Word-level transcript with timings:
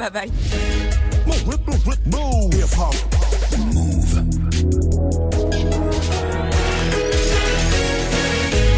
Bye 0.00 0.10
bye. 0.12 0.30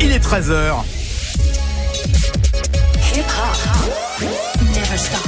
Il 0.01 0.13
est 0.13 0.19
13h. 0.19 0.83
Hip 3.13 3.25
hop. 3.37 3.59
Never 4.63 4.97
stop. 4.97 5.21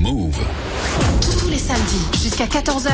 Move. 0.00 0.38
Tous 1.20 1.48
les 1.48 1.58
samedis 1.58 2.06
jusqu'à 2.22 2.46
14h. 2.46 2.92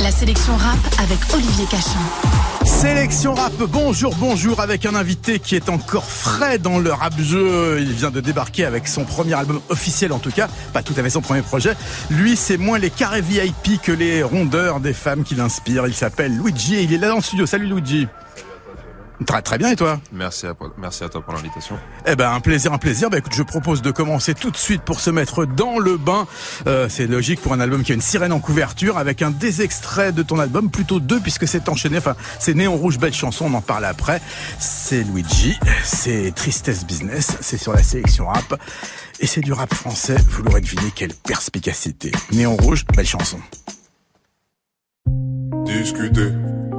La 0.00 0.12
sélection 0.12 0.54
rap 0.56 0.78
avec 1.00 1.18
Olivier 1.34 1.66
Cachin. 1.68 2.55
Sélection 2.76 3.32
rap, 3.32 3.54
bonjour, 3.70 4.14
bonjour, 4.16 4.60
avec 4.60 4.84
un 4.84 4.94
invité 4.94 5.38
qui 5.38 5.56
est 5.56 5.70
encore 5.70 6.04
frais 6.04 6.58
dans 6.58 6.78
le 6.78 6.92
rap 6.92 7.18
jeu. 7.18 7.78
Il 7.80 7.90
vient 7.92 8.10
de 8.10 8.20
débarquer 8.20 8.66
avec 8.66 8.86
son 8.86 9.04
premier 9.04 9.32
album 9.32 9.62
officiel 9.70 10.12
en 10.12 10.18
tout 10.18 10.30
cas, 10.30 10.46
pas 10.74 10.82
tout 10.82 10.92
à 10.94 11.02
fait 11.02 11.08
son 11.08 11.22
premier 11.22 11.40
projet. 11.40 11.74
Lui, 12.10 12.36
c'est 12.36 12.58
moins 12.58 12.78
les 12.78 12.90
carrés 12.90 13.22
VIP 13.22 13.80
que 13.82 13.92
les 13.92 14.22
rondeurs 14.22 14.80
des 14.80 14.92
femmes 14.92 15.24
qui 15.24 15.34
l'inspirent. 15.34 15.86
Il 15.86 15.94
s'appelle 15.94 16.36
Luigi 16.36 16.74
et 16.74 16.82
il 16.82 16.92
est 16.92 16.98
là 16.98 17.08
dans 17.08 17.16
le 17.16 17.22
studio. 17.22 17.46
Salut 17.46 17.66
Luigi. 17.66 18.08
Très 19.24 19.40
très 19.40 19.56
bien 19.56 19.70
et 19.70 19.76
toi? 19.76 19.98
Merci 20.12 20.46
à, 20.46 20.54
merci 20.76 21.02
à 21.02 21.08
toi 21.08 21.22
pour 21.22 21.32
l'invitation. 21.32 21.78
Eh 22.06 22.16
ben 22.16 22.30
un 22.30 22.40
plaisir, 22.40 22.72
un 22.72 22.78
plaisir. 22.78 23.08
Ben 23.08 23.18
écoute, 23.18 23.32
je 23.34 23.42
propose 23.42 23.80
de 23.80 23.90
commencer 23.90 24.34
tout 24.34 24.50
de 24.50 24.56
suite 24.56 24.82
pour 24.82 25.00
se 25.00 25.08
mettre 25.08 25.46
dans 25.46 25.78
le 25.78 25.96
bain. 25.96 26.26
Euh, 26.66 26.88
c'est 26.90 27.06
logique 27.06 27.40
pour 27.40 27.54
un 27.54 27.60
album 27.60 27.82
qui 27.82 27.92
a 27.92 27.94
une 27.94 28.02
sirène 28.02 28.32
en 28.32 28.40
couverture 28.40 28.98
avec 28.98 29.22
un 29.22 29.30
des 29.30 29.62
extraits 29.62 30.14
de 30.14 30.22
ton 30.22 30.38
album, 30.38 30.70
plutôt 30.70 31.00
deux 31.00 31.18
puisque 31.18 31.48
c'est 31.48 31.68
enchaîné. 31.70 31.98
Enfin, 31.98 32.14
c'est 32.38 32.52
Néon 32.52 32.76
Rouge, 32.76 32.98
belle 32.98 33.14
chanson, 33.14 33.46
on 33.46 33.54
en 33.54 33.62
parle 33.62 33.86
après. 33.86 34.20
C'est 34.58 35.02
Luigi, 35.02 35.58
c'est 35.82 36.34
Tristesse 36.34 36.84
Business, 36.84 37.38
c'est 37.40 37.58
sur 37.58 37.72
la 37.72 37.82
sélection 37.82 38.26
rap 38.26 38.60
et 39.20 39.26
c'est 39.26 39.40
du 39.40 39.54
rap 39.54 39.72
français. 39.72 40.16
Vous 40.28 40.42
l'aurez 40.42 40.60
deviné, 40.60 40.92
quelle 40.94 41.14
perspicacité. 41.14 42.12
Néon 42.32 42.56
Rouge, 42.56 42.84
belle 42.94 43.06
chanson. 43.06 43.38
Discuter, 45.64 46.32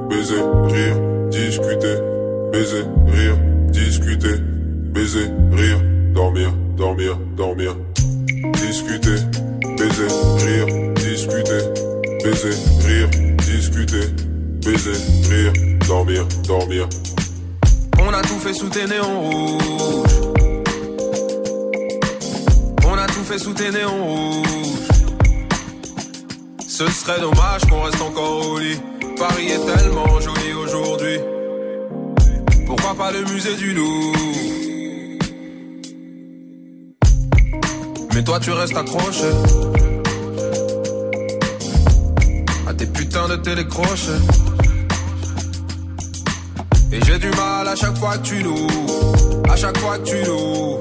baiser, 0.08 0.42
rire, 0.66 0.96
discuter 1.30 1.96
baiser, 2.52 2.84
rire, 3.06 3.36
discuter, 3.70 4.38
baiser, 4.92 5.30
rire, 5.52 5.80
dormir, 6.14 6.52
dormir, 6.76 7.16
dormir, 7.36 7.76
discuter, 8.54 9.18
baiser, 9.76 10.08
rire, 10.38 10.94
discuter, 10.94 11.62
baiser, 12.24 12.54
rire, 12.86 13.08
discuter, 13.36 14.06
baiser, 14.64 14.98
rire, 15.30 15.52
dormir, 15.86 16.26
dormir. 16.46 16.88
On 18.00 18.12
a 18.12 18.22
tout 18.22 18.38
fait 18.38 18.54
sous 18.54 18.68
tes 18.68 18.86
néons 18.86 19.20
rouges. 19.20 20.20
On 22.86 22.94
a 22.94 23.06
tout 23.06 23.24
fait 23.24 23.38
sous 23.38 23.54
tes 23.54 23.70
néons 23.70 24.04
rouges. 24.04 24.78
Ce 26.66 26.86
serait 26.90 27.20
dommage 27.20 27.62
qu'on 27.68 27.82
reste 27.82 28.00
encore 28.00 28.46
au 28.46 28.58
lit. 28.58 28.78
Paris 29.18 29.48
est 29.48 29.76
tellement 29.76 30.20
joli 30.20 30.52
aujourd'hui. 30.52 31.18
Pourquoi 32.68 32.94
pas 32.94 33.10
le 33.10 33.24
musée 33.32 33.56
du 33.56 33.72
loup 33.72 34.12
Mais 38.14 38.22
toi 38.22 38.38
tu 38.38 38.50
restes 38.50 38.76
accroché 38.76 39.30
À 42.66 42.74
tes 42.74 42.84
putains 42.84 43.26
de 43.28 43.36
télécrochets 43.36 44.20
Et 46.92 47.00
j'ai 47.06 47.18
du 47.18 47.30
mal 47.30 47.66
à 47.66 47.74
chaque 47.74 47.96
fois 47.96 48.18
que 48.18 48.26
tu 48.26 48.42
loues. 48.42 48.66
À 49.48 49.56
chaque 49.56 49.78
fois 49.78 49.98
que 49.98 50.04
tu 50.04 50.22
loues 50.26 50.78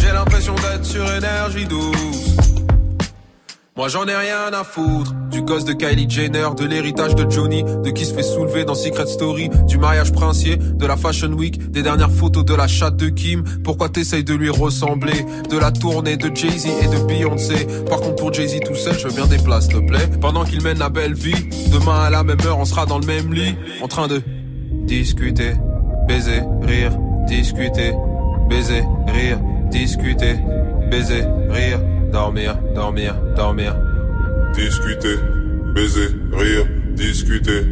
J'ai 0.00 0.12
l'impression 0.12 0.54
d'être 0.56 0.84
sur 0.84 1.10
énergie 1.10 1.64
douce 1.64 2.37
moi 3.78 3.86
j'en 3.86 4.06
ai 4.06 4.16
rien 4.16 4.52
à 4.52 4.64
foutre 4.64 5.14
Du 5.30 5.40
gosse 5.42 5.64
de 5.64 5.72
Kylie 5.72 6.10
Jenner, 6.10 6.48
de 6.58 6.64
l'héritage 6.64 7.14
de 7.14 7.30
Johnny 7.30 7.62
De 7.62 7.90
qui 7.90 8.04
se 8.04 8.12
fait 8.12 8.24
soulever 8.24 8.64
dans 8.64 8.74
Secret 8.74 9.06
Story 9.06 9.50
Du 9.68 9.78
mariage 9.78 10.12
princier, 10.12 10.56
de 10.56 10.84
la 10.84 10.96
Fashion 10.96 11.32
Week 11.32 11.70
Des 11.70 11.82
dernières 11.82 12.10
photos 12.10 12.44
de 12.44 12.54
la 12.54 12.66
chatte 12.66 12.96
de 12.96 13.08
Kim. 13.08 13.44
Pourquoi 13.62 13.88
t'essayes 13.88 14.24
de 14.24 14.34
lui 14.34 14.50
ressembler? 14.50 15.24
De 15.48 15.56
la 15.56 15.70
tournée 15.70 16.16
de 16.16 16.34
Jay-Z 16.34 16.66
et 16.66 16.88
de 16.88 17.06
Beyoncé. 17.06 17.66
Par 17.88 18.00
contre 18.00 18.16
pour 18.16 18.34
Jay-Z 18.34 18.58
tout 18.66 18.74
seul, 18.74 18.98
je 18.98 19.06
veux 19.06 19.14
bien 19.14 19.26
des 19.26 19.38
places, 19.38 19.68
te 19.68 19.78
plaît. 19.78 20.08
Pendant 20.20 20.44
qu'il 20.44 20.60
mène 20.60 20.80
la 20.80 20.88
belle 20.88 21.14
vie 21.14 21.48
Demain 21.70 22.00
à 22.00 22.10
la 22.10 22.24
même 22.24 22.40
heure, 22.44 22.58
on 22.58 22.64
sera 22.64 22.84
dans 22.84 22.98
le 22.98 23.06
même 23.06 23.32
lit. 23.32 23.54
En 23.80 23.86
train 23.86 24.08
de 24.08 24.20
discuter, 24.86 25.52
baiser, 26.08 26.42
rire 26.62 26.90
Discuter, 27.28 27.92
baiser, 28.50 28.82
rire 29.06 29.38
Discuter, 29.70 30.34
baiser, 30.90 31.22
rire 31.48 31.78
dormir, 32.10 32.56
dormir, 32.74 33.14
dormir. 33.36 33.74
Discuter, 34.54 35.16
baiser, 35.74 36.14
rire, 36.32 36.66
discuter, 36.94 37.64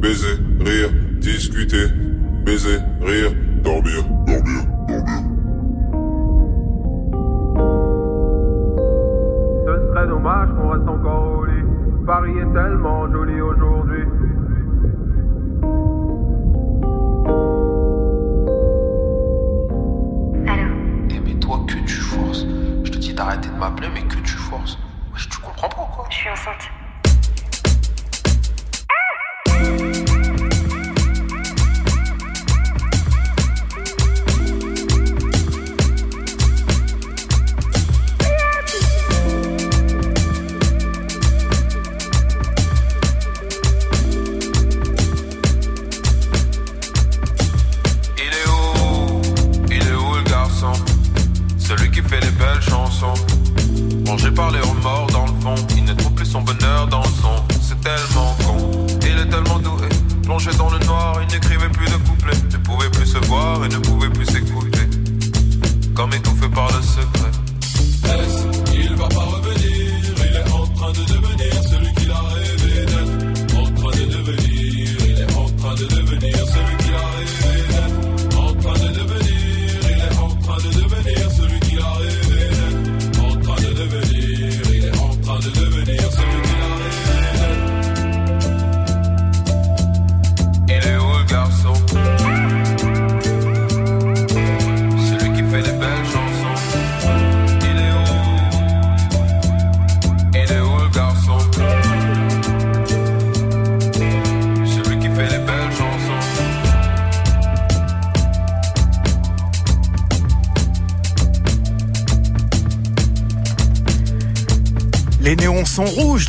baiser, 0.00 0.38
rire, 0.60 0.90
discuter, 1.20 1.88
baiser, 2.44 2.78
rire, 3.00 3.32
dormir, 3.62 4.02
dormir, 4.26 4.64
dormir. 4.88 5.22
Ce 9.66 9.72
serait 9.88 10.06
dommage 10.08 10.48
qu'on 10.56 10.68
reste 10.70 10.88
encore 10.88 11.38
au 11.38 11.44
lit. 11.44 11.64
Paris 12.06 12.38
est 12.38 12.52
tellement 12.54 13.10
joli 13.12 13.40
aujourd'hui. 13.40 14.04
D'arrêter 23.20 23.50
de 23.50 23.54
m'appeler 23.54 23.88
mais 23.92 24.02
que 24.04 24.16
tu 24.16 24.32
forces 24.32 24.78
Wesh, 25.12 25.28
Tu 25.28 25.38
comprends 25.40 25.68
pas 25.68 25.90
quoi 25.94 26.06
Je 26.08 26.16
suis 26.16 26.30
enceinte. 26.30 26.70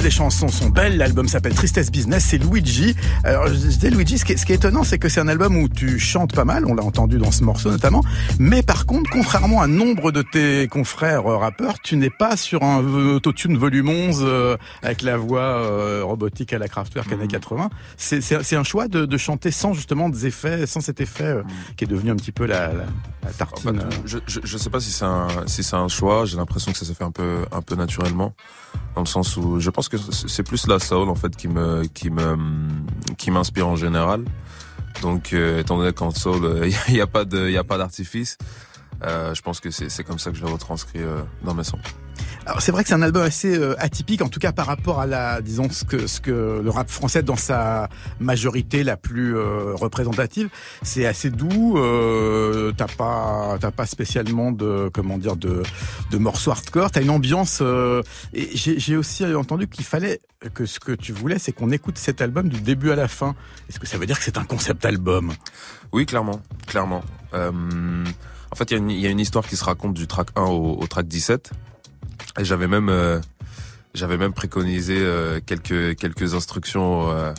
Les 0.01 0.09
chansons 0.09 0.48
sont 0.48 0.69
belles, 0.69 0.98
l'album 0.98 1.27
s'appelle 1.27 1.53
Tristesse 1.53 1.92
Business, 1.92 2.25
c'est 2.30 2.38
Luigi. 2.38 2.95
Alors 3.24 3.48
je 3.48 3.53
disais 3.53 3.89
Luigi, 3.89 4.18
ce 4.18 4.25
qui 4.25 4.33
est, 4.33 4.38
ce 4.38 4.45
qui 4.45 4.51
est 4.51 4.56
étonnant, 4.56 4.83
c'est 4.83 4.98
que 4.98 5.09
c'est 5.09 5.19
un 5.19 5.27
album 5.27 5.56
où 5.57 5.68
tu 5.81 5.98
chantes 5.98 6.36
pas 6.36 6.45
mal, 6.45 6.66
on 6.68 6.75
l'a 6.75 6.83
entendu 6.83 7.18
dans 7.18 7.31
ce 7.31 7.44
morceau 7.44 7.72
notamment, 7.72 8.04
mais 8.38 8.62
par 8.62 8.86
contre, 8.86 9.10
contrairement 9.10 9.62
à 9.63 9.68
nombre 9.68 10.12
de 10.12 10.22
tes 10.22 10.68
confrères 10.68 11.25
euh, 11.25 11.38
rappeurs, 11.38 11.80
tu 11.80 11.98
n'es 11.98 12.12
pas 12.12 12.38
sur 12.38 12.62
un 12.62 12.83
autotune 13.16 13.57
volume 13.57 13.89
11 13.89 14.19
euh, 14.22 14.57
avec 14.83 15.01
la 15.01 15.18
voix 15.18 15.39
euh, 15.42 16.04
robotique 16.04 16.54
à 16.54 16.60
la 16.60 16.68
Kraftwerk 16.68 17.12
années 17.12 17.28
80. 17.28 17.69
C'est- 17.98 18.22
C'est 18.22 18.56
un 18.56 18.63
choix 18.63 18.88
de, 18.88 19.06
de 19.06 19.18
chanter 19.18 19.50
sans 19.50 19.74
justement 19.74 20.07
des 20.10 20.28
effets, 20.28 20.68
sans 20.68 20.81
cet 20.81 21.01
effet 21.01 21.24
euh, 21.24 21.44
qui 21.78 21.86
est 21.86 21.88
devenu 21.88 22.12
un 22.12 22.16
petit 22.16 22.31
peu 22.31 22.45
la, 22.45 22.68
la, 22.68 22.74
la 22.74 22.84
En 22.84 23.27
fait, 23.30 23.38
tartine. 23.39 23.80
euh. 23.80 23.89
je, 24.06 24.19
je, 24.27 24.39
je 24.44 24.57
sais 24.57 24.69
pas 24.69 24.80
si 24.80 24.92
c'est 24.92 25.06
un, 25.06 25.27
si 25.48 25.63
un 25.74 25.88
choix. 25.88 26.25
J'ai 26.25 26.38
l'impression 26.38 26.72
que 26.72 26.77
ça 26.77 26.86
s'est 26.86 26.94
fait 26.94 27.04
un 27.04 27.12
peu, 27.12 27.45
un 27.51 27.62
peu 27.63 27.74
naturellement. 27.75 28.34
Dans 28.95 29.01
le 29.01 29.07
sens 29.07 29.36
où 29.38 29.60
je 29.60 29.69
pense 29.72 29.89
que 29.89 29.98
c'est 29.98 30.27
c'est 30.30 30.44
plus 30.44 30.68
la 30.68 30.77
soul, 30.80 31.10
en 31.10 31.16
fait, 31.16 31.36
qui 31.36 31.48
me, 31.48 31.84
qui 31.86 32.10
me, 32.12 32.38
qui 33.18 33.31
m'inspire 33.31 33.68
en 33.68 33.75
général. 33.75 34.24
Donc, 35.01 35.33
euh, 35.33 35.59
étant 35.59 35.77
donné 35.77 35.92
qu'en 35.94 36.12
soul, 36.12 36.62
il 36.88 36.94
n'y 36.94 37.01
a 37.01 37.07
pas 37.07 37.25
de, 37.25 37.48
il 37.48 37.53
y 37.53 37.57
a 37.57 37.63
pas 37.63 37.77
d'artifice. 37.77 38.38
Euh, 39.03 39.33
je 39.33 39.42
pense 39.42 39.59
que 39.59 39.71
c'est 39.71 40.03
comme 40.03 40.19
ça 40.19 40.31
que 40.31 40.38
je 40.38 40.45
l'ai 40.45 40.51
retranscrit 40.51 41.01
euh, 41.01 41.21
dans 41.44 41.53
mes 41.53 41.63
sons. 41.63 41.80
Alors 42.47 42.61
c'est 42.61 42.71
vrai 42.71 42.81
que 42.81 42.89
c'est 42.89 42.95
un 42.95 43.03
album 43.03 43.21
assez 43.21 43.55
euh, 43.55 43.75
atypique, 43.77 44.21
en 44.23 44.27
tout 44.27 44.39
cas 44.39 44.51
par 44.51 44.65
rapport 44.65 44.99
à 44.99 45.05
la, 45.05 45.41
disons 45.41 45.69
ce 45.69 45.85
que 45.85 46.07
ce 46.07 46.19
que 46.19 46.59
le 46.63 46.69
rap 46.71 46.89
français 46.89 47.21
dans 47.21 47.35
sa 47.35 47.88
majorité 48.19 48.83
la 48.83 48.97
plus 48.97 49.38
euh, 49.38 49.75
représentative, 49.75 50.49
c'est 50.81 51.05
assez 51.05 51.29
doux. 51.29 51.77
Euh, 51.77 52.71
t'as 52.75 52.88
pas 52.88 53.57
t'as 53.59 53.69
pas 53.69 53.85
spécialement 53.85 54.51
de 54.51 54.89
comment 54.91 55.19
dire 55.19 55.35
de 55.35 55.61
de 56.09 56.17
morceaux 56.17 56.51
hardcore. 56.51 56.89
T'as 56.89 57.01
une 57.03 57.11
ambiance. 57.11 57.59
euh, 57.61 58.01
et 58.33 58.49
j'ai 58.55 58.97
aussi 58.97 59.23
entendu 59.35 59.67
qu'il 59.67 59.85
fallait 59.85 60.19
que 60.55 60.65
ce 60.65 60.79
que 60.79 60.93
tu 60.93 61.13
voulais, 61.13 61.38
c'est 61.38 61.51
qu'on 61.51 61.69
écoute 61.71 61.99
cet 61.99 62.21
album 62.21 62.49
du 62.49 62.59
début 62.59 62.89
à 62.91 62.95
la 62.95 63.07
fin. 63.07 63.35
Est-ce 63.69 63.79
que 63.79 63.85
ça 63.85 63.99
veut 63.99 64.07
dire 64.07 64.17
que 64.17 64.25
c'est 64.25 64.39
un 64.39 64.43
concept 64.45 64.83
album? 64.85 65.31
Oui, 65.91 66.07
clairement, 66.07 66.41
clairement. 66.65 67.03
Euh, 67.35 67.51
en 68.51 68.55
fait, 68.55 68.71
il 68.71 68.91
y, 68.91 69.01
y 69.01 69.07
a 69.07 69.09
une 69.11 69.19
histoire 69.19 69.45
qui 69.45 69.55
se 69.55 69.63
raconte 69.63 69.93
du 69.93 70.07
track 70.07 70.29
1 70.35 70.41
au, 70.41 70.77
au 70.81 70.88
track 70.88 71.07
17. 71.07 71.51
Et 72.39 72.45
j'avais 72.45 72.68
même, 72.68 72.89
euh, 72.89 73.19
j'avais 73.94 74.18
même 74.18 74.33
préconisé 74.33 74.95
euh, 74.98 75.39
quelques 75.45 75.95
quelques 75.98 76.33
instructions 76.33 77.10
euh, 77.12 77.33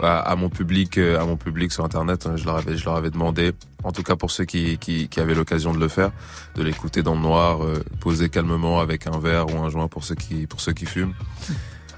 à, 0.00 0.18
à 0.18 0.36
mon 0.36 0.48
public, 0.50 0.98
euh, 0.98 1.20
à 1.20 1.24
mon 1.24 1.36
public 1.36 1.72
sur 1.72 1.84
Internet. 1.84 2.28
Je 2.36 2.44
leur 2.44 2.56
avais, 2.56 2.76
je 2.76 2.84
leur 2.84 2.96
avais 2.96 3.10
demandé, 3.10 3.52
en 3.84 3.92
tout 3.92 4.02
cas 4.02 4.16
pour 4.16 4.30
ceux 4.30 4.44
qui 4.44 4.78
qui, 4.78 5.08
qui 5.08 5.20
avaient 5.20 5.34
l'occasion 5.34 5.72
de 5.72 5.78
le 5.78 5.88
faire, 5.88 6.10
de 6.56 6.62
l'écouter 6.62 7.02
dans 7.02 7.14
le 7.14 7.20
noir, 7.20 7.64
euh, 7.64 7.84
posé 8.00 8.28
calmement 8.28 8.80
avec 8.80 9.06
un 9.06 9.18
verre 9.18 9.54
ou 9.54 9.58
un 9.58 9.70
joint 9.70 9.88
pour 9.88 10.04
ceux 10.04 10.16
qui 10.16 10.46
pour 10.46 10.60
ceux 10.60 10.72
qui 10.72 10.86
fument. 10.86 11.14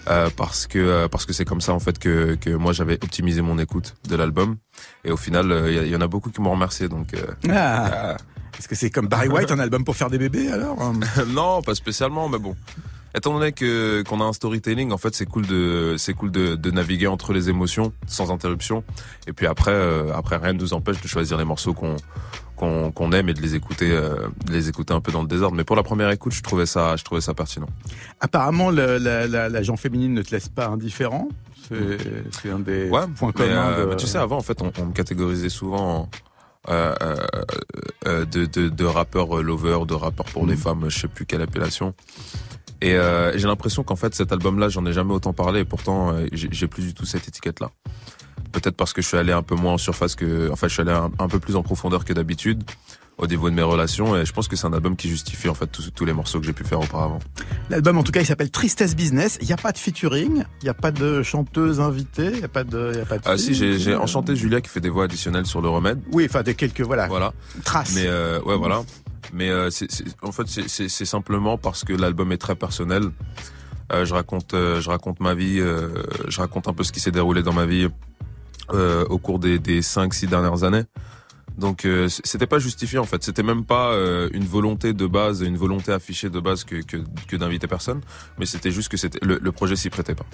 Euh, 0.09 0.29
parce 0.37 0.67
que 0.67 0.79
euh, 0.79 1.09
parce 1.09 1.25
que 1.25 1.33
c'est 1.33 1.47
comme 1.47 1.63
ça 1.63 1.73
en 1.73 1.81
fait 1.81 1.99
que 1.99 2.35
que 2.35 2.51
moi 2.51 2.73
j'avais 2.73 2.95
optimisé 2.95 3.41
mon 3.41 3.59
écoute 3.59 3.95
de 4.07 4.17
l'album 4.17 4.57
et 5.03 5.11
au 5.11 5.17
final 5.17 5.51
euh, 5.51 5.73
il 5.73 5.89
y, 5.89 5.97
en 5.97 6.03
a 6.03 6.07
beaucoup 6.07 6.31
qui 6.31 6.43
m'ont 6.43 6.51
remercié 6.51 6.89
donc 6.91 7.15
euh, 7.15 7.25
ah. 7.51 8.17
Est-ce 8.59 8.69
que 8.69 8.75
c'est 8.75 8.91
comme 8.91 9.09
Barry 9.09 9.29
White, 9.29 9.51
un 9.51 9.59
album 9.59 9.85
pour 9.85 9.97
faire 9.97 10.11
des 10.11 10.19
bébés 10.19 10.49
alors 10.51 10.77
non 11.29 11.63
pas 11.63 11.75
spécialement 11.75 12.29
mais 12.29 12.39
bon. 12.39 12.55
Étant 13.17 13.33
donné 13.33 13.53
que 13.53 14.03
qu'on 14.03 14.21
a 14.21 14.25
un 14.25 14.33
storytelling 14.33 14.91
en 14.91 14.99
fait 14.99 15.15
c'est 15.15 15.27
cool 15.27 15.47
de 15.47 15.95
c'est 15.99 16.15
cool 16.15 16.33
de, 16.33 16.57
de 16.57 16.71
naviguer 16.73 17.07
entre 17.07 17.33
les 17.33 17.49
émotions 17.49 17.93
sans 18.09 18.31
interruption. 18.33 18.83
Et 19.29 19.33
puis 19.33 19.47
après 19.47 19.71
euh, 19.73 20.13
après 20.15 20.37
rien 20.37 20.53
ne 20.53 20.59
nous 20.59 20.75
empêche 20.75 21.01
de 21.01 21.07
choisir 21.07 21.37
les 21.39 21.45
morceaux 21.45 21.75
qu'on 21.75 21.95
qu'on 22.57 22.91
qu'on 22.91 23.13
aime 23.13 23.29
et 23.29 23.35
de 23.35 23.41
les 23.41 23.55
écouter 23.55 23.91
euh, 23.93 24.17
de 24.47 24.53
les 24.53 24.69
écouter 24.69 24.95
un 24.95 25.01
peu 25.01 25.13
dans 25.13 25.23
le 25.23 25.29
désordre. 25.29 25.57
Mais 25.57 25.63
pour 25.65 25.77
la 25.77 25.85
première 25.85 26.11
écoute 26.11 26.33
je 26.33 26.43
trouvais 26.43 26.67
ça 26.67 26.97
je 26.97 27.05
trouvais 27.05 27.21
ça 27.21 27.35
pertinent. 27.35 27.69
Apparemment, 28.21 28.71
le- 28.71 28.99
la, 28.99 29.29
la, 29.29 29.49
la 29.49 29.63
gent 29.63 29.77
féminine 29.77 30.13
ne 30.15 30.23
te 30.23 30.33
laisse 30.33 30.49
pas 30.49 30.67
indifférent. 30.69 31.29
C'est 31.69 31.99
c'est 32.43 32.51
un 32.51 32.59
des 32.59 32.91
Ouais, 32.91 33.07
points 33.17 33.31
communs. 33.33 33.69
euh, 33.71 33.91
de- 33.91 33.95
tu 33.95 34.07
sais, 34.07 34.19
avant, 34.19 34.37
en 34.39 34.43
fait, 34.43 34.61
on, 34.61 34.71
on 34.81 34.87
me 34.87 34.93
catégorisait 34.93 35.49
souvent 35.49 36.01
en, 36.01 36.09
euh, 36.69 36.95
euh, 37.03 37.17
euh, 38.07 38.25
de, 38.25 38.47
de, 38.47 38.69
de 38.69 38.85
rappeur 38.85 39.39
euh, 39.39 39.43
lover, 39.43 39.81
de 39.87 39.95
rappeur 39.95 40.27
pour 40.27 40.47
les 40.47 40.55
Mhm. 40.55 40.59
femmes, 40.61 40.85
je 40.89 40.99
sais 41.01 41.09
plus 41.09 41.27
quelle 41.27 41.43
appellation. 41.43 41.95
Et 42.81 42.95
euh, 42.95 43.37
j'ai 43.39 43.47
l'impression 43.47 43.83
qu'en 43.83 43.97
fait, 43.97 44.15
cet 44.15 44.33
album-là, 44.33 44.69
j'en 44.69 44.85
ai 44.87 44.93
jamais 44.93 45.15
autant 45.15 45.33
parlé, 45.33 45.61
et 45.61 45.65
pourtant, 45.65 46.13
euh, 46.13 46.27
j'ai 46.33 46.49
j'ai 46.51 46.67
plus 46.67 46.83
du 46.83 46.95
tout 46.95 47.07
cette 47.07 47.27
étiquette-là. 47.29 47.71
Peut-être 48.53 48.77
parce 48.77 48.93
que 48.93 49.01
je 49.03 49.09
suis 49.09 49.17
allé 49.17 49.33
un 49.33 49.43
peu 49.43 49.55
moins 49.55 49.73
en 49.75 49.79
surface 49.79 50.15
que, 50.15 50.51
enfin, 50.53 50.69
je 50.69 50.73
suis 50.75 50.83
allé 50.83 50.93
un, 50.93 51.11
un 51.19 51.29
peu 51.29 51.39
plus 51.41 51.57
en 51.57 51.63
profondeur 51.63 52.05
que 52.05 52.13
d'habitude 52.13 52.63
au 53.19 53.27
niveau 53.27 53.49
de 53.49 53.55
mes 53.55 53.63
relations, 53.63 54.17
et 54.17 54.27
je 54.27 54.33
pense 54.33 54.49
que 54.49 54.57
c'est 54.57 54.67
un 54.67 54.73
album 54.73 54.97
qui 54.97 55.09
justifie 55.09 55.49
en 55.49 55.55
fait 55.55 55.67
tous, 55.69 55.91
tous 55.95 56.05
les 56.05 56.13
morceaux 56.13 56.41
que 56.41 56.47
j'ai 56.47 56.53
pu 56.53 56.65
faire 56.65 56.81
auparavant. 56.81 57.21
L'album, 57.71 57.97
en 57.99 58.03
tout 58.03 58.11
cas, 58.13 58.21
il 58.21 58.27
s'appelle 58.27 58.51
Tristesse 58.51 58.97
Business. 58.97 59.39
Il 59.41 59.47
n'y 59.47 59.53
a 59.53 59.57
pas 59.57 59.71
de 59.73 59.79
featuring, 59.79 60.45
il 60.61 60.65
n'y 60.65 60.69
a 60.69 60.75
pas 60.75 60.91
de 60.91 61.23
chanteuse 61.23 61.81
invitée, 61.81 62.31
il 62.33 62.39
n'y 62.39 62.45
a 62.45 62.49
pas 62.49 62.65
de, 62.65 62.93
y 62.97 63.01
a 63.01 63.05
pas 63.05 63.19
de. 63.19 63.23
Ah 63.25 63.39
si, 63.39 63.55
j'ai 63.55 63.95
enchanté 63.95 64.35
Julia 64.35 64.61
qui 64.61 64.69
fait 64.69 64.81
des 64.81 64.89
voix 64.91 65.05
additionnelles 65.05 65.47
sur 65.47 65.61
le 65.63 65.69
remède. 65.69 66.01
Oui, 66.13 66.27
enfin 66.29 66.43
des 66.43 66.55
quelques 66.55 66.81
voilà, 66.81 67.07
Voilà. 67.07 67.33
traces. 67.65 67.95
Mais 67.95 68.07
euh, 68.07 68.41
ouais, 68.43 68.57
voilà. 68.57 68.83
Mais 69.33 69.49
euh, 69.49 69.71
c'est, 69.71 69.91
c'est- 69.91 70.05
en 70.23 70.33
fait, 70.33 70.45
c'est 70.49 71.05
simplement 71.05 71.57
parce 71.57 71.85
que 71.85 71.93
l'album 71.93 72.33
est 72.33 72.39
très 72.39 72.57
personnel. 72.57 73.05
Euh, 73.93 74.05
je 74.05 74.15
raconte, 74.15 74.55
euh, 74.55 74.81
je 74.81 74.91
raconte 74.91 75.21
ma 75.21 75.35
vie. 75.35 75.61
euh, 75.61 75.89
je 76.29 76.41
raconte 76.41 76.69
un 76.69 76.73
peu 76.73 76.83
ce 76.85 76.91
qui 76.93 77.01
s'est 77.01 77.11
déroulé 77.11 77.43
dans 77.43 77.53
ma 77.53 77.67
vie 77.67 77.89
euh, 78.73 79.05
au 79.11 79.19
cours 79.19 79.39
des, 79.39 79.59
des 79.59 79.83
5-6 79.83 80.27
dernières 80.29 80.65
années. 80.65 80.85
Donc 81.59 81.85
euh, 81.85 82.09
c'était 82.09 82.47
pas 82.47 82.59
justifié 82.59 82.99
en 82.99 83.05
fait. 83.05 83.23
C'était 83.23 83.43
même 83.43 83.65
pas 83.65 83.93
euh, 83.93 84.29
une 84.33 84.45
volonté 84.45 84.93
de 84.93 85.07
base, 85.07 85.43
une 85.43 85.57
volonté 85.57 85.93
affichée 85.93 86.31
de 86.31 86.41
base 86.41 86.65
que, 86.65 86.83
que, 86.83 87.37
d'inviter 87.37 87.67
personne. 87.67 88.01
Mais 88.39 88.47
c'était 88.47 88.71
juste 88.71 88.89
que 88.89 88.97
le 89.23 89.53
projet 89.53 89.77
s'y 89.77 89.91
prêtait 89.91 90.15
pas. 90.15 90.27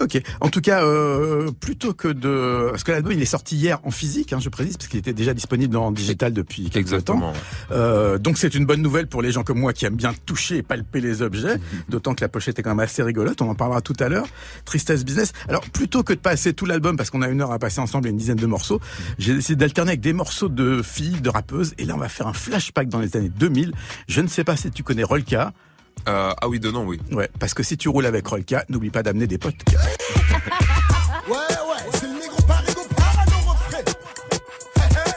Ok. 0.00 0.20
En 0.40 0.48
tout 0.48 0.60
cas, 0.60 0.84
euh, 0.84 1.50
plutôt 1.50 1.92
que 1.92 2.08
de, 2.08 2.68
parce 2.70 2.84
que 2.84 2.92
l'album 2.92 3.12
il 3.12 3.22
est 3.22 3.26
sorti 3.26 3.56
hier 3.56 3.80
en 3.82 3.90
physique, 3.90 4.32
hein, 4.32 4.38
je 4.40 4.48
précise, 4.48 4.76
parce 4.76 4.88
qu'il 4.88 4.98
était 4.98 5.12
déjà 5.12 5.34
disponible 5.34 5.76
en 5.76 5.90
digital 5.90 6.32
depuis 6.32 6.70
quelques 6.70 7.04
temps. 7.04 7.14
Exactement. 7.14 7.32
Euh, 7.72 8.18
donc 8.18 8.38
c'est 8.38 8.54
une 8.54 8.64
bonne 8.64 8.82
nouvelle 8.82 9.08
pour 9.08 9.22
les 9.22 9.32
gens 9.32 9.42
comme 9.42 9.58
moi 9.58 9.72
qui 9.72 9.86
aiment 9.86 9.96
bien 9.96 10.14
toucher 10.26 10.58
et 10.58 10.62
palper 10.62 11.00
les 11.00 11.22
objets, 11.22 11.58
d'autant 11.88 12.14
que 12.14 12.22
la 12.22 12.28
pochette 12.28 12.58
est 12.58 12.62
quand 12.62 12.70
même 12.70 12.80
assez 12.80 13.02
rigolote, 13.02 13.42
on 13.42 13.48
en 13.48 13.54
parlera 13.54 13.80
tout 13.80 13.96
à 13.98 14.08
l'heure. 14.08 14.26
Tristesse 14.64 15.04
Business. 15.04 15.32
Alors 15.48 15.62
plutôt 15.62 16.02
que 16.02 16.12
de 16.12 16.18
passer 16.18 16.52
tout 16.52 16.66
l'album, 16.66 16.96
parce 16.96 17.10
qu'on 17.10 17.22
a 17.22 17.28
une 17.28 17.40
heure 17.40 17.52
à 17.52 17.58
passer 17.58 17.80
ensemble 17.80 18.06
et 18.06 18.10
une 18.10 18.16
dizaine 18.16 18.36
de 18.36 18.46
morceaux, 18.46 18.80
j'ai 19.18 19.34
décidé 19.34 19.56
d'alterner 19.56 19.90
avec 19.90 20.00
des 20.00 20.12
morceaux 20.12 20.48
de 20.48 20.82
filles, 20.82 21.20
de 21.20 21.28
rappeuses, 21.28 21.74
et 21.78 21.84
là 21.84 21.94
on 21.94 21.98
va 21.98 22.08
faire 22.08 22.28
un 22.28 22.32
flashback 22.32 22.88
dans 22.88 23.00
les 23.00 23.16
années 23.16 23.30
2000. 23.30 23.72
Je 24.06 24.20
ne 24.20 24.28
sais 24.28 24.44
pas 24.44 24.56
si 24.56 24.70
tu 24.70 24.82
connais 24.82 25.02
Rolka, 25.02 25.52
Euh, 26.08 26.32
ah 26.40 26.48
oui, 26.48 26.60
de 26.60 26.70
nom, 26.70 26.84
oui. 26.86 27.00
ouais, 27.12 27.28
parce 27.38 27.54
que 27.54 27.62
si 27.62 27.76
tu 27.76 27.88
roules 27.88 28.06
avec 28.06 28.26
Rolka, 28.26 28.64
n'oublie 28.68 28.90
pas 28.90 29.02
d'amener 29.02 29.26
des 29.26 29.38
potes. 29.38 29.54
Ouais, 31.28 31.34
ouais, 31.36 31.90
c'est 31.92 32.06
le 32.06 32.14
négro 32.14 32.40
parigo 32.46 32.80
parano 32.96 33.36
refrain. 33.46 33.78
Hey, 34.76 34.84
hey. 34.84 35.12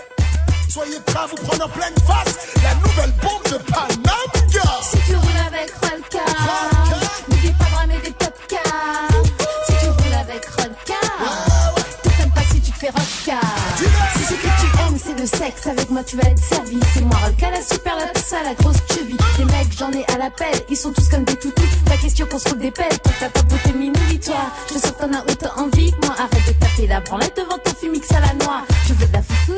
Soyez 0.67 0.97
prêts 1.05 1.19
à 1.23 1.27
vous 1.27 1.35
prendre 1.37 1.65
en 1.65 1.69
pleine 1.69 1.93
face 2.05 2.37
la 2.61 2.75
nouvelle 2.75 3.13
bombe 3.21 3.43
de 3.45 3.71
Paname, 3.71 4.49
gars. 4.51 4.81
Si 4.81 4.97
tu 5.07 5.15
roules 5.15 5.41
avec 5.47 5.71
le 15.21 15.69
avec 15.69 15.89
moi 15.91 16.03
tu 16.03 16.15
vas 16.17 16.27
être 16.29 16.43
servi. 16.43 16.79
C'est 16.93 17.01
moi 17.01 17.15
Rolka, 17.23 17.51
la 17.51 17.61
super, 17.61 17.95
la 17.95 18.19
ça, 18.19 18.37
la 18.43 18.55
grosse 18.55 18.77
chubby. 18.91 19.15
Des 19.37 19.45
mecs, 19.45 19.77
j'en 19.77 19.91
ai 19.91 20.03
à 20.13 20.17
l'appel, 20.17 20.53
ils 20.69 20.75
sont 20.75 20.91
tous 20.91 21.07
comme 21.09 21.23
des 21.25 21.35
toutous. 21.35 21.61
La 21.89 21.97
question 21.97 22.25
qu'on 22.25 22.39
se 22.39 22.49
roule 22.49 22.57
des 22.57 22.71
pelles, 22.71 22.99
toi 23.03 23.13
t'as 23.19 23.29
pas 23.29 23.41
beauté 23.43 23.71
minuit, 23.73 24.19
toi? 24.19 24.51
Je 24.69 24.79
sens 24.79 24.91
que 24.91 25.01
t'en 25.01 25.13
as 25.13 25.21
autant 25.21 25.51
envie 25.57 25.91
que 25.91 26.07
moi. 26.07 26.15
Arrête 26.17 26.47
de 26.47 26.53
taper 26.53 26.87
la 26.87 27.01
branlette 27.01 27.37
devant 27.37 27.57
ton 27.63 27.71
fumix 27.79 28.11
à 28.11 28.19
la 28.19 28.33
noix. 28.45 28.63
Tu 28.87 28.93
veux 28.93 29.05
de 29.05 29.13
la 29.13 29.21
foufoune, 29.21 29.57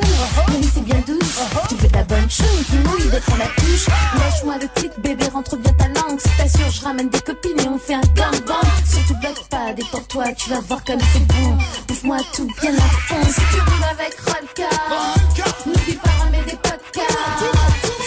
oui, 0.50 0.70
c'est 0.74 0.84
bien 0.84 1.02
douce. 1.08 1.40
Tu 1.70 1.76
veux 1.76 1.88
de 1.88 1.94
la 1.94 2.04
bonne 2.04 2.30
choune 2.30 2.64
qui 2.66 2.76
mouille 2.78 3.10
dès 3.10 3.22
qu'on 3.22 3.38
la 3.38 3.48
touche. 3.48 3.88
Lâche-moi 4.20 4.56
le 4.62 4.82
titre, 4.82 5.00
bébé, 5.00 5.26
rentre 5.32 5.56
bien 5.56 5.72
ta 5.74 5.88
langue. 5.88 6.20
Si 6.20 6.30
t'assures, 6.38 6.72
je 6.72 6.84
ramène 6.84 7.10
des 7.10 7.22
copines 7.22 7.60
et 7.60 7.68
on 7.70 7.80
fait 7.80 7.96
un 7.96 8.02
gangbang. 8.16 8.68
Surtout 8.86 9.16
bloque 9.22 9.48
pas, 9.50 9.72
détends-toi, 9.74 10.26
tu 10.38 10.50
vas 10.50 10.60
voir 10.60 10.84
comme 10.84 11.00
c'est 11.14 11.26
bon. 11.28 11.58
Bouffe-moi 11.88 12.18
tout 12.34 12.50
bien 12.62 12.76
à 12.76 12.90
fond. 13.08 13.24
Si 13.28 13.42
tu 13.52 13.62
roules 13.62 13.90
avec 13.90 14.18
Rolka, 14.28 15.53
n'oublie 15.66 15.96
pas 15.96 16.10
ramener 16.20 16.44
des 16.44 16.58
podcasts. 16.58 17.14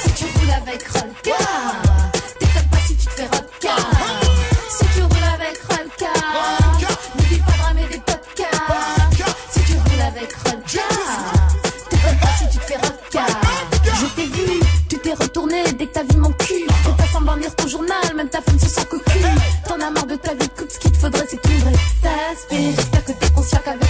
Si 0.02 0.12
tu 0.14 0.24
roules 0.24 0.54
avec 0.62 0.86
Rolka, 0.88 1.38
t'étonnes 2.38 2.68
pas 2.70 2.82
si 2.86 2.96
tu 2.96 3.06
te 3.06 3.10
fais 3.12 3.26
Rolka. 3.26 3.76
Si 4.70 4.84
tu 4.94 5.02
roules 5.02 5.30
avec 5.34 5.58
Rolka, 5.68 6.12
n'oublie 7.16 7.38
pas 7.38 7.52
de 7.52 7.62
ramener 7.62 7.88
des 7.88 7.98
podcasts. 7.98 9.34
Si 9.50 9.60
tu 9.60 9.72
roules 9.72 10.06
avec 10.06 10.32
Rolka, 10.44 10.86
t'étonnes 11.90 12.18
pas 12.20 12.34
si 12.38 12.48
tu 12.50 12.58
te 12.58 12.64
fais 12.64 12.76
Rolka. 12.76 13.26
Je 14.00 14.06
t'ai 14.14 14.26
vu, 14.26 14.60
tu 14.88 14.98
t'es 14.98 15.14
retourné 15.14 15.62
dès 15.72 15.86
que 15.86 15.92
t'as 15.92 16.02
vu 16.02 16.16
mon 16.18 16.32
cul. 16.32 16.64
Et 16.64 16.94
t'as 16.96 17.06
semblant 17.12 17.36
lire 17.36 17.54
ton 17.56 17.66
journal, 17.68 18.14
même 18.14 18.28
ta 18.28 18.40
femme 18.42 18.58
se 18.58 18.68
sent 18.68 18.84
cocu. 18.90 19.18
T'en 19.66 19.80
as 19.80 19.90
marre 19.90 20.06
de 20.06 20.16
ta 20.16 20.32
vie 20.32 20.38
de 20.38 20.52
couple, 20.52 20.70
ce 20.72 20.78
qu'il 20.78 20.92
te 20.92 20.98
faudrait 20.98 21.26
c'est 21.28 21.44
une 21.48 21.58
vraie 21.60 21.72
tasse. 22.02 22.46
J'espère 22.50 23.04
que 23.04 23.12
t'es 23.12 23.30
conscient 23.30 23.60
qu'avec 23.64 23.85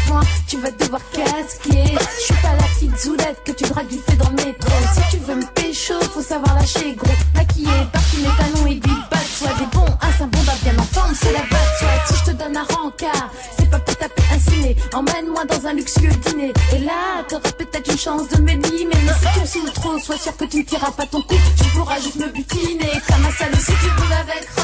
tu 0.56 0.62
vas 0.62 0.70
devoir 0.70 1.00
casquer. 1.10 1.84
Je 2.18 2.24
suis 2.24 2.34
pas 2.42 2.52
la 2.52 2.62
petite 2.74 2.98
zoulette 2.98 3.42
que 3.44 3.52
tu 3.52 3.64
dragues 3.64 3.88
du 3.88 3.98
fait 3.98 4.16
dans 4.16 4.30
le 4.30 4.36
métro. 4.36 4.70
Si 4.94 5.16
tu 5.16 5.22
veux 5.24 5.34
me 5.34 5.46
pécho, 5.54 5.94
faut 6.12 6.22
savoir 6.22 6.54
lâcher 6.54 6.94
gros. 6.94 7.12
Maquillé, 7.34 7.70
parfumé, 7.92 8.28
talons 8.38 8.66
aiguilles, 8.66 9.04
pas 9.10 9.16
de. 9.16 9.26
Des 9.58 9.66
bons, 9.66 9.84
ah, 10.00 10.06
un 10.06 10.12
saint 10.12 10.26
bon 10.26 10.38
bien 10.62 10.78
en 10.78 10.82
forme, 10.82 11.14
c'est 11.14 11.32
la 11.32 11.40
batte 11.40 11.76
soit. 11.78 11.88
Si 12.06 12.14
je 12.14 12.30
te 12.30 12.36
donne 12.36 12.56
un 12.56 12.62
rencard, 12.62 13.30
c'est 13.58 13.70
pas 13.70 13.78
pour 13.78 13.96
taper 13.96 14.22
un 14.32 14.38
ciné. 14.38 14.76
Emmène-moi 14.94 15.44
dans 15.44 15.66
un 15.66 15.74
luxueux 15.74 16.10
dîner. 16.26 16.52
Et 16.74 16.78
là, 16.78 17.22
t'auras 17.28 17.52
peut-être 17.52 17.90
une 17.90 17.98
chance 17.98 18.28
de 18.28 18.40
me. 18.40 18.46
Mais 18.46 18.62
si 18.64 19.32
tu 19.34 19.40
me 19.40 19.46
saoules 19.46 19.72
trop, 19.72 19.98
sois 19.98 20.16
sûr 20.16 20.36
que 20.36 20.44
tu 20.46 20.58
ne 20.58 20.62
tireras 20.62 20.90
pas 20.92 21.06
ton 21.06 21.20
coup. 21.22 21.36
Tu 21.58 21.64
pourras 21.70 22.00
juste 22.00 22.16
me 22.16 22.28
butiner. 22.28 22.90
Comme 23.06 23.26
un 23.26 23.30
salaud 23.30 23.58
si 23.58 23.72
tu 23.72 23.88
roules 24.00 24.12
avec 24.12 24.55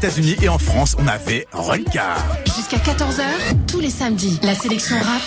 États-Unis 0.00 0.36
et 0.40 0.48
en 0.48 0.56
France, 0.56 0.96
on 0.98 1.06
avait 1.06 1.46
Rolka. 1.52 2.14
Jusqu'à 2.46 2.78
14h, 2.78 3.22
tous 3.66 3.80
les 3.80 3.90
samedis, 3.90 4.40
la 4.42 4.54
sélection 4.54 4.96
rap, 4.96 5.20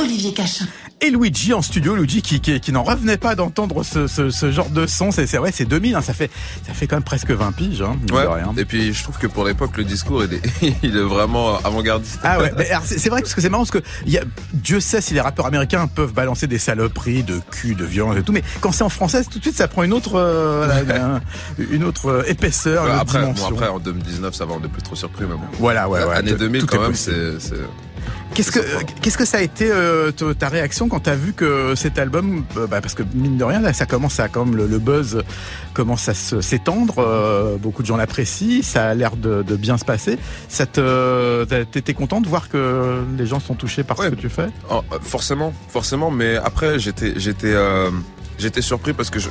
Olivier 0.00 0.32
Cachin. 0.32 0.66
Et 1.00 1.08
Luigi 1.10 1.54
en 1.54 1.62
studio, 1.62 1.94
Luigi 1.94 2.20
qui, 2.20 2.40
qui, 2.40 2.58
qui 2.58 2.72
n'en 2.72 2.82
revenait 2.82 3.16
pas 3.16 3.36
d'entendre 3.36 3.84
ce, 3.84 4.08
ce, 4.08 4.28
ce 4.28 4.50
genre 4.50 4.70
de 4.70 4.88
son. 4.88 5.12
C'est 5.12 5.24
vrai, 5.36 5.52
c'est 5.52 5.66
2000, 5.66 5.94
hein, 5.94 6.02
ça 6.02 6.14
fait 6.14 6.32
fait 6.80 6.86
quand 6.86 6.96
même 6.96 7.02
presque 7.04 7.30
20 7.30 7.52
piges, 7.52 7.82
hein, 7.82 7.96
Ouais. 8.12 8.24
Et 8.56 8.64
puis 8.64 8.92
je 8.92 9.02
trouve 9.02 9.18
que 9.18 9.26
pour 9.26 9.44
l'époque, 9.44 9.76
le 9.76 9.84
discours 9.84 10.24
il 10.24 10.34
est, 10.34 10.74
il 10.82 10.96
est 10.96 11.02
vraiment 11.02 11.58
avant-gardiste. 11.62 12.18
Ah 12.24 12.38
ouais, 12.40 12.52
c'est 12.84 13.08
vrai 13.10 13.20
parce 13.20 13.34
que 13.34 13.40
c'est 13.40 13.48
marrant 13.48 13.64
parce 13.64 13.70
que 13.70 13.82
il 14.06 14.12
y 14.12 14.18
a, 14.18 14.22
Dieu 14.54 14.80
sait 14.80 15.00
si 15.00 15.14
les 15.14 15.20
rappeurs 15.20 15.46
américains 15.46 15.86
peuvent 15.86 16.12
balancer 16.14 16.46
des 16.46 16.58
saloperies 16.58 17.22
de 17.22 17.40
cul, 17.50 17.74
de 17.74 17.84
violence 17.84 18.16
et 18.16 18.22
tout, 18.22 18.32
mais 18.32 18.42
quand 18.60 18.72
c'est 18.72 18.82
en 18.84 18.88
français, 18.88 19.22
tout 19.24 19.38
de 19.38 19.44
suite 19.44 19.56
ça 19.56 19.68
prend 19.68 19.82
une 19.82 19.92
autre 19.92 20.14
euh, 20.14 21.20
une 21.70 21.84
autre 21.84 22.06
euh, 22.06 22.22
épaisseur, 22.26 22.86
une 22.86 22.92
autre 22.92 23.00
après, 23.02 23.22
bon, 23.22 23.34
après, 23.46 23.68
en 23.68 23.78
2019, 23.78 24.34
ça 24.34 24.46
va, 24.46 24.54
on 24.54 24.64
est 24.64 24.68
plus 24.68 24.82
trop 24.82 24.96
surpris, 24.96 25.24
mais 25.28 25.34
bon. 25.34 25.42
Voilà, 25.58 25.88
ouais, 25.88 26.02
ouais. 26.04 26.14
Année 26.14 26.32
tout- 26.32 26.38
2000, 26.38 26.60
tout 26.62 26.66
quand 26.66 26.80
même, 26.80 26.94
c'est, 26.94 27.38
Qu'est-ce 28.34 28.52
que 28.52 28.60
qu'est-ce 29.02 29.18
que 29.18 29.24
ça 29.24 29.38
a 29.38 29.40
été 29.40 29.68
euh, 29.70 30.12
ta 30.12 30.48
réaction 30.48 30.88
quand 30.88 31.00
t'as 31.00 31.16
vu 31.16 31.32
que 31.32 31.74
cet 31.74 31.98
album, 31.98 32.44
euh, 32.56 32.66
bah, 32.68 32.80
parce 32.80 32.94
que 32.94 33.02
mine 33.12 33.36
de 33.36 33.44
rien 33.44 33.60
là, 33.60 33.72
ça 33.72 33.86
commence 33.86 34.20
à 34.20 34.28
même 34.34 34.54
le, 34.56 34.66
le 34.66 34.78
buzz 34.78 35.22
commence 35.74 36.08
à 36.08 36.14
s'étendre, 36.14 36.94
euh, 36.98 37.56
beaucoup 37.56 37.82
de 37.82 37.86
gens 37.88 37.96
l'apprécient, 37.96 38.62
ça 38.62 38.86
a 38.88 38.94
l'air 38.94 39.16
de, 39.16 39.42
de 39.42 39.56
bien 39.56 39.76
se 39.78 39.84
passer. 39.84 40.16
Ça 40.48 40.64
te 40.66 41.44
t'étais 41.64 41.92
content 41.92 42.20
de 42.20 42.28
voir 42.28 42.48
que 42.48 43.02
les 43.18 43.26
gens 43.26 43.40
sont 43.40 43.54
touchés 43.54 43.82
par 43.82 43.98
Ouais. 43.98 44.06
ce 44.06 44.10
que 44.12 44.20
tu 44.20 44.28
fais? 44.28 44.46
Oh, 44.70 44.82
euh, 44.92 44.98
forcément, 45.02 45.52
forcément, 45.68 46.10
mais 46.10 46.36
après 46.36 46.78
j'étais 46.78 47.14
j'étais 47.16 47.52
euh, 47.52 47.90
j'étais 48.38 48.62
surpris 48.62 48.92
parce 48.92 49.10
que 49.10 49.18
je 49.18 49.28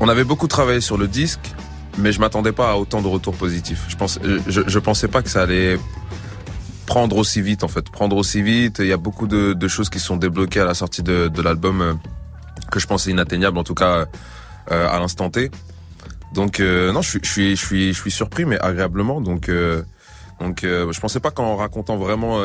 on 0.00 0.08
avait 0.08 0.24
beaucoup 0.24 0.48
travaillé 0.48 0.80
sur 0.80 0.98
le 0.98 1.06
disque, 1.08 1.54
mais 1.98 2.12
je 2.12 2.20
m'attendais 2.20 2.52
pas 2.52 2.72
à 2.72 2.74
autant 2.76 3.00
de 3.00 3.06
retours 3.08 3.34
positifs. 3.34 3.84
Je 3.88 3.96
pense 3.96 4.18
je, 4.48 4.60
je 4.66 4.78
pensais 4.80 5.08
pas 5.08 5.22
que 5.22 5.30
ça 5.30 5.42
allait 5.42 5.78
prendre 6.86 7.16
aussi 7.16 7.42
vite 7.42 7.64
en 7.64 7.68
fait, 7.68 7.90
prendre 7.90 8.16
aussi 8.16 8.42
vite. 8.42 8.78
Il 8.78 8.86
y 8.86 8.92
a 8.92 8.96
beaucoup 8.96 9.26
de, 9.26 9.52
de 9.52 9.68
choses 9.68 9.90
qui 9.90 9.98
sont 10.00 10.16
débloquées 10.16 10.60
à 10.60 10.64
la 10.64 10.74
sortie 10.74 11.02
de, 11.02 11.28
de 11.28 11.42
l'album 11.42 11.80
euh, 11.80 11.94
que 12.70 12.80
je 12.80 12.86
pensais 12.86 13.10
inatteignables 13.10 13.58
en 13.58 13.64
tout 13.64 13.74
cas 13.74 14.06
euh, 14.70 14.88
à 14.88 14.98
l'instant 14.98 15.30
T. 15.30 15.50
Donc 16.32 16.60
euh, 16.60 16.92
non, 16.92 17.02
je 17.02 17.10
suis 17.10 17.20
je 17.22 17.30
suis 17.30 17.56
je 17.56 17.64
suis 17.64 17.92
je 17.92 18.00
suis 18.00 18.10
surpris 18.10 18.44
mais 18.44 18.58
agréablement. 18.58 19.20
Donc 19.20 19.48
euh, 19.48 19.82
donc 20.40 20.64
euh, 20.64 20.92
je 20.92 21.00
pensais 21.00 21.20
pas 21.20 21.30
qu'en 21.30 21.56
racontant 21.56 21.96
vraiment 21.96 22.40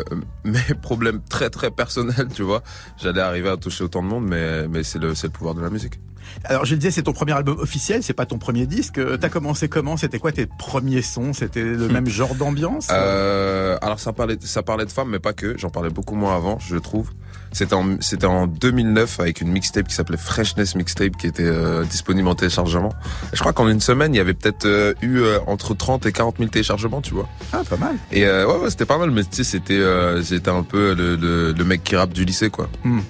mes 0.44 0.74
problèmes 0.82 1.20
très 1.28 1.50
très 1.50 1.70
personnels, 1.70 2.28
tu 2.34 2.42
vois, 2.42 2.62
j'allais 2.96 3.20
arriver 3.20 3.48
à 3.48 3.56
toucher 3.56 3.84
autant 3.84 4.02
de 4.02 4.08
monde, 4.08 4.26
mais 4.26 4.68
mais 4.68 4.82
c'est 4.82 4.98
le 4.98 5.14
c'est 5.14 5.28
le 5.28 5.32
pouvoir 5.32 5.54
de 5.54 5.60
la 5.60 5.70
musique. 5.70 6.00
Alors 6.44 6.64
je 6.64 6.72
le 6.72 6.78
disais, 6.78 6.90
c'est 6.90 7.02
ton 7.02 7.12
premier 7.12 7.32
album 7.32 7.58
officiel, 7.58 8.02
c'est 8.02 8.12
pas 8.12 8.26
ton 8.26 8.38
premier 8.38 8.66
disque. 8.66 8.98
Euh, 8.98 9.16
T'as 9.16 9.28
commencé 9.28 9.68
comment? 9.68 9.96
C'était 9.96 10.18
quoi 10.18 10.32
tes 10.32 10.46
premiers 10.46 11.02
sons? 11.02 11.32
C'était 11.32 11.62
le 11.62 11.88
même 11.88 12.08
genre 12.08 12.34
d'ambiance? 12.34 12.88
Euh, 12.90 13.76
alors 13.82 14.00
ça 14.00 14.12
parlait 14.12 14.36
ça 14.40 14.62
parlait 14.62 14.86
de 14.86 14.90
femmes, 14.90 15.10
mais 15.10 15.18
pas 15.18 15.32
que. 15.32 15.56
J'en 15.58 15.70
parlais 15.70 15.90
beaucoup 15.90 16.14
moins 16.14 16.36
avant, 16.36 16.58
je 16.58 16.76
trouve. 16.76 17.10
C'était 17.52 17.74
en 17.74 17.96
c'était 18.00 18.26
en 18.26 18.46
2009 18.46 19.20
avec 19.20 19.40
une 19.40 19.48
mixtape 19.50 19.88
qui 19.88 19.94
s'appelait 19.94 20.18
Freshness 20.18 20.74
Mixtape 20.74 21.16
qui 21.16 21.26
était 21.26 21.44
euh, 21.44 21.84
disponible 21.84 22.28
en 22.28 22.34
téléchargement. 22.34 22.92
Et 23.32 23.36
je 23.36 23.40
crois 23.40 23.52
qu'en 23.52 23.68
une 23.68 23.80
semaine, 23.80 24.14
il 24.14 24.18
y 24.18 24.20
avait 24.20 24.34
peut-être 24.34 24.66
euh, 24.66 24.94
eu 25.02 25.22
entre 25.46 25.74
30 25.74 26.06
et 26.06 26.12
40 26.12 26.36
000 26.38 26.50
téléchargements, 26.50 27.00
tu 27.00 27.14
vois. 27.14 27.28
Ah, 27.52 27.62
pas 27.68 27.76
mal. 27.76 27.96
Et 28.12 28.24
ouais, 28.24 28.44
ouais 28.44 28.70
c'était 28.70 28.84
pas 28.86 28.98
mal, 28.98 29.10
mais 29.10 29.24
tu 29.24 29.42
sais, 29.42 29.44
c'était 29.44 30.50
un 30.50 30.62
peu 30.62 30.94
le, 30.94 31.16
le, 31.16 31.52
le 31.52 31.64
mec 31.64 31.82
qui 31.84 31.96
rappe 31.96 32.12
du 32.12 32.24
lycée, 32.24 32.50
quoi. 32.50 32.68
Hmm. 32.84 33.00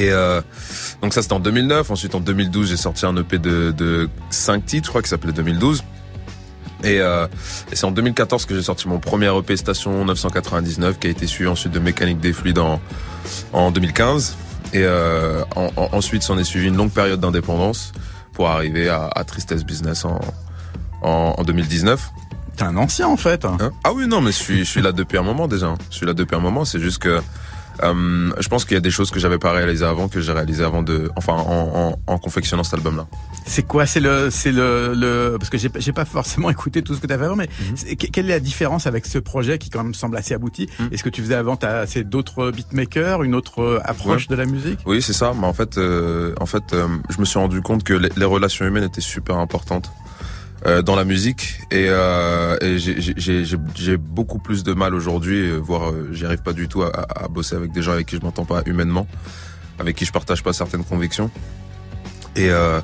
Et 0.00 0.10
euh, 0.10 0.40
donc 1.02 1.12
ça 1.12 1.20
c'était 1.22 1.34
en 1.34 1.40
2009. 1.40 1.90
Ensuite 1.90 2.14
en 2.14 2.20
2012 2.20 2.68
j'ai 2.70 2.76
sorti 2.76 3.04
un 3.06 3.14
EP 3.16 3.38
de, 3.38 3.70
de 3.70 4.08
5 4.30 4.64
titres, 4.64 4.86
je 4.86 4.90
crois, 4.90 5.02
qui 5.02 5.08
s'appelait 5.10 5.32
2012. 5.32 5.84
Et, 6.82 6.98
euh, 7.00 7.26
et 7.70 7.76
c'est 7.76 7.84
en 7.84 7.90
2014 7.90 8.46
que 8.46 8.54
j'ai 8.54 8.62
sorti 8.62 8.88
mon 8.88 8.98
premier 8.98 9.30
EP 9.36 9.54
Station 9.58 10.02
999, 10.06 10.98
qui 10.98 11.08
a 11.08 11.10
été 11.10 11.26
suivi 11.26 11.48
ensuite 11.50 11.72
de 11.72 11.78
Mécanique 11.78 12.20
des 12.20 12.32
fluides 12.32 12.58
en, 12.58 12.80
en 13.52 13.70
2015. 13.70 14.36
Et 14.72 14.78
euh, 14.84 15.42
en- 15.56 15.70
en- 15.76 15.88
ensuite 15.92 16.22
s'en 16.22 16.38
est 16.38 16.44
suivi 16.44 16.68
une 16.68 16.76
longue 16.76 16.92
période 16.92 17.20
d'indépendance 17.20 17.92
pour 18.32 18.48
arriver 18.48 18.88
à, 18.88 19.10
à 19.14 19.24
Tristesse 19.24 19.64
Business 19.64 20.06
en, 20.06 20.18
en, 21.02 21.34
en 21.36 21.42
2019. 21.44 22.08
T'es 22.56 22.64
un 22.64 22.76
ancien 22.78 23.08
en 23.08 23.16
fait. 23.18 23.44
Hein? 23.44 23.58
Ah 23.84 23.92
oui, 23.92 24.06
non, 24.06 24.22
mais 24.22 24.32
je 24.32 24.38
suis, 24.38 24.58
je 24.60 24.70
suis 24.70 24.80
là 24.80 24.92
depuis 24.92 25.18
un 25.18 25.22
moment 25.22 25.48
déjà. 25.48 25.74
Je 25.90 25.96
suis 25.96 26.06
là 26.06 26.14
depuis 26.14 26.36
un 26.36 26.40
moment. 26.40 26.64
C'est 26.64 26.80
juste 26.80 26.98
que 27.02 27.20
euh, 27.82 28.30
je 28.38 28.48
pense 28.48 28.64
qu'il 28.64 28.74
y 28.74 28.78
a 28.78 28.80
des 28.80 28.90
choses 28.90 29.10
que 29.10 29.18
j'avais 29.18 29.38
pas 29.38 29.52
réalisées 29.52 29.84
avant, 29.84 30.08
que 30.08 30.20
j'ai 30.20 30.32
réalisées 30.32 30.64
avant 30.64 30.82
de, 30.82 31.10
enfin, 31.16 31.32
en, 31.34 31.96
en, 32.06 32.12
en 32.12 32.18
confectionnant 32.18 32.62
cet 32.64 32.74
album-là. 32.74 33.06
C'est 33.46 33.62
quoi? 33.66 33.86
C'est 33.86 34.00
le, 34.00 34.28
c'est 34.30 34.52
le, 34.52 34.92
le, 34.94 35.36
parce 35.38 35.50
que 35.50 35.58
j'ai, 35.58 35.70
j'ai 35.78 35.92
pas 35.92 36.04
forcément 36.04 36.50
écouté 36.56 36.82
tout 36.82 36.94
ce 36.94 37.00
que 37.00 37.06
t'avais 37.06 37.24
avant, 37.24 37.36
mais 37.36 37.48
Mhm. 37.60 37.96
quelle 37.96 38.26
est 38.26 38.34
la 38.34 38.40
différence 38.40 38.86
avec 38.86 39.06
ce 39.06 39.18
projet 39.18 39.58
qui 39.58 39.70
quand 39.70 39.82
même 39.82 39.94
semble 39.94 40.16
assez 40.16 40.34
abouti? 40.34 40.68
Mhm. 40.78 40.88
Est-ce 40.92 41.02
que 41.02 41.08
tu 41.08 41.22
faisais 41.22 41.34
avant 41.34 41.56
t'as, 41.56 41.86
c'est 41.86 42.04
d'autres 42.04 42.50
beatmakers, 42.50 43.22
une 43.22 43.34
autre 43.34 43.62
euh, 43.62 43.80
approche 43.84 44.28
de 44.28 44.34
la 44.34 44.44
musique? 44.44 44.78
Oui, 44.86 45.00
c'est 45.02 45.12
ça. 45.12 45.32
Mais 45.38 45.46
en 45.46 45.52
fait, 45.52 45.78
euh, 45.78 46.34
en 46.40 46.46
fait, 46.46 46.72
euh, 46.72 46.86
je 47.08 47.18
me 47.20 47.24
suis 47.24 47.38
rendu 47.38 47.60
compte 47.62 47.82
que 47.84 47.94
les, 47.94 48.10
les 48.16 48.24
relations 48.24 48.66
humaines 48.66 48.84
étaient 48.84 49.00
super 49.00 49.36
importantes 49.38 49.90
euh, 50.66 50.82
dans 50.82 50.94
la 50.96 51.04
musique 51.04 51.58
et, 51.70 51.86
euh, 51.88 52.56
et 52.60 52.78
j'ai- 52.78 53.96
beaucoup 53.96 54.38
plus 54.38 54.62
de 54.62 54.72
mal 54.74 54.94
aujourd'hui, 54.94 55.38
euh, 55.50 55.56
voire 55.58 55.90
euh, 55.90 56.08
j'y 56.12 56.24
arrive 56.26 56.42
pas 56.42 56.52
du 56.52 56.68
tout 56.68 56.82
à, 56.82 56.90
à- 57.24 57.28
bosser 57.28 57.56
avec 57.56 57.72
des 57.72 57.82
gens 57.82 57.92
avec 57.92 58.06
qui 58.06 58.16
je 58.16 58.20
m'entends 58.22 58.44
pas 58.44 58.62
humainement, 58.66 59.06
avec 59.78 59.96
qui 59.96 60.04
je 60.04 60.12
partage 60.12 60.42
pas 60.42 60.52
certaines 60.52 60.84
convictions. 60.84 61.30
Et, 62.36 62.48
euh, 62.50 62.80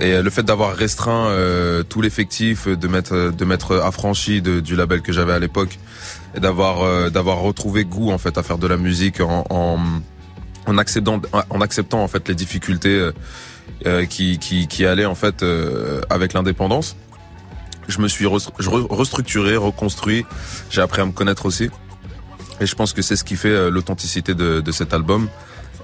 et 0.00 0.22
le 0.22 0.30
fait 0.30 0.42
d'avoir 0.44 0.76
restreint 0.76 1.26
euh, 1.28 1.82
tout 1.82 2.00
l'effectif, 2.00 2.68
de 2.68 2.88
m'être 2.88 3.30
de 3.30 3.44
m'être 3.44 3.76
affranchi 3.78 4.40
de, 4.40 4.60
du 4.60 4.76
label 4.76 5.00
que 5.02 5.12
j'avais 5.12 5.32
à 5.32 5.38
l'époque, 5.38 5.78
et 6.36 6.40
d'avoir 6.40 7.10
d'avoir 7.10 7.38
retrouvé 7.38 7.84
goût 7.84 8.10
en 8.12 8.18
fait 8.18 8.38
à 8.38 8.42
faire 8.42 8.58
de 8.58 8.66
la 8.66 8.76
musique 8.76 9.20
en, 9.20 9.44
en 9.50 9.78
en 10.66 10.78
acceptant 10.78 11.20
en 11.50 11.60
acceptant 11.60 12.02
en 12.04 12.08
fait 12.08 12.28
les 12.28 12.34
difficultés 12.34 13.10
qui, 14.08 14.38
qui 14.38 14.68
qui 14.68 14.86
allaient 14.86 15.04
en 15.06 15.14
fait 15.16 15.44
avec 16.08 16.32
l'indépendance 16.32 16.96
je 17.88 18.00
me 18.00 18.08
suis 18.08 18.26
restructuré 18.26 19.56
reconstruit 19.56 20.24
j'ai 20.70 20.80
appris 20.80 21.02
à 21.02 21.06
me 21.06 21.12
connaître 21.12 21.46
aussi 21.46 21.70
et 22.60 22.66
je 22.66 22.74
pense 22.74 22.92
que 22.92 23.02
c'est 23.02 23.16
ce 23.16 23.24
qui 23.24 23.36
fait 23.36 23.48
euh, 23.48 23.70
l'authenticité 23.70 24.34
de, 24.34 24.60
de 24.60 24.72
cet 24.72 24.94
album 24.94 25.28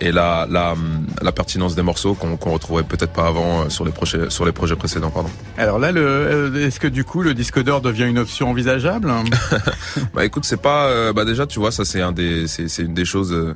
et 0.00 0.12
la 0.12 0.46
la, 0.48 0.72
hum, 0.72 1.06
la 1.20 1.30
pertinence 1.32 1.74
des 1.74 1.82
morceaux 1.82 2.14
qu'on 2.14 2.36
qu'on 2.38 2.52
retrouverait 2.52 2.84
peut-être 2.84 3.12
pas 3.12 3.26
avant 3.26 3.62
euh, 3.62 3.68
sur 3.68 3.84
les 3.84 3.92
projets 3.92 4.30
sur 4.30 4.44
les 4.46 4.52
projets 4.52 4.76
précédents 4.76 5.10
pardon 5.10 5.28
Alors 5.58 5.78
là, 5.78 5.88
euh, 5.94 6.66
est-ce 6.66 6.80
que 6.80 6.86
du 6.88 7.04
coup 7.04 7.20
le 7.22 7.34
disque 7.34 7.62
d'or 7.62 7.80
devient 7.82 8.04
une 8.08 8.18
option 8.18 8.48
envisageable 8.48 9.12
Bah 10.14 10.24
écoute, 10.24 10.44
c'est 10.46 10.62
pas. 10.62 10.86
euh, 10.86 11.12
bah 11.12 11.24
déjà, 11.26 11.46
tu 11.46 11.58
vois, 11.58 11.70
ça 11.70 11.84
c'est 11.84 12.00
un 12.00 12.12
des, 12.12 12.46
c'est 12.46 12.68
c'est 12.68 12.82
une 12.82 12.94
des 12.94 13.04
choses. 13.04 13.32
euh, 13.32 13.54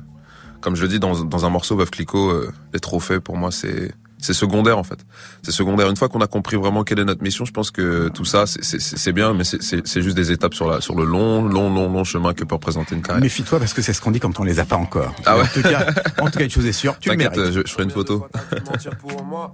comme 0.60 0.76
je 0.76 0.82
le 0.82 0.88
dis 0.88 0.98
dans 1.00 1.24
dans 1.24 1.46
un 1.46 1.50
morceau, 1.50 1.76
Veuve 1.76 1.90
Clicquot, 1.90 2.28
euh, 2.30 2.52
les 2.74 2.80
trophées 2.80 3.20
pour 3.20 3.36
moi 3.38 3.50
c'est 3.50 3.92
c'est 4.24 4.32
secondaire 4.34 4.78
en 4.78 4.82
fait. 4.84 4.98
C'est 5.42 5.52
secondaire. 5.52 5.88
Une 5.90 5.96
fois 5.96 6.08
qu'on 6.08 6.20
a 6.20 6.26
compris 6.26 6.56
vraiment 6.56 6.82
quelle 6.84 6.98
est 6.98 7.04
notre 7.04 7.22
mission, 7.22 7.44
je 7.44 7.52
pense 7.52 7.70
que 7.70 8.08
tout 8.08 8.24
ça 8.24 8.44
c'est 8.46 9.12
bien, 9.12 9.34
mais 9.34 9.44
c'est 9.44 10.02
juste 10.02 10.16
des 10.16 10.32
étapes 10.32 10.54
sur 10.54 10.68
la 10.70 10.80
sur 10.80 10.94
le 10.96 11.04
long 11.04 11.42
long 11.44 11.72
long 11.72 11.90
long 11.92 12.04
chemin 12.04 12.32
que 12.34 12.44
peut 12.44 12.54
représenter 12.54 12.94
une 12.94 13.02
carrière. 13.02 13.22
Méfie-toi 13.22 13.58
parce 13.58 13.74
que 13.74 13.82
c'est 13.82 13.92
ce 13.92 14.00
qu'on 14.00 14.10
dit 14.10 14.20
quand 14.20 14.38
on 14.40 14.44
les 14.44 14.58
a 14.58 14.64
pas 14.64 14.76
encore. 14.76 15.14
Ah 15.26 15.36
ouais. 15.36 15.42
En 15.42 15.46
tout 15.46 15.62
cas, 15.62 15.86
en 16.20 16.30
tout 16.30 16.38
cas, 16.38 16.44
une 16.44 16.50
chose 16.50 16.66
est 16.66 16.72
sûre, 16.72 16.96
tu 16.98 17.10
le 17.10 17.16
T'inquiète, 17.16 17.36
mérites. 17.36 17.52
je, 17.54 17.60
je 17.66 17.70
ferai 17.72 17.84
une 17.84 17.90
photo. 17.90 18.26
Combien 18.28 18.48
de 18.50 18.50
fois 18.50 18.58
t'as 18.58 18.62
dû 18.62 18.66
mentir 18.66 18.96
pour 18.96 19.24
moi? 19.24 19.52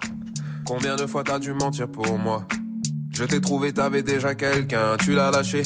Combien 0.64 0.96
de 0.96 1.06
fois 1.06 1.24
t'as 1.24 1.38
dû 1.38 1.52
mentir 1.52 1.88
pour 1.88 2.18
moi? 2.18 2.46
Je 3.12 3.24
t'ai 3.24 3.40
trouvé, 3.40 3.72
t'avais 3.72 4.02
déjà 4.02 4.34
quelqu'un, 4.34 4.96
tu 4.98 5.14
l'as 5.14 5.30
lâché. 5.30 5.62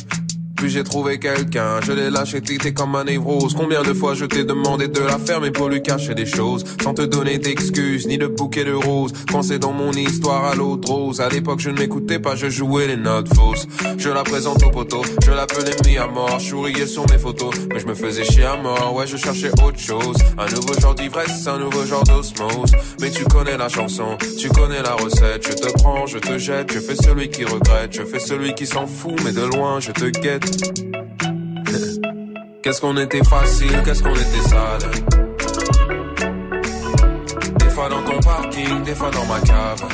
Puis 0.57 0.71
j'ai 0.71 0.85
trouvé 0.85 1.19
quelqu'un, 1.19 1.81
je 1.83 1.93
l'ai 1.93 2.11
lâché, 2.11 2.41
t'étais 2.41 2.73
comme 2.73 2.95
un 2.95 3.05
névrose. 3.05 3.55
Combien 3.55 3.83
de 3.83 3.93
fois 3.93 4.15
je 4.15 4.25
t'ai 4.25 4.45
demandé 4.45 4.89
de 4.89 5.01
la 5.01 5.19
fermer 5.19 5.51
pour 5.51 5.69
lui 5.69 5.83
cacher 5.83 6.15
des 6.15 6.27
choses, 6.27 6.65
sans 6.83 6.95
te 6.95 7.03
donner 7.03 7.39
d'excuses, 7.39 8.07
ni 8.07 8.19
de 8.19 8.27
bouquet 8.27 8.65
de 8.65 8.73
roses. 8.73 9.13
Pensez 9.27 9.59
dans 9.59 9.73
mon 9.73 9.93
histoire 9.93 10.45
à 10.45 10.55
l'autre 10.55 10.91
rose. 10.91 11.21
À 11.21 11.29
l'époque, 11.29 11.61
je 11.61 11.71
ne 11.71 11.79
m'écoutais 11.79 12.19
pas, 12.19 12.37
je 12.37 12.49
jouais 12.49 12.87
les 12.87 12.97
notes 12.97 13.35
fausses. 13.35 13.67
Je 13.99 14.09
la 14.09 14.23
présente 14.23 14.63
au 14.63 14.71
poteau, 14.71 15.03
je 15.25 15.31
l'appelais 15.33 15.77
mis 15.87 15.99
à 15.99 16.07
mort. 16.07 16.39
Je 16.39 16.87
sur 16.87 17.09
mes 17.11 17.19
photos, 17.19 17.55
mais 17.73 17.81
je 17.81 17.87
me 17.87 17.95
faisais 17.95 18.25
chier 18.25 18.45
à 18.45 18.57
mort. 18.57 18.95
Ouais, 18.95 19.07
je 19.07 19.17
cherchais 19.17 19.51
autre 19.63 19.79
chose. 19.79 20.17
Un 20.39 20.47
nouveau 20.47 20.75
genre 20.81 20.95
d'ivresse, 20.95 21.47
un 21.47 21.59
nouveau 21.59 21.85
genre 21.85 22.05
d'osmose. 22.05 22.73
Mais 23.01 23.11
tu 23.11 23.25
connais 23.25 23.57
la 23.57 23.69
chanson, 23.69 24.17
tu 24.39 24.49
connais 24.49 24.83
la 24.83 24.95
recette. 24.95 25.47
Je 25.47 25.55
te 25.55 25.73
prends, 25.83 26.07
je 26.07 26.19
te 26.19 26.39
jette, 26.39 26.73
je 26.73 26.79
fais 26.79 26.97
celui 26.97 27.29
qui 27.29 27.45
regrette, 27.45 27.93
je 27.93 28.03
fais 28.03 28.21
celui 28.21 28.55
qui 28.55 28.67
s'en 28.67 28.87
fout, 28.87 29.15
mais 29.25 29.33
de 29.33 29.43
loin, 29.43 29.81
je 29.81 29.91
te 29.91 30.05
guette. 30.07 30.44
Qu'est-ce 32.63 32.81
qu'on 32.81 32.97
était 32.97 33.25
facile, 33.25 33.83
qu'est-ce 33.85 34.03
qu'on 34.03 34.15
était 34.15 34.49
sale? 34.49 34.91
Des 37.59 37.71
fois 37.71 37.89
dans 37.89 38.03
ton 38.03 38.21
parking, 38.21 38.83
des 38.85 38.95
fois 38.95 39.11
dans 39.11 39.27
ma 39.27 39.41
cave. 39.41 39.85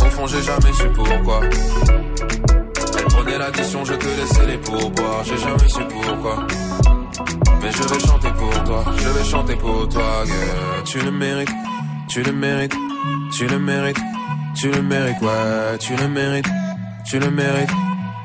Au 0.00 0.04
fond, 0.10 0.26
j'ai 0.26 0.42
jamais 0.42 0.72
su 0.72 0.88
pourquoi. 0.94 1.40
Elle 2.98 3.04
prenait 3.04 3.38
l'addition, 3.38 3.84
je 3.84 3.94
te 3.94 4.06
laissais 4.06 4.46
les 4.46 4.58
pourboires. 4.58 5.24
J'ai 5.24 5.38
jamais 5.38 5.68
su 5.68 5.80
pourquoi. 5.88 6.46
Mais 7.62 7.72
je 7.72 7.82
vais 7.82 8.00
chanter 8.06 8.28
pour 8.38 8.64
toi, 8.64 8.84
je 8.96 9.08
vais 9.08 9.24
chanter 9.24 9.56
pour 9.56 9.88
toi, 9.88 10.24
girl. 10.24 10.84
Tu 10.84 10.98
le 11.00 11.10
mérites, 11.10 11.54
tu 12.08 12.22
le 12.22 12.32
mérites, 12.32 12.76
tu 13.32 13.46
le 13.48 13.58
mérites, 13.58 13.98
tu 14.54 14.70
le 14.70 14.82
mérites, 14.82 15.20
ouais, 15.20 15.78
tu 15.80 15.96
le 15.96 16.08
mérites, 16.08 16.46
tu 17.06 17.20
le 17.20 17.30
mérites, 17.30 17.70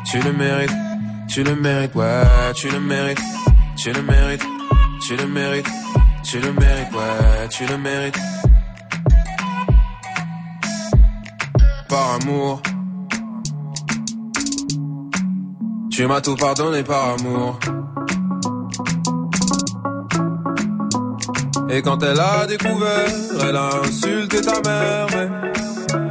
tu 0.05 0.19
le 0.19 0.33
mérites, 0.33 0.73
tu 1.27 1.43
le 1.43 1.55
mérites, 1.55 1.95
ouais, 1.95 2.53
tu 2.55 2.67
le 2.69 2.79
mérites, 2.79 3.21
tu 3.77 3.91
le 3.91 4.01
mérites, 4.01 4.45
tu 5.01 5.15
le 5.15 5.27
mérites, 5.27 5.69
tu 6.23 6.39
le 6.39 6.51
mérites, 6.51 6.91
ouais, 6.91 7.47
tu 7.49 7.65
le 7.67 7.77
mérites. 7.77 8.19
Par 11.87 12.17
amour. 12.21 12.61
Tu 15.91 16.07
m'as 16.07 16.21
tout 16.21 16.35
pardonné 16.35 16.83
par 16.83 17.15
amour. 17.19 17.59
Et 21.69 21.81
quand 21.83 22.01
elle 22.01 22.19
a 22.19 22.47
découvert, 22.47 23.07
elle 23.47 23.55
a 23.55 23.69
insulté 23.83 24.41
ta 24.41 24.59
mère, 24.61 25.07
mais 25.11 25.29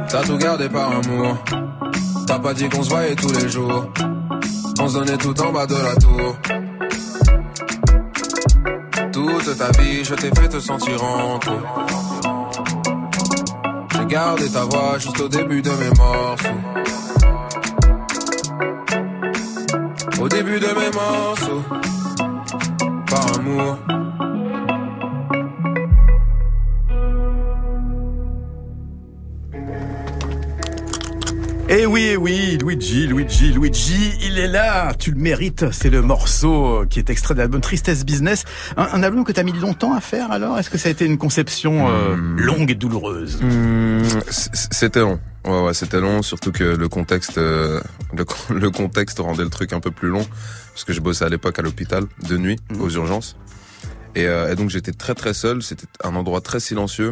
t'as 0.07 0.23
tout 0.23 0.37
gardé 0.37 0.69
par 0.69 0.91
amour. 0.91 1.37
T'as 2.31 2.39
pas 2.39 2.53
dit 2.53 2.69
qu'on 2.69 2.81
se 2.81 2.89
voyait 2.89 3.13
tous 3.13 3.33
les 3.33 3.49
jours. 3.49 3.91
On 4.79 4.87
se 4.87 4.93
donnait 4.93 5.17
tout 5.17 5.37
en 5.41 5.51
bas 5.51 5.65
de 5.65 5.75
la 5.75 5.95
tour. 5.97 6.37
Toute 9.11 9.57
ta 9.57 9.71
vie, 9.81 10.05
je 10.05 10.15
t'ai 10.15 10.29
fait 10.29 10.47
te 10.47 10.61
sentir 10.61 11.03
en. 11.03 11.41
J'ai 13.93 14.05
gardé 14.05 14.49
ta 14.49 14.63
voix 14.63 14.97
juste 14.97 15.19
au 15.19 15.27
début 15.27 15.61
de 15.61 15.71
mes 15.71 15.89
morceaux. 15.97 16.61
Au 20.21 20.29
début 20.29 20.59
de 20.61 20.67
mes 20.67 20.91
morceaux. 20.93 21.63
Par 23.07 23.35
amour. 23.35 23.77
Eh 31.73 31.85
oui, 31.85 32.09
eh 32.11 32.17
oui, 32.17 32.57
Luigi, 32.61 33.07
Luigi, 33.07 33.53
Luigi, 33.53 34.11
il 34.21 34.37
est 34.37 34.49
là, 34.49 34.93
tu 34.93 35.11
le 35.11 35.17
mérites, 35.17 35.71
c'est 35.71 35.89
le 35.89 36.01
morceau 36.01 36.83
qui 36.89 36.99
est 36.99 37.09
extrait 37.09 37.33
de 37.33 37.39
l'album 37.39 37.61
Tristesse 37.61 38.03
Business. 38.03 38.43
Un, 38.75 38.89
un 38.91 39.03
album 39.03 39.23
que 39.23 39.31
tu 39.31 39.39
as 39.39 39.43
mis 39.43 39.53
longtemps 39.53 39.93
à 39.93 40.01
faire 40.01 40.31
alors? 40.31 40.59
Est-ce 40.59 40.69
que 40.69 40.77
ça 40.77 40.89
a 40.89 40.91
été 40.91 41.05
une 41.05 41.17
conception 41.17 41.87
euh, 41.89 42.17
longue 42.17 42.71
et 42.71 42.75
douloureuse? 42.75 43.39
Hmm, 43.41 44.03
c- 44.29 44.49
C'était 44.71 44.99
long. 44.99 45.17
Ouais, 45.45 45.61
ouais, 45.61 45.73
c'était 45.73 46.01
long, 46.01 46.21
surtout 46.21 46.51
que 46.51 46.65
le 46.65 46.89
contexte, 46.89 47.37
euh, 47.37 47.79
le, 48.13 48.25
con- 48.25 48.35
le 48.53 48.69
contexte 48.69 49.19
rendait 49.19 49.43
le 49.43 49.49
truc 49.49 49.71
un 49.71 49.79
peu 49.79 49.91
plus 49.91 50.09
long, 50.09 50.25
parce 50.73 50.83
que 50.83 50.91
je 50.91 50.99
bossais 50.99 51.23
à 51.23 51.29
l'époque 51.29 51.57
à 51.57 51.61
l'hôpital, 51.61 52.03
de 52.27 52.35
nuit, 52.37 52.59
aux 52.81 52.89
urgences. 52.89 53.37
Et, 54.15 54.27
euh, 54.27 54.51
et 54.51 54.55
donc 54.55 54.69
j'étais 54.69 54.91
très 54.91 55.15
très 55.15 55.33
seul, 55.33 55.63
c'était 55.63 55.87
un 56.03 56.15
endroit 56.15 56.41
très 56.41 56.59
silencieux. 56.59 57.11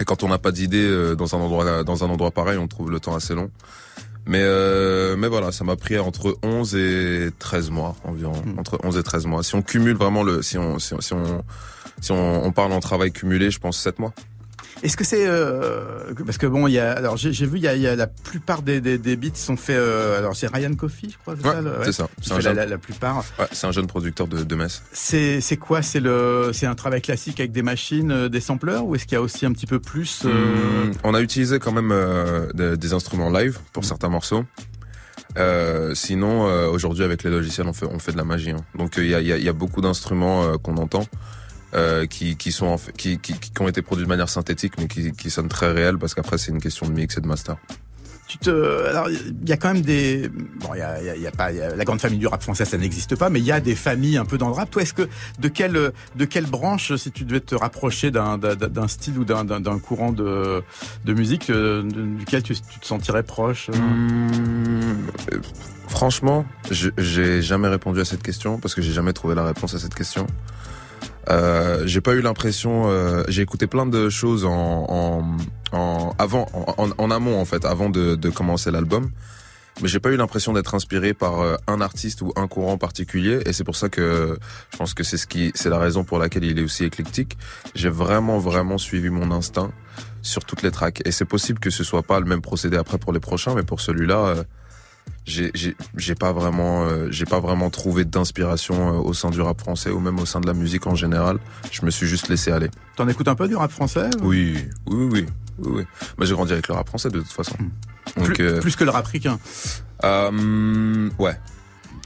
Et 0.00 0.04
quand 0.04 0.22
on 0.22 0.28
n'a 0.28 0.38
pas 0.38 0.52
d'idée 0.52 0.86
euh, 0.86 1.14
dans 1.14 1.34
un 1.34 1.38
endroit 1.38 1.84
dans 1.84 2.04
un 2.04 2.08
endroit 2.08 2.30
pareil, 2.30 2.58
on 2.58 2.68
trouve 2.68 2.90
le 2.90 3.00
temps 3.00 3.14
assez 3.14 3.34
long. 3.34 3.50
Mais 4.26 4.40
euh, 4.40 5.16
mais 5.16 5.28
voilà, 5.28 5.50
ça 5.50 5.64
m'a 5.64 5.76
pris 5.76 5.98
entre 5.98 6.38
11 6.42 6.76
et 6.76 7.30
13 7.38 7.70
mois 7.70 7.96
environ, 8.04 8.34
entre 8.56 8.78
11 8.84 8.96
et 8.96 9.02
13 9.02 9.26
mois. 9.26 9.42
Si 9.42 9.54
on 9.54 9.62
cumule 9.62 9.96
vraiment 9.96 10.22
le 10.22 10.42
si 10.42 10.58
on 10.58 10.78
si 10.78 10.94
on 10.94 11.00
si 11.00 11.12
on, 11.12 11.42
si 12.00 12.12
on, 12.12 12.44
on 12.44 12.52
parle 12.52 12.72
en 12.72 12.80
travail 12.80 13.10
cumulé, 13.10 13.50
je 13.50 13.58
pense 13.58 13.78
7 13.78 13.98
mois. 13.98 14.12
Est-ce 14.82 14.96
que 14.96 15.04
c'est 15.04 15.26
euh, 15.28 16.12
parce 16.26 16.38
que 16.38 16.46
bon, 16.46 16.66
il 16.66 16.72
y 16.72 16.78
a 16.80 16.90
alors 16.92 17.16
j'ai 17.16 17.30
vu 17.46 17.58
il 17.58 17.62
y 17.62 17.68
a, 17.68 17.76
y 17.76 17.86
a 17.86 17.94
la 17.94 18.08
plupart 18.08 18.62
des, 18.62 18.80
des, 18.80 18.98
des 18.98 19.16
beats 19.16 19.34
sont 19.34 19.56
faits 19.56 19.76
euh, 19.76 20.18
alors 20.18 20.34
c'est 20.34 20.48
Ryan 20.52 20.74
Coffey 20.74 21.08
je 21.10 21.16
crois 21.18 21.34
c'est 21.40 21.46
Ouais, 21.46 21.54
ça, 21.54 21.84
c'est 21.84 21.92
ça. 21.92 22.08
C'est 22.20 22.40
jeune- 22.40 22.56
la, 22.56 22.66
la 22.66 22.78
plupart. 22.78 23.18
Ouais, 23.38 23.46
c'est 23.52 23.66
un 23.66 23.72
jeune 23.72 23.86
producteur 23.86 24.26
de, 24.26 24.42
de 24.42 24.54
Metz. 24.56 24.82
C'est 24.92 25.40
c'est 25.40 25.56
quoi? 25.56 25.82
C'est 25.82 26.00
le 26.00 26.50
c'est 26.52 26.66
un 26.66 26.74
travail 26.74 27.00
classique 27.00 27.38
avec 27.38 27.52
des 27.52 27.62
machines, 27.62 28.10
euh, 28.10 28.28
des 28.28 28.40
sampleurs 28.40 28.84
ou 28.84 28.94
est-ce 28.96 29.04
qu'il 29.06 29.14
y 29.14 29.18
a 29.18 29.22
aussi 29.22 29.46
un 29.46 29.52
petit 29.52 29.66
peu 29.66 29.78
plus 29.78 30.22
euh, 30.24 30.30
Hum, 30.30 30.90
on 31.04 31.14
a 31.14 31.20
utilisé 31.20 31.58
quand 31.60 31.72
même 31.72 31.92
euh, 31.92 32.48
de- 32.54 32.74
des 32.74 32.92
instruments 32.92 33.30
live 33.30 33.58
pour 33.72 33.84
certains 33.84 34.08
morceaux. 34.08 34.44
Euh, 35.38 35.94
sinon, 35.94 36.46
euh, 36.48 36.66
aujourd'hui 36.68 37.04
avec 37.04 37.22
les 37.22 37.30
logiciels, 37.30 37.66
on 37.66 37.72
fait 37.72 37.86
on 37.86 37.98
fait 37.98 38.12
de 38.12 38.18
la 38.18 38.24
magie. 38.24 38.50
hein. 38.50 38.64
Donc 38.76 38.94
il 38.98 39.06
y 39.06 39.14
a, 39.14 39.20
il 39.20 39.26
y, 39.26 39.32
a, 39.32 39.38
y 39.38 39.48
a 39.48 39.52
beaucoup 39.54 39.80
d'instruments 39.80 40.44
euh, 40.44 40.56
qu'on 40.58 40.76
entend. 40.76 41.06
Euh, 41.74 42.06
qui, 42.06 42.36
qui 42.36 42.52
sont 42.52 42.66
en 42.66 42.78
fait- 42.78 42.92
qui, 42.92 43.18
qui, 43.18 43.34
qui 43.34 43.52
ont 43.60 43.68
été 43.68 43.82
produits 43.82 44.04
de 44.04 44.08
manière 44.08 44.28
synthétique 44.28 44.74
mais 44.78 44.88
qui, 44.88 45.12
qui 45.12 45.30
sonnent 45.30 45.48
très 45.48 45.72
réels 45.72 45.98
parce 45.98 46.14
qu'après 46.14 46.38
c'est 46.38 46.50
une 46.50 46.60
question 46.60 46.86
de 46.86 46.92
mix 46.92 47.16
et 47.16 47.20
de 47.20 47.26
master. 47.26 47.56
Tu 48.28 48.38
te, 48.38 48.86
alors 48.86 49.10
il 49.10 49.46
y 49.46 49.52
a 49.52 49.58
quand 49.58 49.74
même 49.74 49.82
des, 49.82 50.30
bon, 50.30 50.68
il 50.74 50.78
y 50.78 50.80
a, 50.80 51.02
y 51.02 51.10
a- 51.10 51.16
y 51.16 51.26
a 51.26 51.30
pas, 51.32 51.52
il 51.52 51.58
y 51.58 51.60
a- 51.60 51.76
la 51.76 51.84
grande 51.84 52.00
famille 52.00 52.18
du 52.20 52.26
rap 52.26 52.42
français, 52.42 52.64
ça 52.64 52.78
n'existe 52.78 53.14
pas, 53.16 53.28
mais 53.28 53.40
il 53.40 53.44
y 53.44 53.52
a 53.52 53.60
des 53.60 53.74
familles 53.74 54.16
un 54.16 54.24
peu 54.24 54.38
dans 54.38 54.46
le 54.48 54.54
rap. 54.54 54.70
Toi, 54.70 54.80
est-ce 54.82 54.94
que 54.94 55.06
de 55.38 55.48
quelle, 55.48 55.92
de 56.16 56.24
quelle 56.24 56.46
branche, 56.46 56.94
si 56.96 57.10
tu 57.10 57.24
devais 57.24 57.40
te 57.40 57.54
rapprocher 57.54 58.10
d'un, 58.10 58.38
d'un, 58.38 58.88
style 58.88 59.18
ou 59.18 59.24
d'un, 59.26 59.44
d'un, 59.44 59.78
courant 59.78 60.12
de, 60.12 60.62
de 61.04 61.12
musique, 61.12 61.50
euh, 61.50 61.82
duquel 61.82 62.42
tu, 62.42 62.54
tu 62.54 62.78
te 62.80 62.86
sentirais 62.86 63.22
proche 63.22 63.68
euh 63.70 63.74
euh, 65.32 65.40
franchement, 65.88 66.46
j'ai 66.70 67.42
jamais 67.42 67.68
répondu 67.68 68.00
à 68.00 68.04
cette 68.06 68.22
question 68.22 68.58
parce 68.58 68.74
que 68.74 68.80
j'ai 68.80 68.92
jamais 68.92 69.12
trouvé 69.12 69.34
la 69.34 69.44
réponse 69.44 69.74
à 69.74 69.78
cette 69.78 69.94
question. 69.94 70.26
Euh, 71.30 71.82
j'ai 71.86 72.00
pas 72.00 72.12
eu 72.14 72.20
l'impression. 72.20 72.90
euh, 72.90 73.22
j'ai 73.28 73.42
écouté 73.42 73.66
plein 73.66 73.86
de 73.86 74.08
choses 74.10 74.44
en, 74.44 74.86
en, 74.88 75.76
en 75.76 76.14
avant, 76.18 76.46
en, 76.52 76.88
en- 76.98 77.10
amont 77.10 77.40
en 77.40 77.44
fait, 77.44 77.64
avant 77.64 77.90
de, 77.90 78.14
de 78.16 78.30
commencer 78.30 78.70
l'album. 78.70 79.10
Mais 79.80 79.88
j'ai 79.88 80.00
pas 80.00 80.10
eu 80.10 80.16
l'impression 80.16 80.52
d'être 80.52 80.74
inspiré 80.74 81.14
par 81.14 81.40
euh, 81.40 81.56
un 81.66 81.80
artiste 81.80 82.20
ou 82.20 82.32
un 82.36 82.46
courant 82.46 82.76
particulier, 82.76 83.40
et 83.46 83.54
c'est 83.54 83.64
pour 83.64 83.76
ça 83.76 83.88
que 83.88 84.38
je 84.70 84.76
pense 84.76 84.92
que 84.92 85.02
c'est 85.02 85.16
ce 85.16 85.26
qui, 85.26 85.50
c'est 85.54 85.70
la 85.70 85.78
raison 85.78 86.04
pour 86.04 86.18
laquelle 86.18 86.44
il 86.44 86.58
est 86.58 86.62
aussi 86.62 86.84
éclectique. 86.84 87.38
J'ai 87.74 87.88
vraiment, 87.88 88.38
vraiment 88.38 88.76
suivi 88.76 89.08
mon 89.08 89.30
instinct 89.30 89.72
sur 90.20 90.44
toutes 90.44 90.60
les 90.62 90.70
tracks, 90.70 91.00
et 91.06 91.10
c'est 91.10 91.24
possible 91.24 91.58
que 91.58 91.70
ce 91.70 91.84
soit 91.84 92.02
pas 92.02 92.20
le 92.20 92.26
même 92.26 92.42
procédé 92.42 92.76
après 92.76 92.98
pour 92.98 93.14
les 93.14 93.20
prochains, 93.20 93.54
mais 93.54 93.62
pour 93.62 93.80
celui-là, 93.80 94.18
euh, 94.18 94.44
j'ai, 95.24 95.50
j'ai, 95.54 95.76
j'ai 95.96 96.14
pas 96.14 96.32
vraiment, 96.32 96.84
euh, 96.84 97.08
j'ai 97.10 97.24
pas 97.24 97.40
vraiment 97.40 97.70
trouvé 97.70 98.04
d'inspiration 98.04 98.74
euh, 98.88 99.00
au 99.00 99.14
sein 99.14 99.30
du 99.30 99.40
rap 99.40 99.60
français 99.60 99.90
ou 99.90 100.00
même 100.00 100.18
au 100.18 100.26
sein 100.26 100.40
de 100.40 100.46
la 100.46 100.52
musique 100.52 100.86
en 100.86 100.94
général. 100.94 101.38
Je 101.70 101.84
me 101.84 101.90
suis 101.90 102.06
juste 102.06 102.28
laissé 102.28 102.50
aller. 102.50 102.70
T'en 102.96 103.06
écoutes 103.08 103.28
un 103.28 103.34
peu 103.34 103.48
du 103.48 103.56
rap 103.56 103.70
français 103.70 104.10
ou? 104.20 104.28
Oui, 104.28 104.56
oui, 104.86 105.08
oui, 105.12 105.26
oui, 105.58 105.72
oui. 105.76 105.84
Mais 106.18 106.26
j'ai 106.26 106.34
grandi 106.34 106.52
avec 106.52 106.68
le 106.68 106.74
rap 106.74 106.88
français 106.88 107.10
de 107.10 107.20
toute 107.20 107.30
façon. 107.30 107.56
Donc, 108.16 108.34
plus, 108.34 108.44
euh, 108.44 108.60
plus 108.60 108.76
que 108.76 108.84
le 108.84 108.90
rap 108.90 109.06
ricain. 109.06 109.38
euh, 110.04 111.08
ouais, 111.18 111.38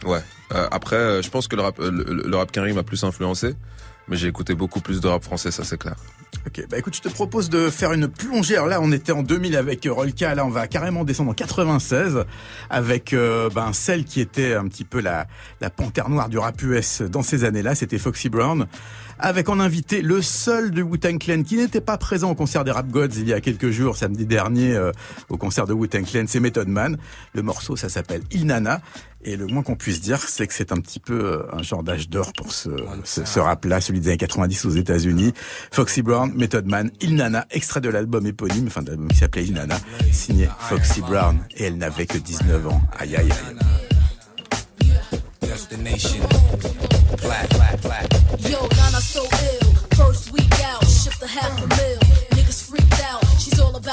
ouais. 0.05 0.23
Euh, 0.53 0.69
après, 0.71 1.23
je 1.23 1.31
pense 1.31 1.49
que 1.49 1.57
le 1.57 1.63
rap, 1.63 1.79
le, 1.79 1.91
le 2.25 2.37
rap 2.37 2.55
m'a 2.57 2.83
plus 2.83 3.03
influencé, 3.03 3.55
mais 4.09 4.17
j'ai 4.17 4.29
écouté 4.29 4.55
beaucoup 4.55 4.81
plus 4.81 5.01
de 5.01 5.09
rap 5.09 5.25
français, 5.25 5.51
ça 5.51 5.65
c'est 5.65 5.79
clair. 5.79 5.97
Ok, 6.47 6.65
bah 6.71 6.79
écoute, 6.79 6.95
je 6.95 7.01
te 7.01 7.09
propose 7.09 7.51
de 7.51 7.71
faire 7.71 7.93
une 7.93 8.07
plongée. 8.07 8.55
Alors 8.55 8.69
là, 8.69 8.79
on 8.81 8.93
était 8.93 9.11
en 9.11 9.25
2000 9.25 9.57
avec 9.57 9.85
euh, 9.85 9.93
Rolka. 9.93 10.33
Là, 10.37 10.47
on 10.47 10.49
va 10.49 10.69
carrément 10.69 11.03
descendre 11.03 11.31
en 11.33 11.35
96 11.35 12.25
avec 12.71 13.13
euh, 13.13 13.51
ben, 13.53 13.73
celle 13.73 14.05
qui 14.05 14.21
était 14.21 14.55
un 14.55 14.69
petit 14.69 14.85
peu 14.85 15.01
la, 15.01 15.27
la 15.61 15.71
panthère 15.71 16.09
noire 16.09 16.29
du 16.29 16.39
rap 16.39 16.63
US 16.63 17.03
dans 17.03 17.23
ces 17.23 17.43
années-là. 17.43 17.75
C'était 17.75 17.99
Foxy 17.99 18.29
Brown. 18.29 18.69
Avec 19.19 19.49
en 19.49 19.61
invité 19.61 20.03
le 20.03 20.21
seul 20.21 20.71
du 20.71 20.83
Wu-Tang 20.83 21.19
Clan 21.19 21.43
qui 21.43 21.57
n'était 21.57 21.81
pas 21.81 21.97
présent 21.97 22.31
au 22.31 22.35
concert 22.35 22.65
des 22.65 22.71
Rap 22.71 22.89
Gods 22.89 23.17
il 23.17 23.29
y 23.29 23.33
a 23.33 23.41
quelques 23.41 23.71
jours, 23.71 23.97
samedi 23.97 24.27
dernier, 24.27 24.75
euh, 24.75 24.93
au 25.31 25.39
concert 25.39 25.67
de 25.67 25.73
Wu-Tang 25.73 26.05
Clan. 26.05 26.25
C'est 26.27 26.41
Method 26.41 26.69
Man. 26.69 26.99
Le 27.33 27.43
morceau, 27.43 27.77
ça 27.77 27.89
s'appelle 27.89 28.23
Il 28.31 28.47
Nana. 28.47 28.81
Et 29.25 29.37
le 29.37 29.47
moins 29.47 29.63
qu'on 29.63 29.75
puisse 29.75 30.01
dire, 30.01 30.21
c'est 30.21 30.47
que 30.47 30.55
c'est 30.55 30.71
un 30.71 30.77
petit 30.77 31.01
peu 31.01 31.15
euh, 31.15 31.43
un 31.53 31.63
genre 31.63 31.83
d'âge 31.83 32.09
d'or 32.09 32.33
pour 32.35 32.53
ce, 32.53 32.69
ce, 33.05 33.25
ce 33.25 33.41
rap-là, 33.41 33.81
celui 33.81 34.01
des 34.01 34.09
années 34.09 34.19
90 34.19 34.67
aux 34.67 34.71
États-Unis. 34.71 35.33
Foxy 35.73 36.03
Brown, 36.03 36.33
Method 36.37 36.67
Man, 36.67 36.91
Il 37.01 37.17
Nana, 37.17 37.47
extrait 37.51 37.81
de 37.81 37.89
l'album 37.89 38.27
éponyme, 38.27 38.67
enfin 38.69 38.83
de 38.83 38.91
l'album 38.91 39.09
qui 39.09 39.17
s'appelait 39.17 39.45
Il 39.45 39.55
Nana, 39.55 39.79
signé 40.13 40.49
Foxy 40.61 41.01
Brown. 41.01 41.39
Et 41.57 41.65
elle 41.65 41.79
n'avait 41.79 42.07
que 42.07 42.19
19 42.19 42.67
ans. 42.69 42.83
Aïe 42.99 43.17
aïe 43.17 43.31
aïe. 43.31 43.57
Destination. 45.41 46.23
Black, 47.23 47.49
black, 47.51 47.81
black. 47.83 48.07
Yo, 48.41 48.61
Nana 48.77 49.01
so 49.01 49.23
ill. 49.23 49.73
First 49.97 50.33
week 50.33 50.61
out, 50.65 50.85
shipped 50.87 51.23
a 51.23 51.27
half 51.27 51.63
a 51.63 51.76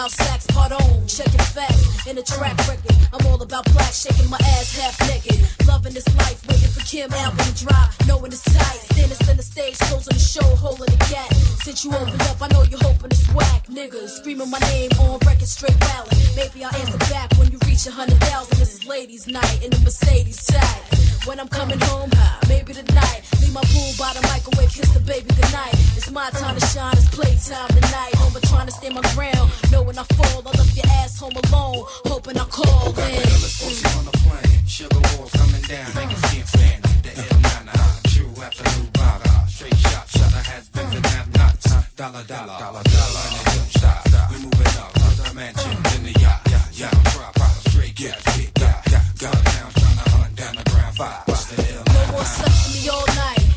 about 0.03 0.11
sex, 0.11 0.45
part 0.47 0.71
on, 0.73 1.07
checking 1.07 1.45
facts 1.55 2.07
in 2.07 2.17
the 2.17 2.23
track 2.23 2.57
record. 2.67 2.91
I'm 3.13 3.25
all 3.27 3.41
about 3.41 3.63
black, 3.71 3.93
shaking 3.93 4.29
my 4.29 4.37
ass 4.59 4.75
half 4.75 4.99
naked. 5.07 5.39
Loving 5.65 5.93
this 5.93 6.07
life, 6.17 6.45
waiting 6.47 6.67
for 6.67 6.81
Kim 6.81 7.13
album 7.13 7.39
to 7.39 7.65
drop. 7.65 7.89
Knowing 8.05 8.33
it's 8.33 8.43
tight, 8.43 8.79
standing 8.91 9.15
center 9.23 9.41
stage, 9.41 9.79
closing 9.87 10.13
the 10.13 10.19
show, 10.19 10.43
holding 10.59 10.91
the 10.91 10.99
gap. 11.07 11.31
Since 11.63 11.85
you 11.85 11.91
opened 11.95 12.21
up, 12.23 12.41
I 12.41 12.47
know 12.49 12.63
you're 12.63 12.83
hoping 12.83 13.11
it's 13.11 13.27
whack. 13.33 13.67
Niggas 13.67 14.09
screaming 14.19 14.49
my 14.49 14.59
name 14.75 14.91
on 14.99 15.19
record, 15.25 15.47
straight 15.47 15.79
ballot. 15.79 16.11
Maybe 16.35 16.65
I'll 16.65 16.75
answer 16.75 16.97
back 17.07 17.31
when 17.37 17.49
you 17.51 17.59
reach 17.65 17.87
a 17.87 17.91
hundred 17.91 18.19
thousand. 18.27 18.59
This 18.59 18.73
is 18.73 18.85
ladies' 18.85 19.27
night 19.27 19.63
in 19.63 19.71
the 19.71 19.79
Mercedes 19.79 20.43
tag. 20.43 20.83
When 21.23 21.39
I'm 21.39 21.47
coming 21.47 21.79
home, 21.79 22.11
maybe 22.49 22.73
tonight. 22.73 23.21
Leave 23.39 23.53
my 23.53 23.63
pool 23.71 23.91
by 23.97 24.11
the 24.11 24.21
microwave, 24.27 24.67
kiss 24.67 24.91
the 24.91 24.99
baby 24.99 25.31
goodnight. 25.31 25.73
It's 25.95 26.11
my 26.11 26.29
time 26.31 26.59
to 26.59 26.65
shine, 26.67 26.91
it's 26.97 27.07
playtime 27.07 27.69
tonight. 27.69 28.13
Home, 28.15 28.33
trying 28.63 28.67
to 28.67 28.73
stand 28.73 28.95
my 28.95 29.01
ground. 29.15 29.51
Knowing 29.71 29.92
I 29.97 30.03
fall, 30.15 30.41
I 30.41 30.51
left 30.57 30.75
your 30.75 30.85
ass 30.87 31.19
home 31.19 31.33
alone. 31.33 31.85
Hoping 32.05 32.37
I 32.37 32.45
call 32.45 32.87
in. 32.87 32.93
Pussy 32.93 33.85
on 33.97 34.05
the 34.05 34.11
plane. 34.11 34.65
Sugar 34.65 34.99
walls 35.17 35.31
coming 35.31 35.61
down. 35.61 35.91
Niggas 35.93 36.23
can't 36.33 36.47
stand 36.47 36.85
it. 36.85 37.03
The 37.03 37.11
ill 37.21 37.39
nana. 37.41 37.71
Uh, 37.73 37.99
true 38.09 38.33
absolute 38.41 38.93
baga. 38.93 39.47
Straight 39.47 39.77
shot. 39.77 40.07
Shutter 40.09 40.43
has 40.51 40.69
been 40.69 40.87
and 40.97 41.05
have 41.05 41.29
nuts. 41.35 41.93
Dollar, 41.95 42.23
dollar. 42.23 42.57
Dollar, 42.57 42.83
dollar. 42.83 43.23
And 43.27 43.35
a 43.37 43.51
jump 43.53 43.69
shot. 43.77 44.01
We 44.31 44.37
moving 44.41 44.75
up. 44.81 44.93
The 44.93 45.33
mansion. 45.35 45.77
In 45.95 46.03
the 46.09 46.19
yacht. 46.19 46.41
Yeah, 46.49 46.89
yeah. 46.89 47.69
Straight 47.69 47.95
gas. 47.95 48.37
Big 48.37 48.53
got. 48.55 48.83
Got 49.19 49.45
down. 49.45 49.69
Trying 49.77 49.99
to 50.01 50.09
hunt 50.09 50.35
down 50.35 50.55
the 50.55 50.69
ground 50.71 50.95
five. 50.97 51.32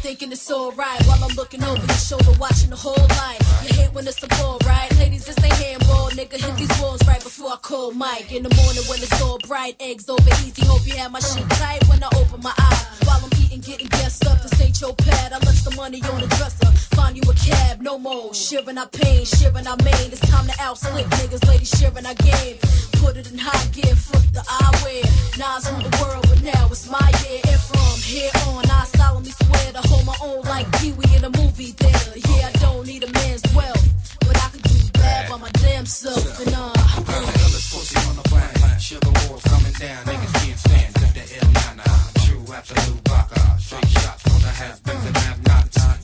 Thinking 0.07 0.31
it's 0.31 0.49
alright 0.53 1.05
while 1.07 1.19
I'm 1.25 1.35
looking 1.35 1.65
over 1.65 1.85
your 1.85 1.99
shoulder, 1.99 2.31
watching 2.39 2.71
the 2.71 2.77
whole 2.77 2.95
line. 3.19 3.43
You 3.67 3.75
hate 3.75 3.93
when 3.93 4.07
it's 4.07 4.23
a 4.23 4.29
ball, 4.39 4.57
right? 4.65 4.89
Ladies, 4.99 5.25
this 5.27 5.37
ain't 5.43 5.53
handball, 5.55 6.11
nigga. 6.11 6.39
Hit 6.39 6.57
these 6.57 6.81
walls 6.81 7.05
right 7.09 7.21
before 7.21 7.51
I 7.51 7.57
call 7.57 7.91
Mike. 7.91 8.33
In 8.33 8.45
the 8.45 8.55
morning 8.55 8.85
when 8.87 9.03
it's 9.03 9.21
all 9.21 9.39
bright, 9.49 9.75
eggs 9.81 10.09
over 10.09 10.31
easy. 10.47 10.65
Hope 10.65 10.87
you 10.87 10.95
have 10.95 11.11
my 11.11 11.19
shit 11.19 11.51
tight 11.59 11.83
when 11.89 12.05
I 12.05 12.09
open 12.23 12.41
my 12.41 12.55
eyes. 12.57 12.87
While 13.03 13.21
I'm 13.21 13.36
eating, 13.57 13.73
getting 13.73 13.89
guessed 13.89 14.27
up. 14.27 14.41
This 14.43 14.61
ain't 14.61 14.81
your 14.81 14.95
pad. 14.95 15.33
I 15.33 15.39
left 15.39 15.65
the 15.65 15.75
money 15.77 16.03
on 16.13 16.21
the 16.21 16.27
dresser. 16.27 16.71
Find 16.97 17.17
you 17.17 17.23
a 17.31 17.35
cab, 17.35 17.81
no 17.81 17.99
more. 17.99 18.35
Shivering 18.35 18.79
our 18.79 18.89
pain, 18.89 19.25
shivering 19.25 19.67
our 19.67 19.77
main. 19.85 20.13
It's 20.13 20.21
time 20.21 20.47
to 20.47 20.53
outslick 20.53 21.05
niggas, 21.19 21.47
ladies 21.49 21.71
shivering 21.71 22.07
our 22.07 22.15
game. 22.15 22.57
Put 23.03 23.17
it 23.17 23.31
in 23.31 23.39
high 23.39 23.67
gear, 23.73 23.95
flip 23.95 24.25
the 24.33 24.41
eyewear. 24.41 25.05
Nas 25.39 25.69
from 25.69 25.83
the 25.83 25.93
world, 26.03 26.27
but 26.29 26.43
now 26.43 26.67
it's 26.71 26.89
my 26.91 27.11
year. 27.25 27.41
And 27.49 27.61
from 27.61 27.97
here 28.01 28.31
on, 28.49 28.65
I 28.71 28.85
solemnly 28.97 29.31
swear 29.31 29.73
to 29.73 29.83
hold 29.89 30.07
my 30.07 30.17
own 30.23 30.43
like 30.45 30.67
Pee 30.81 30.93
Wee 30.93 31.17
in 31.17 31.25
a 31.25 31.31
movie 31.31 31.73
theater. 31.73 32.19
Yeah, 32.31 32.49
I 32.49 32.53
don't 32.59 32.87
need 32.87 33.05
a 33.05 33.13
man's 33.13 33.43
wealth, 33.55 33.85
but 34.21 34.37
I 34.37 34.49
can 34.51 34.61
do 34.61 34.79
bad 34.93 35.31
by 35.31 35.39
my 35.39 35.51
damn 35.63 35.87
self. 35.87 36.41
And 36.41 36.55
uh, 36.55 36.96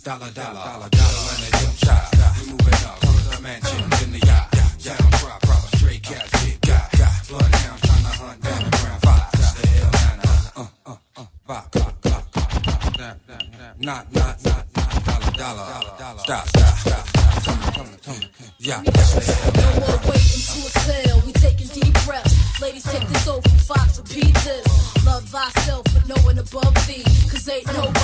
Dollar, 0.05 0.33
dollar. 0.33 0.55
Dollar, 0.55 0.89
dollar. 0.89 1.31
And 1.31 1.47
a 1.47 1.59
jump 1.63 1.77
shot. 1.79 2.11
We 2.41 2.51
moving 2.51 2.75
up. 2.91 2.99
To 2.99 3.07
the 3.07 3.41
mansion. 3.41 3.79
In 4.03 4.11
the 4.11 4.27
yacht. 4.27 4.49
Yeah, 4.81 4.97
drop, 4.99 5.41
drop. 5.43 5.63
Straight 5.77 6.03
cash. 6.03 6.29
Big 6.43 6.61
got. 6.63 6.91
Bloodhound 7.29 7.83
trying 7.83 8.03
to 8.03 8.11
hunt 8.19 8.43
down 8.43 8.65
the 8.65 8.71
ground 8.79 9.03
five. 9.03 9.31
The 9.31 9.63
ill 9.79 9.91
nana. 9.95 10.27
Uh, 10.57 10.67
uh, 10.87 10.97
uh. 11.17 11.27
Bop, 11.47 11.71
bop, 11.71 12.03
bop, 12.03 12.35
bop. 12.35 12.59
Not, 12.99 14.13
not, 14.13 14.13
not, 14.13 14.45
not. 14.45 15.37
Dollar, 15.37 15.71
dollar. 15.97 16.19
Stop, 16.19 16.49
stop, 16.49 16.79
stop. 16.79 18.09
On. 18.09 18.21
Yeah. 18.59 18.83
no 18.83 18.91
more 19.87 20.01
waiting 20.11 20.43
to 20.51 20.59
exhale. 20.67 21.23
We 21.25 21.33
taking 21.35 21.69
deep 21.69 21.95
breaths. 22.05 22.61
Ladies, 22.61 22.83
take 22.83 23.07
this 23.07 23.25
from 23.25 23.41
Fox. 23.43 23.99
Repeat 24.01 24.35
this. 24.35 24.67
Love 25.07 25.29
thyself, 25.29 25.85
but 25.95 26.09
no 26.09 26.17
one 26.25 26.39
above 26.39 26.75
thee. 26.89 27.05
Cause 27.31 27.49
ain't 27.49 27.67
nobody 27.69 28.02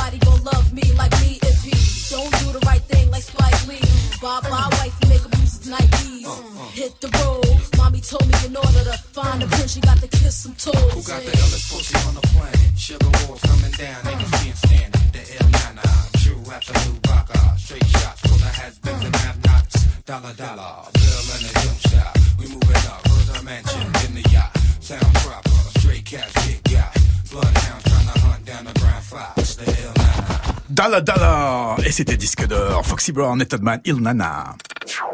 find 9.38 9.52
a 9.52 9.56
prince, 9.56 9.76
you 9.76 9.82
got 9.82 9.98
to 9.98 10.08
kiss 10.08 10.34
some 10.36 10.54
toes. 10.54 10.74
Who 10.74 11.02
got 11.02 11.22
the 11.22 11.30
illest 11.30 11.70
pussy 11.70 12.08
on 12.08 12.14
the 12.14 12.20
planet? 12.20 12.78
Sugar 12.78 13.10
walls 13.26 13.40
coming 13.42 13.72
down, 13.72 14.00
niggas 14.04 14.32
can't 14.42 14.56
stand 14.56 14.94
it. 14.94 15.12
The 15.12 15.22
ill 15.36 15.48
nana, 15.50 15.86
true 16.22 16.42
absolute 16.52 17.02
baga. 17.02 17.58
Straight 17.58 17.86
shots 17.86 18.20
for 18.22 18.38
the 18.38 18.50
has-beens 18.58 19.04
and 19.04 19.16
have-nots. 19.16 19.74
Dollar, 20.04 20.34
dollar, 20.34 20.90
bill 20.94 21.24
and 21.34 21.44
a 21.44 21.52
jump 21.62 21.78
shot. 21.90 22.12
We 22.38 22.46
moving 22.46 22.84
up, 22.92 23.02
to 23.02 23.32
the 23.32 23.42
mansion 23.44 23.86
in 24.04 24.10
the 24.18 24.24
yacht. 24.30 24.52
Sound 24.80 25.14
proper, 25.22 25.58
straight 25.78 26.04
cash, 26.04 26.32
big 26.46 26.60
yacht. 26.70 26.94
Bloodhound 27.30 27.82
trying 27.84 28.08
to 28.12 28.18
hunt 28.20 28.44
down 28.44 28.64
the 28.64 28.74
ground 28.80 29.04
fox. 29.04 29.56
The 29.56 29.66
ill 29.82 29.94
nana. 29.96 30.54
Dalla 30.68 31.00
Dalla 31.00 31.76
Et 31.84 31.92
c'était 31.92 32.16
disque 32.16 32.46
d'or. 32.46 32.86
Foxy 32.86 33.12
Brown, 33.12 33.36
Method 33.36 33.62
Man, 33.62 33.80
Il 33.84 33.96
Nana. 34.00 34.54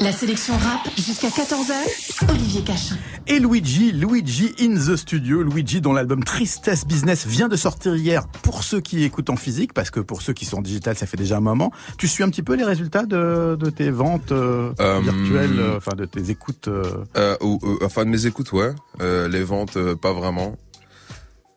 La 0.01 0.13
sélection 0.13 0.55
rap 0.57 0.81
jusqu'à 0.97 1.29
14h, 1.29 2.31
Olivier 2.31 2.63
Cachin. 2.63 2.97
Et 3.27 3.39
Luigi, 3.39 3.93
Luigi 3.93 4.53
in 4.61 4.75
the 4.75 4.97
studio, 4.97 5.43
Luigi 5.43 5.81
dont 5.81 5.93
l'album 5.93 6.23
Tristesse 6.25 6.87
Business 6.87 7.27
vient 7.27 7.49
de 7.49 7.57
sortir 7.57 7.95
hier 7.97 8.27
pour 8.43 8.63
ceux 8.65 8.81
qui 8.81 9.05
écoutent 9.05 9.31
en 9.31 9.37
physique, 9.37 9.73
parce 9.73 9.91
que 9.91 10.01
pour 10.01 10.23
ceux 10.23 10.33
qui 10.33 10.45
sont 10.45 10.59
en 10.59 10.63
digital, 10.63 10.97
ça 10.97 11.07
fait 11.07 11.17
déjà 11.17 11.37
un 11.37 11.41
moment. 11.41 11.71
Tu 11.99 12.09
suis 12.09 12.23
un 12.25 12.29
petit 12.31 12.43
peu 12.43 12.55
les 12.55 12.65
résultats 12.65 13.05
de, 13.05 13.57
de 13.59 13.71
tes 13.71 13.91
ventes 13.91 14.33
euh, 14.33 14.73
Euh, 14.81 15.01
virtuelles, 15.01 15.59
euh, 15.61 15.77
enfin 15.77 15.93
de 15.97 16.05
tes 16.05 16.31
écoutes 16.31 16.69
euh, 16.69 16.83
Euh, 17.17 17.37
ou, 17.41 17.59
ou- 17.63 17.79
enfin 17.83 18.05
de 18.05 18.11
mes 18.11 18.27
écoutes, 18.27 18.53
ouais. 18.53 18.73
Euh, 19.01 19.29
les 19.29 19.43
ventes, 19.43 19.77
euh, 19.77 19.95
pas 19.97 20.13
vraiment. 20.13 20.57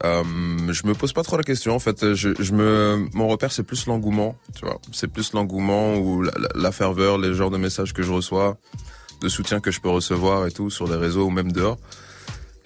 Euh, 0.03 0.23
je 0.71 0.85
me 0.85 0.93
pose 0.93 1.11
pas 1.13 1.23
trop 1.23 1.37
la 1.37 1.43
question. 1.43 1.73
En 1.75 1.79
fait, 1.79 2.13
je, 2.13 2.29
me, 2.53 3.07
mon 3.13 3.27
repère 3.27 3.51
c'est 3.51 3.63
plus 3.63 3.87
l'engouement. 3.87 4.35
Tu 4.55 4.65
vois, 4.65 4.79
c'est 4.91 5.07
plus 5.07 5.33
l'engouement 5.33 5.95
ou 5.95 6.21
la, 6.21 6.31
la- 6.37 6.49
la 6.55 6.71
ferveur, 6.71 7.17
les 7.17 7.33
genres 7.33 7.49
de 7.49 7.57
messages 7.57 7.93
que 7.93 8.03
je 8.03 8.11
reçois, 8.11 8.57
de 9.21 9.29
soutien 9.29 9.59
que 9.59 9.71
je 9.71 9.81
peux 9.81 9.89
recevoir 9.89 10.45
et 10.45 10.51
tout 10.51 10.69
sur 10.69 10.87
les 10.87 10.95
réseaux 10.97 11.25
ou 11.25 11.29
même 11.31 11.51
dehors. 11.51 11.77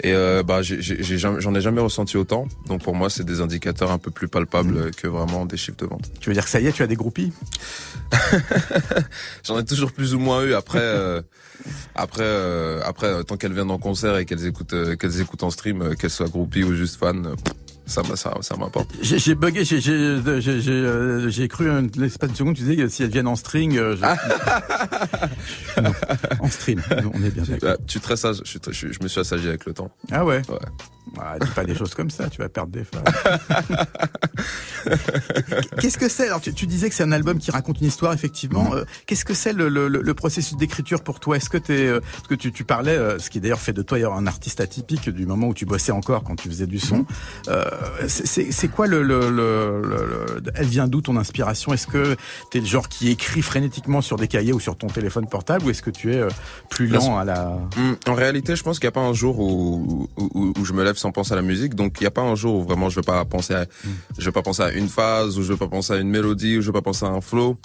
Et 0.03 0.13
euh, 0.13 0.41
bah 0.41 0.61
j'en 0.61 1.55
ai 1.55 1.61
jamais 1.61 1.81
ressenti 1.81 2.17
autant. 2.17 2.47
Donc 2.67 2.83
pour 2.83 2.95
moi, 2.95 3.09
c'est 3.09 3.23
des 3.23 3.39
indicateurs 3.39 3.91
un 3.91 3.99
peu 3.99 4.09
plus 4.11 4.27
palpables 4.27 4.91
que 4.91 5.07
vraiment 5.07 5.45
des 5.45 5.57
chiffres 5.57 5.77
de 5.77 5.85
vente. 5.85 6.09
Tu 6.19 6.29
veux 6.29 6.33
dire 6.33 6.43
que 6.43 6.49
ça 6.49 6.59
y 6.59 6.67
est, 6.67 6.71
tu 6.71 6.81
as 6.81 6.87
des 6.87 6.95
groupies? 6.95 7.31
J'en 9.45 9.59
ai 9.59 9.65
toujours 9.65 9.91
plus 9.91 10.13
ou 10.15 10.19
moins 10.19 10.43
eu 10.43 10.53
après. 10.53 10.79
euh, 10.81 11.21
après, 11.93 12.23
euh, 12.25 12.81
après, 12.83 13.23
tant 13.23 13.37
qu'elles 13.37 13.53
viennent 13.53 13.69
en 13.69 13.77
concert 13.77 14.17
et 14.17 14.25
qu'elles 14.25 14.47
écoutent, 14.47 14.97
qu'elles 14.97 15.21
écoutent 15.21 15.43
en 15.43 15.51
stream, 15.51 15.95
qu'elles 15.95 16.09
soient 16.09 16.27
groupies 16.27 16.63
ou 16.63 16.73
juste 16.73 16.95
fans, 16.97 17.21
ça, 17.91 18.01
ça, 18.15 18.33
ça 18.41 18.55
m'importe. 18.57 18.89
J'ai 19.01 19.19
j'ai 19.19 19.35
bugué, 19.35 19.63
j'ai 19.65 19.79
j'ai 19.81 20.17
j'ai 20.39 20.61
j'ai, 20.61 20.71
euh, 20.71 21.29
j'ai 21.29 21.47
cru 21.47 21.69
un 21.69 21.85
l'espace 21.97 22.31
de 22.31 22.35
seconde, 22.37 22.55
tu 22.55 22.61
disais 22.63 22.75
que 22.77 22.87
si 22.87 23.03
elles 23.03 23.09
viennent 23.11 23.27
en 23.27 23.35
string, 23.35 23.77
euh, 23.77 23.95
je- 23.95 24.01
Non, 25.81 25.91
en 26.39 26.49
stream, 26.49 26.81
on 27.13 27.23
est 27.23 27.31
bien 27.31 27.43
d'accord. 27.43 27.69
Euh, 27.69 27.75
tu 27.87 27.97
es 27.97 28.01
très 28.01 28.15
sage. 28.17 28.41
Je, 28.45 29.03
me 29.03 29.07
suis 29.07 29.19
assagi 29.19 29.47
avec 29.47 29.65
le 29.65 29.73
temps. 29.73 29.91
Ah 30.11 30.25
ouais. 30.25 30.41
Ouais. 30.49 30.57
Ah, 31.19 31.35
dis 31.39 31.49
pas 31.51 31.63
des 31.65 31.75
choses 31.75 31.93
comme 31.95 32.09
ça, 32.09 32.29
tu 32.29 32.39
vas 32.41 32.49
perdre 32.49 32.71
des 32.71 32.83
fans. 32.83 33.03
Qu'est-ce 35.79 35.97
que 35.97 36.09
c'est? 36.09 36.27
Alors, 36.27 36.41
tu, 36.41 36.53
tu 36.53 36.67
disais 36.67 36.89
que 36.89 36.95
c'est 36.95 37.03
un 37.03 37.11
album 37.11 37.39
qui 37.39 37.51
raconte 37.51 37.81
une 37.81 37.87
histoire, 37.87 38.13
effectivement. 38.13 38.73
Euh, 38.73 38.83
Qu'est-ce 39.07 39.25
que 39.25 39.33
c'est 39.33 39.53
le, 39.53 39.69
le, 39.69 39.87
le- 39.87 40.01
le 40.01 40.13
processus 40.13 40.55
d'écriture 40.57 41.03
pour 41.03 41.19
toi? 41.19 41.37
Est-ce 41.37 41.49
que 41.49 41.57
t'es, 41.57 41.87
euh, 41.87 41.99
parce 41.99 42.27
que 42.27 42.35
tu, 42.35 42.51
tu 42.51 42.63
parlais, 42.63 42.95
euh, 42.95 43.19
ce 43.19 43.29
qui 43.29 43.39
d'ailleurs 43.41 43.59
fait 43.59 43.73
de 43.73 43.81
toi 43.81 43.97
un 44.13 44.27
artiste 44.27 44.61
atypique 44.61 45.09
du 45.09 45.25
moment 45.25 45.47
où 45.47 45.53
tu 45.53 45.65
bossais 45.65 45.91
encore 45.91 46.23
quand 46.23 46.35
tu 46.35 46.47
faisais 46.49 46.67
du 46.67 46.79
son. 46.79 47.05
Euh, 47.49 47.63
c'est- 48.07 48.67
quoi 48.67 48.87
le, 48.87 49.03
le, 49.03 49.29
le, 49.29 49.81
le- 49.81 50.41
le- 50.43 50.51
Elle 50.55 50.67
vient 50.67 50.87
d'où 50.87 51.01
ton 51.01 51.17
inspiration? 51.17 51.73
Est-ce 51.73 51.87
que 51.87 52.15
t'es 52.51 52.59
le 52.59 52.65
genre 52.65 52.89
qui 52.89 53.09
écrit 53.09 53.41
frénétiquement 53.41 54.01
sur 54.01 54.17
des 54.17 54.27
cahiers 54.27 54.53
ou 54.53 54.59
sur 54.59 54.77
ton 54.77 54.87
téléphone 54.87 55.27
portable, 55.27 55.65
ou 55.65 55.69
est-ce 55.69 55.81
que 55.81 55.89
tu 55.89 56.13
es 56.13 56.17
euh, 56.17 56.27
plus 56.69 56.87
lent 56.87 57.17
à 57.17 57.25
la 57.25 57.57
Hum, 57.77 57.95
En 58.07 58.13
réalité, 58.13 58.55
je 58.55 58.63
pense 58.63 58.79
qu'il 58.79 58.87
n'y 58.87 58.89
a 58.89 58.93
pas 58.93 59.01
un 59.01 59.13
jour 59.13 59.39
où, 59.39 60.07
où, 60.17 60.29
où- 60.33 60.53
où 60.57 60.65
je 60.65 60.73
me 60.73 60.83
lève 60.83 60.95
sans 60.97 61.11
penser 61.11 61.33
à 61.33 61.35
la 61.35 61.41
musique. 61.41 61.75
Donc, 61.75 61.97
il 61.99 62.03
n'y 62.03 62.07
a 62.07 62.11
pas 62.11 62.21
un 62.21 62.35
jour 62.35 62.55
où 62.55 62.63
vraiment 62.63 62.89
je 62.89 62.95
vais 62.97 63.05
pas 63.05 63.23
penser 63.25 63.53
à, 63.53 63.65
je 64.17 64.25
vais 64.25 64.31
pas 64.31 64.41
penser 64.41 64.61
à 64.63 64.71
une 64.71 64.87
phase, 64.89 65.37
ou 65.37 65.43
je 65.43 65.53
vais 65.53 65.59
pas 65.59 65.67
penser 65.67 65.93
à 65.93 65.97
une 65.97 66.09
mélodie, 66.09 66.57
ou 66.57 66.61
je 66.61 66.67
vais 66.67 66.73
pas 66.73 66.81
penser 66.81 67.05
à 67.05 67.09
un 67.09 67.21
flow. 67.21 67.57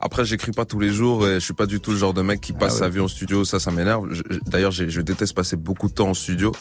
Après, 0.00 0.24
j'écris 0.24 0.52
pas 0.52 0.66
tous 0.66 0.80
les 0.80 0.90
jours 0.90 1.26
et 1.26 1.34
je 1.34 1.38
suis 1.38 1.54
pas 1.54 1.64
du 1.66 1.80
tout 1.80 1.92
le 1.92 1.96
genre 1.96 2.12
de 2.12 2.20
mec 2.20 2.40
qui 2.40 2.52
passe 2.52 2.74
ouais. 2.74 2.78
sa 2.80 2.88
vie 2.90 3.00
en 3.00 3.08
studio. 3.08 3.44
Ça, 3.44 3.58
ça 3.58 3.70
m'énerve. 3.70 4.08
Je- 4.12 4.22
D'ailleurs, 4.46 4.72
je 4.72 5.00
déteste 5.00 5.34
passer 5.34 5.56
beaucoup 5.56 5.88
de 5.88 5.94
temps 5.94 6.08
en 6.08 6.14
studio. 6.14 6.52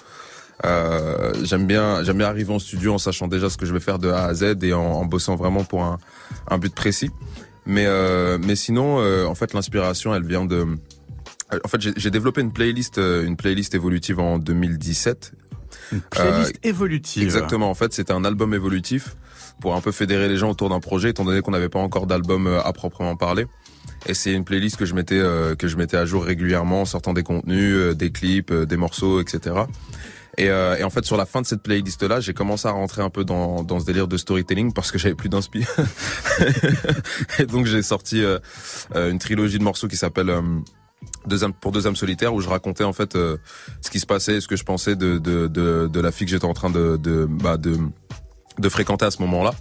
Euh, 0.66 1.34
j'aime 1.44 1.66
bien, 1.66 2.04
j'aime 2.04 2.18
bien 2.18 2.28
arriver 2.28 2.54
en 2.54 2.60
studio 2.60 2.94
en 2.94 2.98
sachant 2.98 3.28
déjà 3.28 3.50
ce 3.50 3.58
que 3.58 3.66
je 3.66 3.74
vais 3.74 3.80
faire 3.80 4.00
de 4.00 4.10
A 4.10 4.26
à 4.26 4.34
Z 4.34 4.58
et 4.62 4.74
en, 4.74 4.82
en 4.82 5.06
bossant 5.06 5.36
vraiment 5.36 5.64
pour 5.64 5.84
un, 5.84 5.98
un 6.48 6.58
but 6.58 6.74
précis. 6.74 7.10
Mais 7.66 7.86
euh, 7.86 8.38
mais 8.42 8.56
sinon, 8.56 9.00
euh, 9.00 9.26
en 9.26 9.36
fait, 9.36 9.54
l'inspiration, 9.54 10.14
elle 10.14 10.26
vient 10.26 10.46
de. 10.46 10.66
En 11.64 11.68
fait, 11.68 11.82
j'ai 11.98 12.10
développé 12.10 12.42
une 12.42 12.52
playlist, 12.52 12.98
euh, 12.98 13.26
une 13.26 13.36
playlist 13.38 13.76
évolutive 13.76 14.20
en 14.20 14.40
2017 14.40 15.34
Une 15.92 16.02
playlist 16.02 16.60
évolutive. 16.64 17.24
Exactement. 17.24 17.70
En 17.70 17.76
fait, 17.76 17.94
c'était 17.94 18.14
un 18.14 18.26
album 18.26 18.54
évolutif 18.54 19.16
pour 19.62 19.76
un 19.76 19.82
peu 19.82 19.92
fédérer 19.92 20.28
les 20.28 20.38
gens 20.38 20.50
autour 20.50 20.70
d'un 20.70 20.80
projet, 20.80 21.12
étant 21.12 21.26
donné 21.26 21.42
qu'on 21.42 21.52
n'avait 21.52 21.70
pas 21.70 21.80
encore 21.80 22.08
d'album 22.08 22.48
euh, 22.48 22.62
à 22.64 22.74
proprement 22.74 23.16
parler. 23.16 23.46
Et 24.06 24.14
c'est 24.14 24.34
une 24.34 24.44
playlist 24.44 24.78
que 24.78 24.86
je 24.86 24.94
mettais 24.94 25.20
euh, 25.20 25.56
que 25.56 25.68
je 25.68 25.78
mettais 25.78 25.98
à 25.98 26.06
jour 26.06 26.24
régulièrement, 26.24 26.82
en 26.82 26.86
sortant 26.86 27.14
des 27.14 27.24
contenus, 27.24 27.76
euh, 27.76 27.94
des 27.94 28.12
clips, 28.12 28.52
euh, 28.52 28.66
des 28.66 28.78
morceaux, 28.78 29.22
etc. 29.22 29.56
Et, 30.38 30.50
euh, 30.50 30.76
et 30.78 30.84
en 30.84 30.90
fait, 30.90 31.06
sur 31.06 31.18
la 31.18 31.26
fin 31.26 31.42
de 31.42 31.46
cette 31.46 31.62
playlist-là, 31.62 32.20
j'ai 32.20 32.34
commencé 32.34 32.68
à 32.68 32.72
rentrer 32.72 33.02
un 33.02 33.10
peu 33.10 33.24
dans, 33.24 33.64
dans 33.64 33.80
ce 33.80 33.86
délire 33.86 34.08
de 34.08 34.18
storytelling 34.18 34.74
parce 34.74 34.92
que 34.92 34.98
j'avais 34.98 35.16
plus 35.16 35.30
d'inspi. 35.30 35.64
et 37.40 37.46
donc 37.46 37.66
j'ai 37.68 37.84
sorti 37.84 38.24
euh, 38.24 38.40
euh, 38.96 39.12
une 39.12 39.20
trilogie 39.20 39.60
de 39.60 39.64
morceaux 39.64 39.88
qui 39.88 39.98
s'appelle 39.98 40.30
euh, 40.30 40.42
pour 41.62 41.72
deux 41.72 41.88
âmes 41.88 41.96
solitaires 41.96 42.34
où 42.34 42.42
je 42.42 42.50
racontais 42.50 42.84
en 42.84 42.94
fait 42.94 43.16
euh, 43.16 43.38
ce 43.82 43.92
qui 43.92 44.00
se 44.00 44.06
passait, 44.06 44.42
ce 44.42 44.48
que 44.48 44.56
je 44.56 44.64
pensais 44.64 44.96
de 44.96 45.18
de 45.18 45.48
de, 45.48 45.88
de 45.88 46.00
la 46.00 46.12
fille 46.12 46.26
que 46.26 46.32
j'étais 46.32 46.46
en 46.46 46.54
train 46.54 46.70
de 46.70 46.98
de 46.98 47.26
bah, 47.26 47.58
de, 47.58 47.78
de 48.60 48.70
fréquenter 48.70 49.06
à 49.06 49.12
ce 49.12 49.22
moment-là. 49.22 49.54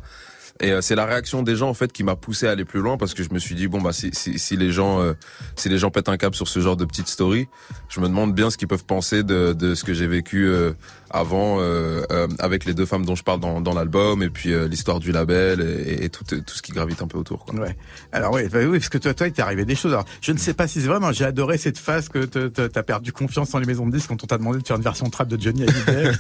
Et 0.60 0.72
euh, 0.72 0.80
c'est 0.80 0.94
la 0.94 1.06
réaction 1.06 1.42
des 1.42 1.56
gens 1.56 1.68
en 1.68 1.74
fait 1.74 1.92
qui 1.92 2.04
m'a 2.04 2.16
poussé 2.16 2.46
à 2.46 2.50
aller 2.52 2.64
plus 2.64 2.80
loin 2.80 2.96
parce 2.96 3.14
que 3.14 3.22
je 3.22 3.32
me 3.32 3.38
suis 3.38 3.54
dit 3.54 3.68
bon 3.68 3.80
bah 3.80 3.92
si 3.92 4.10
si, 4.12 4.38
si 4.38 4.56
les 4.56 4.70
gens 4.70 5.00
euh, 5.00 5.14
si 5.56 5.68
les 5.68 5.78
gens 5.78 5.90
pètent 5.90 6.08
un 6.08 6.16
câble 6.16 6.34
sur 6.34 6.48
ce 6.48 6.60
genre 6.60 6.76
de 6.76 6.84
petites 6.84 7.08
stories, 7.08 7.48
je 7.88 8.00
me 8.00 8.08
demande 8.08 8.34
bien 8.34 8.50
ce 8.50 8.56
qu'ils 8.56 8.68
peuvent 8.68 8.84
penser 8.84 9.22
de 9.22 9.52
de 9.52 9.74
ce 9.74 9.84
que 9.84 9.94
j'ai 9.94 10.06
vécu 10.06 10.46
euh, 10.46 10.72
avant 11.10 11.58
euh, 11.60 12.02
avec 12.38 12.64
les 12.64 12.74
deux 12.74 12.86
femmes 12.86 13.04
dont 13.04 13.14
je 13.14 13.24
parle 13.24 13.40
dans 13.40 13.60
dans 13.60 13.74
l'album 13.74 14.22
et 14.22 14.30
puis 14.30 14.52
l'histoire 14.68 15.00
du 15.00 15.12
label 15.12 15.60
et, 15.60 16.04
et 16.04 16.08
tout 16.08 16.24
tout 16.24 16.54
ce 16.54 16.62
qui 16.62 16.72
gravite 16.72 17.02
un 17.02 17.08
peu 17.08 17.18
autour. 17.18 17.44
Quoi. 17.44 17.60
Ouais. 17.60 17.76
Alors 18.12 18.32
oui, 18.32 18.48
bah 18.48 18.60
oui, 18.62 18.78
parce 18.78 18.88
que 18.88 18.98
toi, 18.98 19.14
toi, 19.14 19.26
il 19.26 19.32
t'est 19.32 19.42
arrivé 19.42 19.64
des 19.64 19.74
choses. 19.74 19.92
Alors, 19.92 20.04
je 20.20 20.32
ne 20.32 20.38
sais 20.38 20.54
pas 20.54 20.66
si 20.66 20.80
c'est 20.80 20.88
vrai, 20.88 20.98
mais 21.00 21.12
j'ai 21.12 21.24
adoré 21.24 21.58
cette 21.58 21.78
phase 21.78 22.08
que 22.08 22.24
t'as 22.24 22.82
perdu 22.82 23.12
confiance 23.12 23.50
dans 23.50 23.58
les 23.58 23.66
maisons 23.66 23.86
de 23.86 23.92
disques 23.92 24.08
quand 24.08 24.22
on 24.22 24.26
t'a 24.26 24.38
demandé 24.38 24.58
de 24.58 24.66
faire 24.66 24.76
une 24.76 24.82
version 24.82 25.08
trap 25.10 25.28
de 25.28 25.40
Johnny 25.40 25.62
Hallyday. 25.62 26.12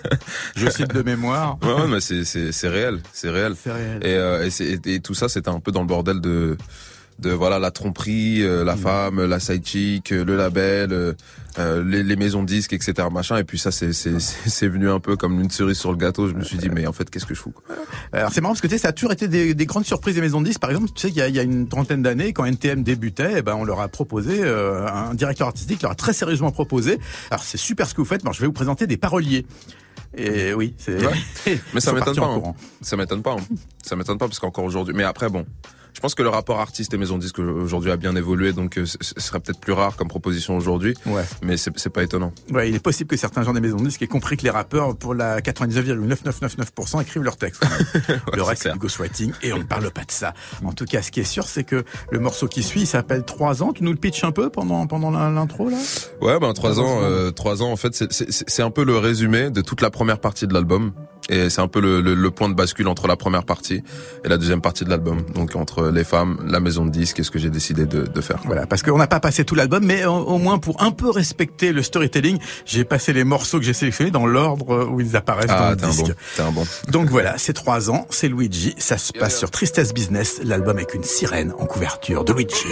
je 0.56 0.68
cite 0.70 0.92
de 0.92 1.02
mémoire. 1.02 1.58
Ouais, 1.62 1.72
ouais 1.74 1.88
mais 1.88 2.00
c'est 2.00 2.24
c'est 2.24 2.52
c'est 2.52 2.68
réel, 2.68 3.00
c'est 3.12 3.30
réel. 3.30 3.54
C'est 3.62 3.72
réel. 3.72 3.79
Et, 4.02 4.14
euh, 4.14 4.48
et, 4.84 5.00
tout 5.00 5.14
ça, 5.14 5.28
c'était 5.28 5.50
un 5.50 5.60
peu 5.60 5.72
dans 5.72 5.80
le 5.80 5.86
bordel 5.86 6.20
de 6.20 6.56
de 7.20 7.30
voilà 7.30 7.58
la 7.58 7.70
tromperie, 7.70 8.42
euh, 8.42 8.64
la 8.64 8.76
femme, 8.76 9.22
la 9.24 9.40
side 9.40 9.64
chick, 9.64 10.12
euh, 10.12 10.24
le 10.24 10.36
label, 10.36 10.92
euh, 10.92 11.12
euh, 11.58 11.84
les, 11.84 12.02
les 12.02 12.16
maisons 12.16 12.42
de 12.42 12.48
disques, 12.48 12.72
etc. 12.72 13.08
Machin. 13.12 13.36
Et 13.36 13.44
puis 13.44 13.58
ça, 13.58 13.70
c'est 13.70 13.92
c'est 13.92 14.18
c'est 14.20 14.68
venu 14.68 14.90
un 14.90 15.00
peu 15.00 15.16
comme 15.16 15.40
une 15.40 15.50
cerise 15.50 15.78
sur 15.78 15.92
le 15.92 15.98
gâteau. 15.98 16.28
Je 16.28 16.34
me 16.34 16.42
suis 16.42 16.58
dit, 16.58 16.70
mais 16.70 16.86
en 16.86 16.92
fait, 16.92 17.10
qu'est-ce 17.10 17.26
que 17.26 17.34
je 17.34 17.40
fous 17.40 17.50
quoi 17.50 17.76
Alors 18.12 18.32
c'est 18.32 18.40
marrant 18.40 18.54
parce 18.54 18.62
que 18.62 18.66
tu 18.66 18.74
sais, 18.74 18.78
ça 18.78 18.88
a 18.88 18.92
toujours 18.92 19.12
été 19.12 19.28
des, 19.28 19.54
des 19.54 19.66
grandes 19.66 19.84
surprises 19.84 20.14
des 20.14 20.20
maisons 20.20 20.40
de 20.40 20.46
disques. 20.46 20.60
Par 20.60 20.70
exemple, 20.70 20.90
tu 20.94 21.00
sais, 21.00 21.08
il 21.08 21.14
y 21.14 21.36
y 21.36 21.38
a 21.38 21.42
une 21.42 21.68
trentaine 21.68 22.02
d'années, 22.02 22.32
quand 22.32 22.44
NTM 22.44 22.82
débutait, 22.82 23.34
eh 23.38 23.42
ben, 23.42 23.54
on 23.54 23.64
leur 23.64 23.80
a 23.80 23.88
proposé, 23.88 24.40
euh, 24.42 24.86
un 24.88 25.14
directeur 25.14 25.46
artistique 25.48 25.82
leur 25.82 25.92
a 25.92 25.94
très 25.94 26.12
sérieusement 26.12 26.50
proposé. 26.50 26.98
Alors 27.30 27.44
c'est 27.44 27.58
super 27.58 27.88
ce 27.88 27.94
que 27.94 28.00
vous 28.00 28.06
faites, 28.06 28.24
mais 28.24 28.32
je 28.32 28.40
vais 28.40 28.46
vous 28.46 28.52
présenter 28.52 28.86
des 28.86 28.96
paroliers. 28.96 29.46
Et 30.16 30.52
oui, 30.54 30.74
c'est. 30.76 30.96
Ouais. 31.06 31.12
Mais 31.46 31.58
Ils 31.74 31.80
ça 31.80 31.92
m'étonne 31.92 32.16
pas. 32.16 32.26
hein. 32.26 32.54
Ça 32.82 32.96
m'étonne 32.96 33.22
pas. 33.22 33.32
hein. 33.32 33.56
Ça 33.82 33.94
m'étonne 33.96 34.18
pas 34.18 34.26
parce 34.26 34.38
qu'encore 34.38 34.64
aujourd'hui. 34.64 34.94
Mais 34.94 35.04
après, 35.04 35.28
bon. 35.28 35.46
Je 35.94 36.00
pense 36.00 36.14
que 36.14 36.22
le 36.22 36.28
rapport 36.28 36.60
artiste 36.60 36.94
et 36.94 36.98
maison 36.98 37.16
de 37.16 37.22
disques 37.22 37.38
aujourd'hui 37.38 37.90
a 37.90 37.96
bien 37.96 38.14
évolué, 38.16 38.52
donc 38.52 38.78
euh, 38.78 38.86
ce 38.86 38.98
serait 39.18 39.40
peut-être 39.40 39.60
plus 39.60 39.72
rare 39.72 39.96
comme 39.96 40.08
proposition 40.08 40.56
aujourd'hui, 40.56 40.94
Ouais. 41.06 41.24
mais 41.42 41.56
c'est 41.56 41.90
pas 41.90 42.02
étonnant. 42.02 42.32
Ouais, 42.52 42.68
il 42.70 42.74
est 42.76 42.78
possible 42.82 43.08
que 43.10 43.16
certains 43.16 43.42
gens 43.42 43.52
des 43.52 43.60
maisons 43.60 43.76
de 43.76 43.84
disques 43.84 44.02
aient 44.02 44.06
compris 44.06 44.36
que 44.36 44.42
les 44.44 44.50
rappeurs, 44.50 44.96
pour 44.96 45.14
la 45.14 45.40
99,9999%, 45.40 47.02
écrivent 47.02 47.22
leurs 47.22 47.36
textes. 47.36 47.62
le 48.34 48.42
reste, 48.42 48.62
c'est 48.62 48.72
du 48.72 48.78
ghostwriting 48.78 49.32
et 49.42 49.52
on 49.52 49.58
ne 49.58 49.62
parle 49.64 49.90
pas 49.90 50.04
de 50.04 50.10
ça. 50.12 50.34
En 50.64 50.72
tout 50.72 50.84
cas, 50.84 51.02
ce 51.02 51.10
qui 51.10 51.20
est 51.20 51.24
sûr, 51.24 51.44
c'est 51.46 51.64
que 51.64 51.84
le 52.10 52.18
morceau 52.18 52.46
qui 52.48 52.62
suit 52.62 52.82
il 52.82 52.86
s'appelle 52.86 53.24
3 53.24 53.62
ans. 53.62 53.72
Tu 53.72 53.84
nous 53.84 53.92
le 53.92 53.98
pitches 53.98 54.24
un 54.24 54.32
peu 54.32 54.50
pendant, 54.50 54.86
pendant 54.86 55.10
l'intro, 55.10 55.68
là? 55.68 55.76
Ouais, 56.20 56.38
ben 56.38 56.52
trois 56.52 56.70
Trois 56.70 56.80
ans, 56.80 56.98
ans, 56.98 57.02
euh, 57.02 57.30
trois 57.30 57.62
ans. 57.62 57.72
En 57.72 57.76
fait, 57.76 57.94
c'est- 57.94 58.60
un 58.62 58.70
peu 58.70 58.84
le 58.84 58.98
résumé 58.98 59.50
de 59.50 59.62
toute 59.62 59.80
la 59.80 59.90
première 59.90 60.18
partie 60.20 60.46
de 60.46 60.52
l'album, 60.52 60.92
et 61.30 61.48
c'est 61.48 61.62
un 61.62 61.68
peu 61.68 61.80
le, 61.80 62.00
le, 62.02 62.14
le 62.14 62.30
point 62.30 62.48
de 62.50 62.54
bascule 62.54 62.86
entre 62.88 63.06
la 63.08 63.16
première 63.16 63.44
partie 63.44 63.82
et 64.24 64.28
la 64.28 64.36
deuxième 64.36 64.60
partie 64.60 64.84
de 64.84 64.90
l'album. 64.90 65.22
Donc 65.34 65.56
entre 65.56 65.79
les 65.90 66.04
femmes, 66.04 66.38
la 66.46 66.60
maison 66.60 66.84
de 66.84 66.90
disques 66.90 67.20
et 67.20 67.22
ce 67.22 67.30
que 67.30 67.38
j'ai 67.38 67.50
décidé 67.50 67.86
de, 67.86 68.02
de 68.02 68.20
faire. 68.20 68.38
Voilà, 68.44 68.66
parce 68.66 68.82
qu'on 68.82 68.98
n'a 68.98 69.06
pas 69.06 69.20
passé 69.20 69.44
tout 69.44 69.54
l'album, 69.54 69.84
mais 69.84 70.04
au, 70.04 70.12
au 70.16 70.38
moins 70.38 70.58
pour 70.58 70.82
un 70.82 70.90
peu 70.90 71.10
respecter 71.10 71.72
le 71.72 71.82
storytelling, 71.82 72.38
j'ai 72.66 72.84
passé 72.84 73.12
les 73.12 73.24
morceaux 73.24 73.58
que 73.58 73.64
j'ai 73.64 73.72
sélectionnés 73.72 74.10
dans 74.10 74.26
l'ordre 74.26 74.88
où 74.90 75.00
ils 75.00 75.16
apparaissent 75.16 75.46
dans 75.46 75.54
Ah, 75.56 75.70
le 75.70 75.76
t'es 75.76 75.84
un 75.84 75.88
disque. 75.90 76.06
bon, 76.06 76.14
t'es 76.36 76.42
un 76.42 76.52
bon. 76.52 76.66
Donc 76.88 77.08
voilà, 77.08 77.38
c'est 77.38 77.52
trois 77.52 77.90
ans, 77.90 78.06
c'est 78.10 78.28
Luigi, 78.28 78.74
ça 78.78 78.98
se 78.98 79.12
passe 79.12 79.38
sur 79.38 79.50
Tristesse 79.50 79.94
Business, 79.94 80.40
l'album 80.44 80.76
avec 80.76 80.94
une 80.94 81.04
sirène 81.04 81.52
en 81.58 81.66
couverture 81.66 82.24
de 82.24 82.32
Luigi. 82.32 82.66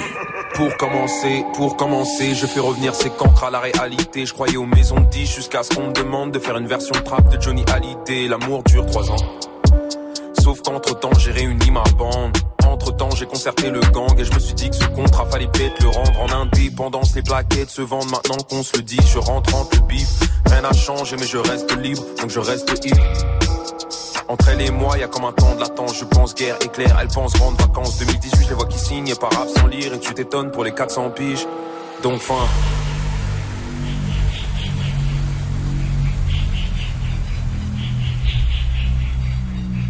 Pour 0.55 0.77
commencer, 0.77 1.45
pour 1.55 1.77
commencer, 1.77 2.35
je 2.35 2.47
fais 2.47 2.61
revenir 2.61 2.95
ces 2.95 3.11
cancres 3.11 3.45
à 3.45 3.51
la 3.51 3.61
réalité. 3.61 4.27
Je 4.27 4.33
croyais 4.33 4.57
aux 4.57 4.67
maisons 4.67 4.99
de 5.01 5.07
10 5.07 5.27
jusqu'à 5.37 5.63
ce 5.63 5.71
qu'on 5.75 5.89
me 5.89 5.93
demande 5.93 6.33
de 6.33 6.39
faire 6.39 6.57
une 6.57 6.67
version 6.67 6.93
trap 7.05 7.29
de 7.35 7.41
Johnny 7.41 7.65
Hallyday. 7.73 8.27
L'amour 8.29 8.63
dure 8.65 8.85
trois 8.87 9.11
ans. 9.11 9.17
Sauf 10.41 10.61
qu'entre 10.63 10.99
temps, 10.99 11.13
j'ai 11.19 11.31
réuni 11.31 11.71
ma 11.71 11.83
bande. 11.97 12.37
J'ai 13.19 13.27
concerté 13.27 13.71
le 13.71 13.81
gang 13.81 14.17
et 14.17 14.25
je 14.25 14.33
me 14.33 14.39
suis 14.39 14.55
dit 14.55 14.71
que 14.71 14.77
ce 14.77 14.85
contrat 14.85 15.27
fallait 15.27 15.49
peut-être 15.49 15.83
le 15.83 15.89
rendre 15.89 16.21
en 16.21 16.43
indépendance. 16.43 17.15
Les 17.17 17.23
plaquettes 17.23 17.69
se 17.69 17.83
vendent 17.83 18.11
maintenant 18.11 18.37
qu'on 18.49 18.63
se 18.63 18.77
le 18.77 18.83
dit. 18.83 19.01
Je 19.13 19.19
rentre 19.19 19.55
entre 19.57 19.77
le 19.77 19.83
bif. 19.87 20.09
Rien 20.47 20.63
n'a 20.63 20.73
changé, 20.73 21.17
mais 21.19 21.27
je 21.27 21.37
reste 21.37 21.77
libre, 21.77 22.03
donc 22.21 22.31
je 22.31 22.39
reste 22.39 22.71
ivre. 22.85 23.03
Entre 24.29 24.49
elle 24.51 24.61
et 24.61 24.71
moi, 24.71 24.97
y 24.99 25.03
a 25.03 25.09
comme 25.09 25.25
un 25.25 25.33
temps 25.33 25.55
de 25.55 25.61
latence. 25.61 25.99
Je 25.99 26.05
pense 26.05 26.35
guerre 26.35 26.57
éclair, 26.65 26.97
elle 27.01 27.09
pense 27.09 27.33
grandes 27.33 27.61
vacances. 27.61 27.99
2018, 27.99 28.45
je 28.45 28.49
les 28.49 28.55
vois 28.55 28.67
qui 28.67 28.79
signent 28.79 29.15
par 29.17 29.33
rap 29.33 29.49
sans 29.49 29.67
lire. 29.67 29.95
Et 29.95 29.99
tu 29.99 30.15
t'étonnes 30.15 30.51
pour 30.51 30.65
les 30.65 30.73
400 30.73 31.11
piges. 31.11 31.47
Donc 32.03 32.21
fin. 32.21 32.35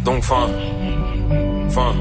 Donc 0.03 0.23
fin. 0.23 0.47
Fin. 1.69 1.93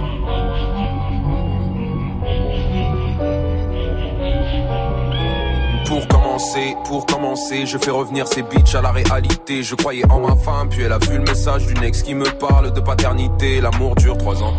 Pour 5.88 6.06
commencer, 6.06 6.76
pour 6.84 7.06
commencer, 7.06 7.64
je 7.64 7.78
fais 7.78 7.90
revenir 7.90 8.28
ces 8.28 8.42
bitches 8.42 8.74
à 8.74 8.82
la 8.82 8.92
réalité. 8.92 9.62
Je 9.62 9.74
croyais 9.74 10.04
en 10.10 10.20
ma 10.20 10.36
femme, 10.36 10.68
puis 10.68 10.82
elle 10.82 10.92
a 10.92 10.98
vu 10.98 11.16
le 11.16 11.24
message 11.24 11.66
d'une 11.66 11.82
ex 11.82 12.02
qui 12.02 12.14
me 12.14 12.26
parle 12.38 12.74
de 12.74 12.80
paternité. 12.80 13.62
L'amour 13.62 13.94
dure 13.94 14.18
trois 14.18 14.42
ans. 14.42 14.52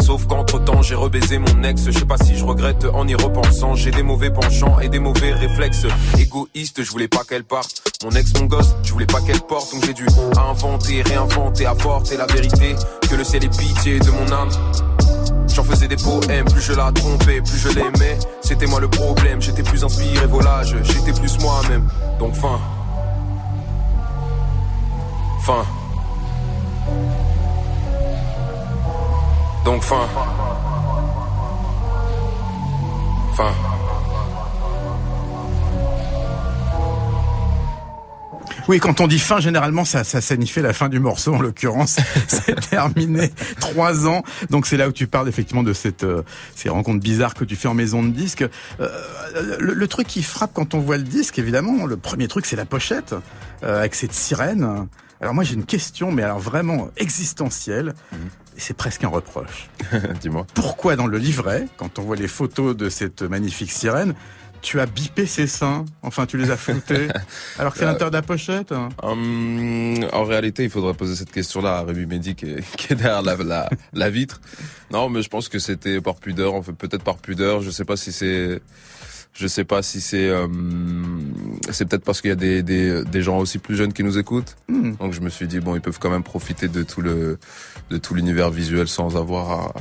Sauf 0.00 0.26
qu'entre 0.26 0.58
temps 0.64 0.82
j'ai 0.82 0.96
rebaisé 0.96 1.38
mon 1.38 1.62
ex, 1.62 1.84
je 1.84 1.92
sais 1.92 2.04
pas 2.04 2.16
si 2.16 2.36
je 2.36 2.44
regrette 2.44 2.84
en 2.92 3.06
y 3.06 3.14
repensant. 3.14 3.76
J'ai 3.76 3.92
des 3.92 4.02
mauvais 4.02 4.30
penchants 4.30 4.80
et 4.80 4.88
des 4.88 4.98
mauvais 4.98 5.32
réflexes. 5.32 5.86
Égoïste, 6.18 6.82
je 6.82 6.90
voulais 6.90 7.06
pas 7.06 7.22
qu'elle 7.22 7.44
parte. 7.44 7.84
Mon 8.02 8.10
ex, 8.10 8.32
mon 8.40 8.46
gosse, 8.46 8.74
je 8.82 8.92
voulais 8.92 9.06
pas 9.06 9.20
qu'elle 9.20 9.40
porte, 9.42 9.72
donc 9.72 9.86
j'ai 9.86 9.94
dû 9.94 10.06
inventer, 10.36 11.02
réinventer, 11.02 11.64
apporter 11.64 12.16
la 12.16 12.26
vérité. 12.26 12.74
Que 13.08 13.14
le 13.14 13.22
ciel 13.22 13.44
est 13.44 13.56
pitié 13.56 14.00
de 14.00 14.10
mon 14.10 14.32
âme. 14.32 14.50
J'en 15.54 15.64
faisais 15.64 15.88
des 15.88 15.96
poèmes, 15.96 16.44
plus 16.46 16.60
je 16.62 16.72
la 16.72 16.92
trompais, 16.92 17.40
plus 17.40 17.58
je 17.58 17.68
l'aimais. 17.70 18.18
C'était 18.42 18.66
moi 18.66 18.80
le 18.80 18.88
problème, 18.88 19.40
j'étais 19.42 19.62
plus 19.62 19.82
inspiré, 19.84 20.26
voilà, 20.26 20.62
je- 20.62 20.82
j'étais 20.84 21.12
plus 21.12 21.38
moi-même. 21.40 21.88
Donc 22.18 22.34
fin. 22.34 22.58
Fin. 25.42 25.64
Donc 29.64 29.82
fin. 29.82 30.06
Fin. 33.36 33.52
Oui, 38.68 38.80
quand 38.80 39.00
on 39.00 39.06
dit 39.06 39.18
fin, 39.18 39.40
généralement, 39.40 39.86
ça, 39.86 40.04
ça 40.04 40.20
signifie 40.20 40.60
la 40.60 40.74
fin 40.74 40.90
du 40.90 41.00
morceau. 41.00 41.34
En 41.34 41.40
l'occurrence, 41.40 41.96
c'est 42.28 42.68
terminé. 42.68 43.32
Trois 43.60 44.06
ans. 44.06 44.22
Donc 44.50 44.66
c'est 44.66 44.76
là 44.76 44.88
où 44.88 44.92
tu 44.92 45.06
parles 45.06 45.26
effectivement 45.26 45.62
de 45.62 45.72
cette, 45.72 46.04
euh, 46.04 46.22
ces 46.54 46.68
rencontres 46.68 47.00
bizarres 47.00 47.32
que 47.32 47.44
tu 47.44 47.56
fais 47.56 47.68
en 47.68 47.74
maison 47.74 48.02
de 48.02 48.10
disque. 48.10 48.44
Euh, 48.80 48.88
le, 49.58 49.72
le 49.72 49.88
truc 49.88 50.06
qui 50.06 50.22
frappe 50.22 50.50
quand 50.52 50.74
on 50.74 50.80
voit 50.80 50.98
le 50.98 51.02
disque, 51.02 51.38
évidemment, 51.38 51.86
le 51.86 51.96
premier 51.96 52.28
truc, 52.28 52.44
c'est 52.44 52.56
la 52.56 52.66
pochette 52.66 53.14
euh, 53.62 53.78
avec 53.78 53.94
cette 53.94 54.12
sirène. 54.12 54.86
Alors 55.22 55.32
moi, 55.32 55.44
j'ai 55.44 55.54
une 55.54 55.64
question, 55.64 56.12
mais 56.12 56.22
alors 56.22 56.38
vraiment 56.38 56.90
existentielle. 56.98 57.94
Et 58.56 58.60
c'est 58.60 58.76
presque 58.76 59.02
un 59.02 59.08
reproche. 59.08 59.70
Dis-moi. 60.20 60.46
Pourquoi 60.52 60.94
dans 60.94 61.06
le 61.06 61.16
livret, 61.16 61.66
quand 61.78 61.98
on 61.98 62.02
voit 62.02 62.16
les 62.16 62.28
photos 62.28 62.76
de 62.76 62.90
cette 62.90 63.22
magnifique 63.22 63.72
sirène, 63.72 64.14
tu 64.62 64.80
as 64.80 64.86
bipé 64.86 65.26
ses 65.26 65.46
seins 65.46 65.84
Enfin, 66.02 66.26
tu 66.26 66.36
les 66.36 66.50
as 66.50 66.56
floutés 66.56 67.08
Alors 67.58 67.72
que 67.72 67.78
c'est 67.78 67.84
Euh, 67.84 67.88
l'intérieur 67.88 68.10
de 68.10 68.16
la 68.16 68.22
pochette 68.22 68.72
hein 68.72 68.88
Hum, 69.02 69.96
en 70.12 70.24
réalité, 70.24 70.64
il 70.64 70.70
faudrait 70.70 70.94
poser 70.94 71.14
cette 71.16 71.30
question-là 71.32 71.78
à 71.78 71.82
Rémi 71.82 72.06
Mehdi 72.06 72.34
qui 72.34 72.46
est, 72.46 72.76
qui 72.76 72.92
est 72.92 72.96
derrière 72.96 73.22
la, 73.22 73.36
la, 73.36 73.68
la 73.92 74.10
vitre. 74.10 74.40
Non, 74.90 75.08
mais 75.08 75.22
je 75.22 75.28
pense 75.28 75.48
que 75.48 75.58
c'était 75.58 76.00
par 76.00 76.16
pudeur, 76.16 76.54
en 76.54 76.62
fait, 76.62 76.72
peut-être 76.72 77.04
par 77.04 77.16
pudeur. 77.18 77.60
Je 77.62 77.70
sais 77.70 77.84
pas 77.84 77.96
si 77.96 78.12
c'est, 78.12 78.60
Je 79.34 79.46
sais 79.46 79.64
pas 79.64 79.82
si 79.82 80.00
c'est 80.00 80.28
euh, 80.28 80.48
c'est 81.70 81.84
peut-être 81.88 82.04
parce 82.04 82.20
qu'il 82.20 82.30
y 82.30 82.32
a 82.32 82.36
des, 82.36 82.62
des, 82.62 83.04
des 83.04 83.22
gens 83.22 83.38
aussi 83.38 83.58
plus 83.58 83.76
jeunes 83.76 83.92
qui 83.92 84.02
nous 84.02 84.18
écoutent. 84.18 84.56
Hmm. 84.68 84.94
Donc 84.96 85.12
je 85.12 85.20
me 85.20 85.28
suis 85.28 85.46
dit 85.46 85.60
bon, 85.60 85.74
ils 85.76 85.80
peuvent 85.80 85.98
quand 86.00 86.10
même 86.10 86.24
profiter 86.24 86.66
de 86.68 86.82
tout 86.82 87.02
le 87.02 87.38
de 87.90 87.98
tout 87.98 88.14
l'univers 88.14 88.50
visuel 88.50 88.88
sans 88.88 89.16
avoir 89.16 89.50
à 89.50 89.72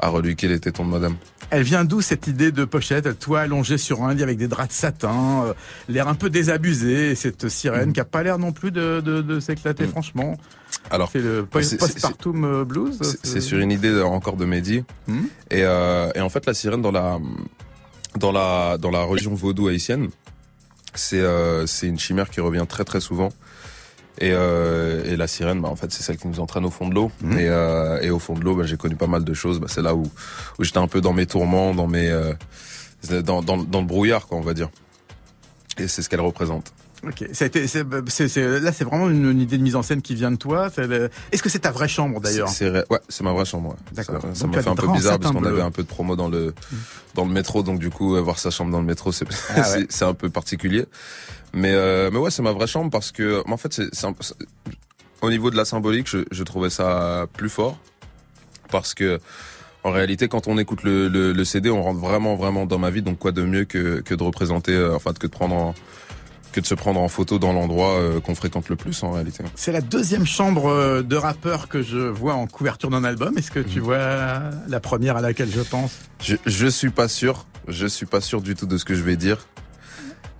à 0.00 0.08
reluquer 0.08 0.48
les 0.48 0.58
tétons 0.60 0.84
de 0.84 0.90
madame. 0.90 1.16
Elle 1.50 1.62
vient 1.62 1.84
d'où 1.84 2.00
cette 2.00 2.26
idée 2.26 2.52
de 2.52 2.64
pochette? 2.64 3.18
Toi 3.18 3.40
allongé 3.40 3.76
sur 3.76 4.02
un 4.04 4.14
lit 4.14 4.22
avec 4.22 4.38
des 4.38 4.46
draps 4.48 4.68
de 4.68 4.72
satin, 4.72 5.44
euh, 5.46 5.54
l'air 5.88 6.06
un 6.08 6.14
peu 6.14 6.30
désabusé, 6.30 7.10
et 7.10 7.14
cette 7.14 7.48
sirène 7.48 7.92
qui 7.92 8.00
a 8.00 8.04
pas 8.04 8.22
l'air 8.22 8.38
non 8.38 8.52
plus 8.52 8.70
de, 8.70 9.00
de, 9.04 9.20
de 9.20 9.40
s'éclater 9.40 9.84
Mm. 9.84 9.90
franchement. 9.90 10.36
Alors 10.90 11.10
C'est 11.12 11.20
le 11.20 11.44
postpartum 11.44 12.44
euh, 12.44 12.64
blues 12.64 12.98
c'est 13.02 13.26
c'est 13.26 13.40
sur 13.40 13.58
une 13.58 13.72
idée 13.72 13.88
euh, 13.88 14.04
encore 14.04 14.36
de 14.36 14.44
Mehdi. 14.44 14.84
Hmm. 15.08 15.24
Et, 15.50 15.62
euh, 15.64 16.10
et 16.14 16.20
en 16.20 16.28
fait, 16.28 16.46
la 16.46 16.54
sirène 16.54 16.82
dans 16.82 16.92
la 16.92 17.18
dans 18.18 18.32
la 18.32 18.78
dans 18.78 18.90
la 18.90 19.02
religion 19.02 19.34
vaudou 19.34 19.68
haïtienne, 19.68 20.08
c'est 20.94 21.20
euh, 21.20 21.66
c'est 21.66 21.86
une 21.88 21.98
chimère 21.98 22.30
qui 22.30 22.40
revient 22.40 22.64
très 22.68 22.84
très 22.84 23.00
souvent. 23.00 23.30
Et, 24.20 24.32
euh, 24.32 25.02
et 25.04 25.16
la 25.16 25.26
sirène, 25.26 25.60
bah, 25.62 25.68
en 25.68 25.76
fait, 25.76 25.90
c'est 25.92 26.02
celle 26.02 26.18
qui 26.18 26.28
nous 26.28 26.40
entraîne 26.40 26.66
au 26.66 26.70
fond 26.70 26.86
de 26.88 26.94
l'eau. 26.94 27.10
Mhm. 27.22 27.38
Et, 27.38 27.48
euh, 27.48 28.00
et 28.02 28.10
au 28.10 28.18
fond 28.18 28.34
de 28.34 28.40
l'eau, 28.44 28.54
bah, 28.54 28.64
j'ai 28.66 28.76
connu 28.76 28.94
pas 28.94 29.06
mal 29.06 29.24
de 29.24 29.34
choses. 29.34 29.58
Bah, 29.60 29.66
c'est 29.68 29.82
là 29.82 29.94
où 29.94 30.02
où 30.58 30.64
j'étais 30.64 30.78
un 30.78 30.88
peu 30.88 31.00
dans 31.00 31.14
mes 31.14 31.26
tourments, 31.26 31.74
dans 31.74 31.86
mes 31.86 32.08
euh, 32.08 32.34
dans, 33.22 33.42
dans 33.42 33.56
dans 33.56 33.80
le 33.80 33.86
brouillard, 33.86 34.26
quoi, 34.26 34.36
on 34.36 34.42
va 34.42 34.52
dire. 34.52 34.68
Et 35.78 35.88
c'est 35.88 36.02
ce 36.02 36.08
qu'elle 36.10 36.20
représente. 36.20 36.72
Ok, 37.06 37.24
c'est, 37.32 37.54
c'est- 37.66 38.28
c'est- 38.28 38.60
là 38.60 38.72
c'est 38.72 38.84
vraiment 38.84 39.08
une, 39.08 39.30
une 39.30 39.40
idée 39.40 39.56
de 39.56 39.62
mise 39.62 39.74
en 39.76 39.82
scène 39.82 40.02
qui 40.02 40.14
vient 40.14 40.30
de 40.30 40.36
toi. 40.36 40.68
Le- 40.76 41.08
Est-ce 41.32 41.42
que 41.42 41.48
c'est 41.48 41.60
ta 41.60 41.70
vraie 41.70 41.88
chambre 41.88 42.20
d'ailleurs? 42.20 42.48
C'est 42.50 42.70
ouais, 42.70 43.00
c'est 43.08 43.24
ma 43.24 43.32
vraie 43.32 43.46
chambre. 43.46 43.70
ouais. 43.70 43.76
D'accord. 43.92 44.20
Ça- 44.34 44.46
m'a 44.46 44.60
fait 44.62 44.68
un 44.68 44.74
peu 44.74 44.88
bizarre 44.92 45.18
parce 45.18 45.32
qu'on 45.32 45.40
bleu. 45.40 45.48
avait 45.50 45.62
un 45.62 45.70
peu 45.70 45.82
de 45.82 45.88
promo 45.88 46.14
dans 46.14 46.28
le 46.28 46.54
dans 47.14 47.24
le 47.24 47.30
métro, 47.32 47.62
donc 47.62 47.78
du 47.78 47.88
coup 47.90 48.16
euh, 48.16 48.20
voir 48.20 48.38
sa 48.38 48.50
chambre 48.50 48.70
dans 48.70 48.80
le 48.80 48.86
métro, 48.86 49.12
c'est 49.12 49.24
Ah 49.50 49.62
ouais. 49.78 49.86
un 50.02 50.14
peu 50.14 50.28
particulier. 50.28 50.84
Mais 51.54 51.72
euh, 51.72 52.10
mais 52.12 52.18
ouais, 52.18 52.30
c'est 52.30 52.42
ma 52.42 52.52
vraie 52.52 52.66
chambre 52.66 52.90
parce 52.90 53.12
que 53.12 53.42
en 53.50 53.56
fait 53.56 53.72
c'est 53.72 53.88
c'est 53.94 54.06
un- 54.06 54.14
c'est- 54.20 54.34
au 55.22 55.30
niveau 55.30 55.50
de 55.50 55.56
la 55.56 55.64
symbolique, 55.64 56.08
je, 56.08 56.18
je 56.30 56.42
trouvais 56.44 56.70
ça 56.70 57.26
plus 57.32 57.48
fort 57.50 57.78
parce 58.70 58.94
que 58.94 59.20
en 59.82 59.90
réalité, 59.90 60.28
quand 60.28 60.46
on 60.48 60.58
écoute 60.58 60.82
le, 60.82 61.08
le, 61.08 61.32
le 61.32 61.44
CD, 61.46 61.70
on 61.70 61.82
rentre 61.82 61.98
vraiment 62.00 62.36
vraiment 62.36 62.66
dans 62.66 62.78
ma 62.78 62.90
vie. 62.90 63.00
Donc 63.00 63.18
quoi 63.18 63.32
de 63.32 63.42
mieux 63.42 63.64
que 63.64 64.00
que 64.00 64.14
de 64.14 64.22
représenter, 64.22 64.72
euh, 64.74 64.94
enfin 64.94 65.12
que 65.14 65.26
de 65.26 65.32
prendre 65.32 65.54
en- 65.54 65.74
que 66.52 66.60
de 66.60 66.66
se 66.66 66.74
prendre 66.74 67.00
en 67.00 67.08
photo 67.08 67.38
dans 67.38 67.52
l'endroit 67.52 67.94
euh, 67.98 68.20
qu'on 68.20 68.34
fréquente 68.34 68.68
le 68.68 68.76
plus 68.76 69.02
en 69.02 69.12
réalité. 69.12 69.44
C'est 69.54 69.72
la 69.72 69.80
deuxième 69.80 70.26
chambre 70.26 70.66
euh, 70.68 71.02
de 71.02 71.16
rappeur 71.16 71.68
que 71.68 71.82
je 71.82 71.98
vois 71.98 72.34
en 72.34 72.46
couverture 72.46 72.90
d'un 72.90 73.04
album. 73.04 73.36
Est-ce 73.38 73.50
que 73.50 73.60
tu 73.60 73.78
Mhm. 73.78 73.84
vois 73.84 73.98
la 74.68 74.80
première 74.80 75.16
à 75.16 75.20
laquelle 75.20 75.50
je 75.50 75.60
pense? 75.60 75.92
Je, 76.20 76.36
je 76.46 76.66
suis 76.66 76.90
pas 76.90 77.08
sûr. 77.08 77.46
Je 77.68 77.86
suis 77.86 78.06
pas 78.06 78.20
sûr 78.20 78.40
du 78.40 78.54
tout 78.54 78.66
de 78.66 78.76
ce 78.78 78.84
que 78.84 78.94
je 78.94 79.02
vais 79.02 79.16
dire. 79.16 79.46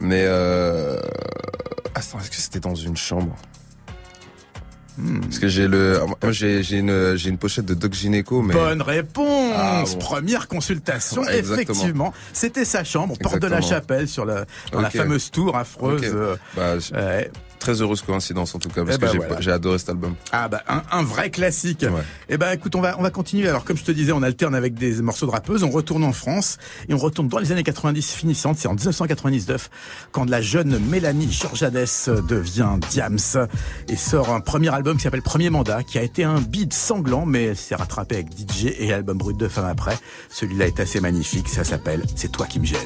Mais 0.01 0.25
euh... 0.27 0.99
Attends, 1.95 2.19
est-ce 2.21 2.31
que 2.31 2.37
c'était 2.37 2.61
dans 2.61 2.75
une 2.75 2.97
chambre? 2.97 3.37
Parce 5.23 5.39
que 5.39 5.49
j'ai 5.49 5.69
le, 5.69 6.01
moi 6.23 6.33
j'ai 6.33 6.61
une 6.77 7.17
j'ai 7.17 7.31
une 7.31 7.39
pochette 7.39 7.65
de 7.67 7.75
Doc 7.75 7.95
Gynéco, 7.95 8.43
mais 8.43 8.55
Bonne 8.55 8.83
réponse 8.83 9.53
Ah, 9.57 9.85
bon. 9.87 9.99
Première 9.99 10.49
consultation, 10.49 11.23
Ouais, 11.23 11.39
exactement. 11.39 11.63
effectivement. 11.75 12.15
C'était 12.33 12.65
sa 12.65 12.85
chambre, 12.85 13.17
porte 13.19 13.39
de 13.39 13.47
la. 13.47 13.61
Chapelle, 13.61 14.09
sur 14.09 14.25
la, 14.25 14.47
dans 14.73 14.81
la 14.81 14.91
fameuse 14.91 15.31
tour 15.31 15.57
affreuse. 15.57 16.03
Euh, 16.05 16.37
bah. 16.57 16.77
Très 17.61 17.81
heureuse 17.81 18.03
coïncidence 18.03 18.55
en 18.55 18.59
tout 18.59 18.69
cas 18.71 18.85
parce 18.85 18.97
Eh 18.97 18.99
que 19.01 19.05
ben 19.07 19.13
j'ai 19.13 19.19
voilà. 19.19 19.41
j'ai 19.41 19.53
adoré 19.53 19.79
cet 19.79 19.91
album. 19.91 20.15
Ah 20.33 20.49
bah 20.49 20.63
un, 20.69 20.83
un 20.91 21.03
vrai 21.05 21.31
classique. 21.31 21.83
Ouais. 21.83 22.03
Eh 22.29 22.37
ben 22.37 22.51
écoute, 22.53 22.75
on 22.75 22.81
va 22.81 22.97
on 22.99 23.03
va 23.03 23.11
continuer. 23.11 23.49
Alors 23.49 23.65
comme 23.65 23.77
je 23.77 23.85
te 23.85 23.93
disais, 23.93 24.11
on 24.13 24.23
alterne 24.23 24.55
avec 24.55 24.75
des 24.75 25.01
morceaux 25.03 25.27
de 25.27 25.31
rappeuses, 25.31 25.63
on 25.63 25.71
retourne 25.71 26.03
en 26.03 26.13
France 26.13 26.59
et 26.89 26.95
on 26.95 26.99
retourne 26.99 27.29
dans 27.29 27.39
les 27.39 27.53
années 27.53 27.63
90 27.63 28.13
finissantes. 28.15 28.57
C'est 28.59 28.67
en 28.69 28.75
1999 28.75 29.71
quand 30.11 30.29
la 30.29 30.41
jeune 30.43 30.79
Mélanie 30.89 31.31
Georgiades 31.31 31.87
devient 32.29 32.79
Diams 32.91 33.19
et 33.89 33.97
sort 33.97 34.31
un 34.31 34.41
premier 34.41 34.73
album 34.75 34.97
qui 34.97 35.03
s'appelle 35.05 35.23
Premier 35.23 35.51
Mandat, 35.51 35.83
qui 35.83 35.99
a 35.99 36.03
été 36.03 36.25
un 36.25 36.41
bid 36.41 36.73
sanglant, 36.73 37.27
mais 37.27 37.45
elle 37.45 37.57
s'est 37.57 37.75
rattrapée 37.77 38.17
avec 38.17 38.29
DJ 38.33 38.67
et 38.79 38.93
album 38.93 39.19
brut 39.19 39.37
de 39.37 39.49
femme 39.49 39.67
après. 39.67 39.99
Celui-là 40.31 40.67
est 40.67 40.81
assez 40.81 41.01
magnifique. 41.01 41.49
Ça 41.49 41.65
s'appelle 41.65 42.05
C'est 42.17 42.33
toi 42.33 42.47
qui 42.47 42.59
me 42.61 42.65
gêne. 42.67 42.79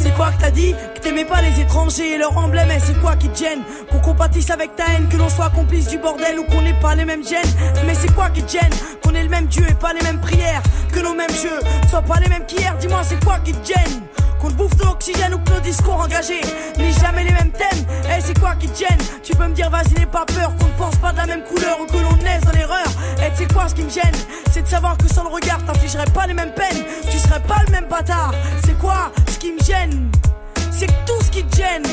C'est 0.00 0.14
quoi 0.14 0.30
que 0.32 0.40
t'as 0.40 0.50
dit 0.50 0.74
Que 0.94 1.00
t'aimais 1.00 1.24
pas 1.24 1.40
les 1.42 1.60
étrangers 1.60 2.14
et 2.14 2.18
leur 2.18 2.36
emblème 2.36 2.70
Et 2.70 2.80
c'est 2.80 2.98
quoi 3.00 3.16
qui 3.16 3.28
te 3.28 3.38
gêne 3.38 3.60
Qu'on 3.90 4.00
compatisse 4.00 4.50
avec 4.50 4.74
ta 4.76 4.84
haine 4.86 5.08
Que 5.08 5.16
l'on 5.16 5.28
soit 5.28 5.50
complice 5.50 5.88
du 5.88 5.98
bordel 5.98 6.38
ou 6.38 6.44
qu'on 6.44 6.62
n'ait 6.62 6.78
pas 6.80 6.94
les 6.94 7.04
mêmes 7.04 7.26
gènes. 7.26 7.40
Mais 7.86 7.94
c'est 7.94 8.12
quoi 8.14 8.30
qui 8.30 8.42
te 8.42 8.52
gêne 8.52 8.72
Qu'on 9.02 9.14
ait 9.14 9.22
le 9.22 9.28
même 9.28 9.46
Dieu 9.46 9.64
et 9.68 9.74
pas 9.74 9.92
les 9.92 10.02
mêmes 10.02 10.20
prières 10.20 10.62
Que 10.92 11.00
nos 11.00 11.14
mêmes 11.14 11.30
jeux 11.30 11.60
soient 11.88 12.02
pas 12.02 12.20
les 12.20 12.28
mêmes 12.28 12.46
qu'hier. 12.46 12.76
Dis-moi 12.78 13.00
c'est 13.04 13.22
quoi 13.24 13.38
qui 13.38 13.52
te 13.52 13.66
gêne 13.66 14.02
qu'on 14.40 14.48
te 14.48 14.54
bouffe 14.54 14.76
de 14.76 14.84
l'oxygène 14.84 15.34
ou 15.34 15.38
que 15.38 15.50
nos 15.52 15.60
discours 15.60 16.00
engagés 16.00 16.40
N'aient 16.78 16.92
jamais 16.92 17.24
les 17.24 17.32
mêmes 17.32 17.52
thèmes. 17.52 17.84
Eh 18.06 18.20
c'est 18.20 18.38
quoi 18.38 18.54
qui 18.56 18.68
te 18.68 18.78
gêne? 18.78 18.98
Tu 19.22 19.34
peux 19.36 19.46
me 19.46 19.54
dire 19.54 19.70
vas-y 19.70 19.92
n'aie 19.98 20.06
pas 20.06 20.24
peur 20.24 20.52
Qu'on 20.58 20.66
ne 20.66 20.72
pense 20.72 20.96
pas 20.96 21.12
de 21.12 21.18
la 21.18 21.26
même 21.26 21.42
couleur 21.44 21.78
ou 21.80 21.86
que 21.86 21.98
l'on 21.98 22.16
naisse 22.22 22.42
dans 22.42 22.52
l'erreur. 22.52 22.86
Eh 23.18 23.30
c'est 23.34 23.52
quoi 23.52 23.68
ce 23.68 23.74
qui 23.74 23.82
me 23.82 23.90
gêne 23.90 24.16
C'est 24.52 24.62
de 24.62 24.68
savoir 24.68 24.96
que 24.96 25.06
sans 25.12 25.24
le 25.24 25.28
regard 25.30 25.62
t'infligerais 25.64 26.10
pas 26.14 26.26
les 26.26 26.34
mêmes 26.34 26.54
peines. 26.54 26.84
Tu 27.10 27.18
serais 27.18 27.40
pas 27.40 27.62
le 27.66 27.72
même 27.72 27.86
bâtard. 27.88 28.32
C'est 28.64 28.78
quoi 28.78 29.12
ce 29.30 29.38
qui 29.38 29.52
me 29.52 29.60
gêne? 29.62 30.10
C'est 30.72 30.86
que 30.86 31.04
tout 31.06 31.22
ce 31.22 31.30
qui 31.30 31.44
te 31.44 31.56
gêne 31.56 31.84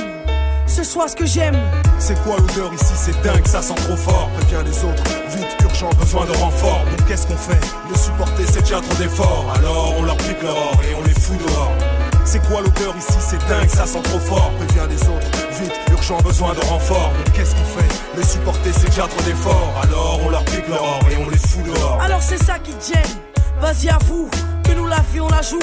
Ce 0.67 0.83
soit 0.83 1.09
ce 1.09 1.15
que 1.15 1.25
j'aime. 1.25 1.57
C'est 1.99 2.21
quoi 2.23 2.37
l'odeur 2.37 2.73
ici? 2.73 2.93
C'est 2.95 3.21
dingue, 3.21 3.45
ça 3.45 3.61
sent 3.61 3.75
trop 3.75 3.97
fort. 3.97 4.29
Préviens 4.37 4.63
les 4.63 4.83
autres, 4.85 5.03
vite, 5.35 5.57
urgent, 5.63 5.89
besoin 5.99 6.25
de 6.25 6.31
renfort. 6.37 6.85
Donc 6.91 7.07
qu'est-ce 7.07 7.27
qu'on 7.27 7.35
fait? 7.37 7.59
Le 7.89 7.97
supporter, 7.97 8.45
c'est 8.45 8.61
déjà 8.61 8.79
trop 8.79 8.95
d'efforts. 8.95 9.45
Alors 9.57 9.95
on 9.97 10.03
leur 10.03 10.17
pique 10.17 10.41
leur 10.43 10.55
or 10.55 10.79
et 10.89 10.95
on 10.95 11.03
les 11.03 11.13
fout 11.13 11.37
dehors. 11.45 11.96
C'est 12.27 12.45
quoi 12.45 12.59
l'odeur 12.59 12.93
ici? 12.97 13.17
C'est 13.19 13.39
dingue, 13.47 13.69
ça 13.69 13.85
sent 13.85 14.01
trop 14.03 14.19
fort. 14.19 14.51
Préviens 14.57 14.85
les 14.87 15.01
autres, 15.07 15.27
vite, 15.61 15.71
urgent, 15.91 16.17
besoin 16.17 16.53
de 16.53 16.59
renfort. 16.65 17.13
Donc 17.15 17.33
qu'est-ce 17.33 17.55
qu'on 17.55 17.79
fait? 17.79 17.87
Les 18.17 18.23
supporter, 18.23 18.73
c'est 18.73 18.89
déjà 18.89 19.07
trop 19.07 19.21
d'efforts. 19.21 19.73
Alors 19.81 20.19
on 20.25 20.29
leur 20.29 20.43
pique 20.43 20.65
et 20.67 21.15
on 21.15 21.29
les 21.29 21.37
fout 21.37 21.63
dehors. 21.63 22.01
Alors 22.01 22.21
c'est 22.21 22.43
ça 22.43 22.59
qui 22.59 22.73
te 22.73 22.93
gêne 22.93 23.15
Vas-y 23.61 23.89
avoue 23.89 24.29
que 24.67 24.73
nous 24.73 24.87
la 24.87 25.01
vie 25.13 25.21
on 25.21 25.29
la 25.29 25.41
joue 25.41 25.59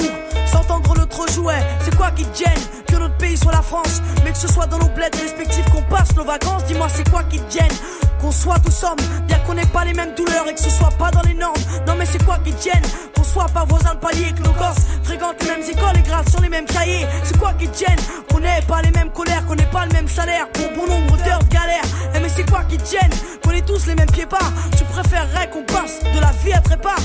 S'entendre 0.51 0.95
notre 0.97 1.31
jouet 1.31 1.61
C'est 1.81 1.95
quoi 1.95 2.11
qui 2.11 2.25
te 2.25 2.37
gêne 2.37 2.61
Que 2.87 2.95
notre 2.95 3.15
pays 3.17 3.37
soit 3.37 3.51
la 3.51 3.61
France 3.61 4.01
Mais 4.23 4.31
que 4.31 4.37
ce 4.37 4.47
soit 4.47 4.67
dans 4.67 4.79
nos 4.79 4.89
bleds 4.89 5.15
respectifs 5.21 5.69
qu'on 5.69 5.83
passe 5.83 6.15
nos 6.15 6.25
vacances 6.25 6.63
Dis-moi 6.65 6.87
c'est 6.89 7.09
quoi 7.09 7.23
qui 7.23 7.39
te 7.39 7.59
gêne 7.59 7.77
qu'on 8.19 8.31
soit 8.31 8.57
tous 8.59 8.83
hommes, 8.83 9.05
bien 9.27 9.37
qu'on 9.39 9.53
n'ait 9.53 9.65
pas 9.67 9.83
les 9.85 9.93
mêmes 9.93 10.15
douleurs 10.15 10.47
et 10.49 10.53
que 10.55 10.59
ce 10.59 10.69
soit 10.69 10.89
pas 10.97 11.11
dans 11.11 11.21
les 11.21 11.33
normes. 11.33 11.53
Non 11.85 11.93
mais 11.95 12.05
c'est 12.05 12.23
quoi 12.23 12.39
qui 12.39 12.51
te 12.53 12.63
gêne 12.63 12.81
Qu'on 13.15 13.23
soit 13.23 13.45
pas 13.53 13.65
voisins 13.65 13.93
de 13.93 13.99
palier, 13.99 14.31
que 14.31 14.41
nos 14.41 14.53
gosses 14.53 14.85
fréquentent 15.03 15.41
les 15.43 15.49
mêmes 15.49 15.69
écoles 15.69 15.97
et 15.99 16.01
grattent 16.01 16.29
sur 16.29 16.41
les 16.41 16.49
mêmes 16.49 16.65
cahiers. 16.65 17.05
C'est 17.23 17.37
quoi 17.37 17.53
qui 17.53 17.67
te 17.67 17.77
gêne 17.77 17.99
Qu'on 18.31 18.39
n'ait 18.39 18.61
pas 18.67 18.81
les 18.81 18.91
mêmes 18.91 19.11
colères, 19.11 19.45
qu'on 19.45 19.55
n'ait 19.55 19.69
pas 19.69 19.85
le 19.85 19.93
même 19.93 20.07
salaire 20.07 20.49
pour 20.53 20.71
bon 20.71 20.87
nombre 20.91 21.17
d'heures 21.17 21.43
de 21.43 21.53
galère. 21.53 21.83
Eh 22.15 22.19
mais 22.19 22.29
c'est 22.29 22.49
quoi 22.49 22.63
qui 22.63 22.77
te 22.77 22.89
gêne 22.89 23.11
Qu'on 23.43 23.51
ait 23.51 23.61
tous 23.61 23.85
les 23.85 23.95
mêmes 23.95 24.09
pieds 24.11 24.25
pas. 24.25 24.51
Tu 24.77 24.85
préférerais 24.85 25.49
qu'on 25.51 25.63
passe 25.63 25.99
de 26.01 26.19
la 26.19 26.31
vie 26.43 26.53
à 26.53 26.61
trépas. 26.61 26.95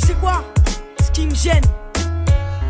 Tu 0.00 0.06
sais 0.06 0.14
quoi 0.14 0.42
qui 1.16 1.26
me 1.26 1.34
gêne, 1.34 1.64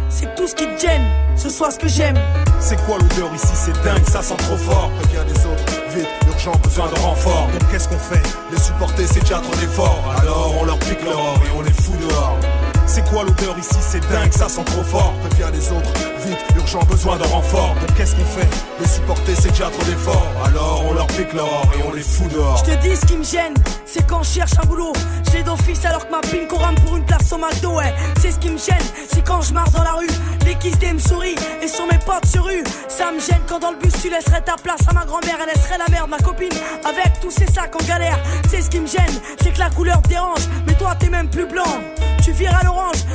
c'est 0.09 0.33
tout 0.37 0.47
ce 0.47 0.55
qui 0.55 0.67
te 0.67 0.81
gêne, 0.81 1.03
ce 1.35 1.51
soit 1.51 1.73
ce 1.73 1.81
que 1.81 1.89
j'aime. 1.89 2.17
C'est 2.61 2.77
quoi 2.87 2.97
l'odeur 2.97 3.35
ici? 3.35 3.49
C'est 3.53 3.73
dingue, 3.83 4.05
ça 4.07 4.23
sent 4.23 4.37
trop 4.37 4.57
fort. 4.57 4.89
Préviens 5.01 5.25
les 5.25 5.47
autres, 5.47 5.65
vite, 5.91 6.07
urgent, 6.29 6.53
besoin 6.63 6.87
de 6.87 6.95
renfort. 7.01 7.49
Donc 7.53 7.69
qu'est-ce 7.73 7.89
qu'on 7.89 7.99
fait? 7.99 8.23
Les 8.53 8.61
supporter, 8.61 9.05
c'est 9.09 9.19
déjà 9.19 9.41
trop 9.41 9.55
d'efforts. 9.57 10.01
Alors 10.21 10.55
on 10.61 10.65
leur 10.65 10.79
pique 10.79 11.03
leur 11.03 11.17
et 11.17 11.59
on 11.59 11.63
les 11.63 11.73
fout 11.73 11.99
dehors. 11.99 12.39
C'est 12.87 13.05
quoi 13.11 13.25
l'odeur 13.25 13.59
ici? 13.59 13.77
C'est 13.81 14.01
dingue, 14.09 14.33
ça 14.33 14.49
sent 14.49 14.65
trop 14.65 14.83
fort. 14.83 15.13
Préviens 15.29 15.51
les 15.51 15.71
autres, 15.71 15.93
vite, 16.25 16.39
urgent, 16.57 16.81
besoin 16.85 17.17
de 17.19 17.25
renfort. 17.25 17.75
Donc 17.81 17.95
qu'est-ce 17.97 18.15
qu'on 18.15 18.25
fait? 18.25 18.49
Les 18.81 18.89
supporter, 18.89 19.35
c'est 19.35 19.51
déjà 19.51 19.69
trop 19.71 19.85
d'efforts. 19.85 20.27
Alors 20.45 20.85
on 20.89 20.95
leur 20.95 21.07
pique 21.09 21.33
leur 21.33 21.47
or 21.47 21.71
et 21.79 21.83
on 21.87 21.93
les 21.93 22.03
fout 22.03 22.33
dehors. 22.33 22.63
Je 22.65 22.73
te 22.73 22.83
dis 22.83 22.97
ce 22.97 23.05
qui 23.07 23.17
me 23.17 23.25
gêne, 23.25 23.55
c'est 23.85 24.07
quand 24.07 24.23
je 24.23 24.31
cherche 24.31 24.53
un 24.63 24.67
boulot. 24.67 24.93
J'ai 25.33 25.43
d'office 25.43 25.85
alors 25.85 26.07
que 26.07 26.13
ma 26.13 26.21
pine 26.21 26.47
rame 26.51 26.77
pour 26.77 26.97
une 26.97 27.05
place 27.05 27.31
au 27.33 27.39
McDo, 27.39 27.77
ouais. 27.77 27.95
C'est 28.23 28.31
ce 28.31 28.39
qui 28.39 28.51
me 28.51 28.59
gêne, 28.59 28.87
c'est 29.13 29.23
quand 29.23 29.43
je 29.43 29.53
marche 29.53 29.73
dans 29.73 29.83
la 29.83 29.93
rue. 29.93 30.07
Kiss 30.59 30.81
me 30.81 30.99
sourient 30.99 31.37
et 31.63 31.69
sont 31.69 31.87
mes 31.87 31.99
potes 31.99 32.25
sur 32.27 32.45
rue. 32.45 32.65
Ça 32.89 33.13
me 33.13 33.21
gêne 33.21 33.43
quand 33.47 33.59
dans 33.59 33.73
le 33.73 33.77
bus 33.77 33.93
tu 34.01 34.09
laisserais 34.09 34.41
ta 34.41 34.55
place 34.57 34.81
à 34.89 34.93
ma 34.95 35.05
grand-mère, 35.05 35.37
elle 35.41 35.55
laisserait 35.55 35.77
la 35.77 35.87
merde, 35.91 36.09
ma 36.09 36.19
copine, 36.19 36.53
avec 36.83 37.21
tous 37.21 37.31
ces 37.31 37.47
sacs 37.47 37.77
en 37.77 37.85
galère. 37.85 38.19
C'est 38.49 38.63
ce 38.63 38.71
qui 38.71 38.81
me 38.81 38.87
gêne, 38.87 39.21
c'est 39.43 39.53
que 39.53 39.59
la 39.59 39.69
couleur 39.69 40.01
te 40.01 40.09
dérange, 40.09 40.41
mais 40.67 40.73
toi 40.75 40.95
t'es 40.99 41.11
même 41.11 41.29
plus 41.29 41.47
blanc. 41.47 41.63
Tu 42.23 42.33
vires 42.33 42.59
à 42.59 42.65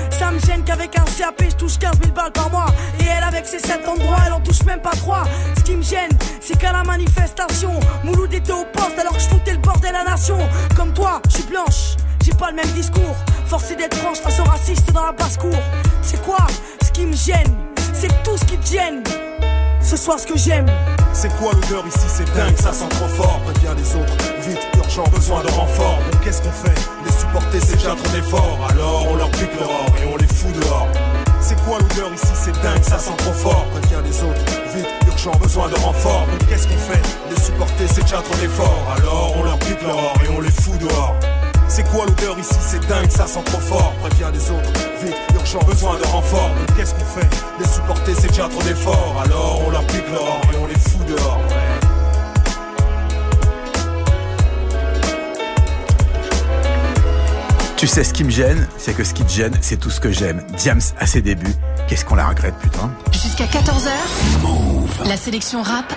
ça 0.10 0.32
me 0.32 0.40
gêne 0.40 0.64
qu'avec 0.64 0.98
un 0.98 1.04
CAP 1.04 1.44
je 1.50 1.56
touche 1.56 1.78
15 1.78 1.92
000 2.02 2.14
balles 2.14 2.32
par 2.32 2.50
mois. 2.50 2.68
Et 3.00 3.06
elle 3.06 3.24
avec 3.24 3.46
ses 3.46 3.60
7 3.60 3.88
endroits, 3.88 4.18
elle 4.26 4.34
en 4.34 4.42
touche 4.42 4.64
même 4.64 4.82
pas 4.82 4.92
3. 4.92 5.24
Ce 5.58 5.62
qui 5.64 5.76
me 5.76 5.84
gêne, 5.84 6.12
c'est 6.40 6.58
qu'à 6.58 6.72
la 6.72 6.84
manifestation, 6.84 7.80
Mouloud 8.04 8.34
était 8.34 8.52
au 8.52 8.66
poste 8.74 8.98
alors 9.00 9.14
que 9.14 9.20
je 9.20 9.28
foutais 9.28 9.54
le 9.54 9.60
bordel 9.60 9.96
à 9.96 10.04
la 10.04 10.12
nation. 10.12 10.38
Comme 10.76 10.94
toi, 10.94 11.22
je 11.28 11.36
suis 11.36 11.44
blanche, 11.44 11.96
j'ai 12.24 12.34
pas 12.34 12.50
le 12.50 12.56
même 12.56 12.72
discours. 12.74 13.16
Forcé 13.46 13.76
d'être 13.76 13.98
franche 13.98 14.20
face 14.20 14.40
aux 14.40 14.46
racistes 14.50 14.92
dans 14.94 15.06
la 15.06 15.12
basse-cour. 15.12 15.58
C'est 16.02 16.22
quoi 16.24 16.46
ce 16.84 16.92
qui 16.92 17.06
me 17.06 17.16
gêne? 17.16 17.56
C'est 17.94 18.24
tout 18.24 18.38
ce 18.38 18.46
qui 18.46 18.58
te 18.58 18.68
gêne. 18.68 19.04
Ce 19.82 19.98
soir, 19.98 20.20
ce 20.20 20.28
que 20.28 20.38
j'aime. 20.38 20.68
C'est 21.12 21.36
quoi 21.38 21.52
l'odeur 21.54 21.86
ici? 21.86 22.06
C'est 22.08 22.32
dingue, 22.34 22.56
ça 22.56 22.72
sent 22.72 22.88
trop 22.90 23.08
fort. 23.08 23.40
Préviens 23.46 23.74
les 23.74 23.96
autres, 23.96 24.16
vite, 24.48 24.60
urgent, 24.78 25.04
besoin 25.14 25.44
de 25.44 25.50
renfort. 25.50 26.00
Bon, 26.12 26.18
qu'est-ce 26.24 26.42
qu'on 26.42 26.52
fait? 26.52 26.80
Les 27.32 27.38
supporter, 27.38 27.62
c'est 27.66 27.78
déjà 27.78 27.96
trop 27.96 28.10
d'efforts. 28.14 28.60
Alors 28.70 29.08
on 29.10 29.16
leur 29.16 29.32
pique 29.32 29.58
l'aurore 29.58 29.86
et 30.04 30.06
on 30.06 30.18
les 30.18 30.28
fout 30.28 30.52
dehors. 30.60 30.88
C'est 31.40 31.56
quoi 31.64 31.80
l'odeur 31.80 32.14
ici? 32.14 32.28
C'est 32.34 32.52
dingue, 32.62 32.84
ça 32.84 33.00
sent 33.00 33.16
trop 33.18 33.32
fort. 33.32 33.66
Préviens 33.72 34.02
les 34.02 34.22
autres, 34.22 34.42
vite, 34.76 34.86
urgent, 35.08 35.32
besoin 35.42 35.70
de 35.70 35.76
renfort. 35.76 36.26
Bon, 36.28 36.46
qu'est-ce 36.50 36.68
qu'on 36.68 36.78
fait? 36.78 37.02
Les 37.30 37.42
supporter, 37.42 37.88
c'est 37.88 38.02
déjà 38.02 38.18
trop 38.18 38.36
d'efforts. 38.36 38.86
Alors 38.98 39.34
on 39.38 39.44
leur 39.44 39.58
pique 39.60 39.82
l'aurore 39.82 40.14
et 40.26 40.30
on 40.36 40.42
les 40.42 40.52
fout 40.52 40.78
dehors. 40.78 41.16
C'est 41.70 41.88
quoi 41.90 42.06
l'odeur 42.06 42.38
ici? 42.38 42.58
C'est 42.60 42.86
dingue, 42.90 43.10
ça 43.10 43.26
sent 43.28 43.44
trop 43.46 43.62
fort. 43.62 43.94
Préviens 44.02 44.32
les 44.32 44.52
autres, 44.52 44.70
vite, 45.02 45.16
urgent, 45.34 45.60
besoin 45.66 45.98
de 46.00 46.06
renfort. 46.08 46.50
Bon, 46.50 46.74
qu'est-ce 46.76 46.94
qu'on 46.94 47.06
fait? 47.06 47.30
Les 47.62 47.68
supporter, 47.68 48.14
c'est 48.14 48.28
déjà 48.28 48.50
trop 48.50 48.62
d'efforts. 48.64 49.16
Alors 49.24 49.62
on 49.66 49.70
leur 49.70 49.86
pique 49.88 50.10
l'or 50.12 50.42
et 50.52 50.58
on 50.62 50.68
les 50.68 50.76
fout 50.76 51.06
dehors. 51.08 51.40
Tu 57.82 57.88
sais 57.88 58.04
ce 58.04 58.14
qui 58.14 58.24
me 58.24 58.30
gêne, 58.30 58.68
c'est 58.78 58.96
que 58.96 59.04
ce 59.04 59.12
qui 59.12 59.24
te 59.24 59.32
gêne, 59.32 59.54
c'est 59.60 59.78
tout 59.80 59.90
ce 59.90 60.00
que 60.00 60.12
j'aime. 60.12 60.46
Diams 60.56 60.80
à 61.00 61.08
ses 61.08 61.24
débuts, 61.24 61.56
qu'est-ce 61.88 62.06
qu'on 62.06 62.14
la 62.14 62.28
regrette 62.28 62.54
putain? 62.62 62.94
Jusqu'à 63.12 63.46
14h, 63.46 63.90
la 65.10 65.18
sélection 65.18 65.64
rap, 65.64 65.92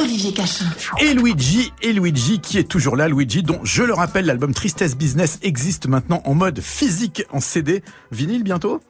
Olivier 0.00 0.32
Cachin. 0.32 0.64
Et 1.00 1.14
Luigi, 1.14 1.72
et 1.80 1.92
Luigi 1.92 2.40
qui 2.40 2.58
est 2.58 2.68
toujours 2.68 2.96
là, 2.96 3.06
Luigi 3.06 3.44
dont 3.44 3.60
je 3.62 3.84
le 3.84 3.94
rappelle 3.94 4.26
l'album 4.26 4.52
Tristesse 4.52 4.96
Business 4.96 5.38
existe 5.42 5.86
maintenant 5.86 6.22
en 6.24 6.34
mode 6.34 6.60
physique 6.60 7.22
en 7.30 7.38
CD, 7.38 7.84
vinyle 8.10 8.42
bientôt? 8.42 8.80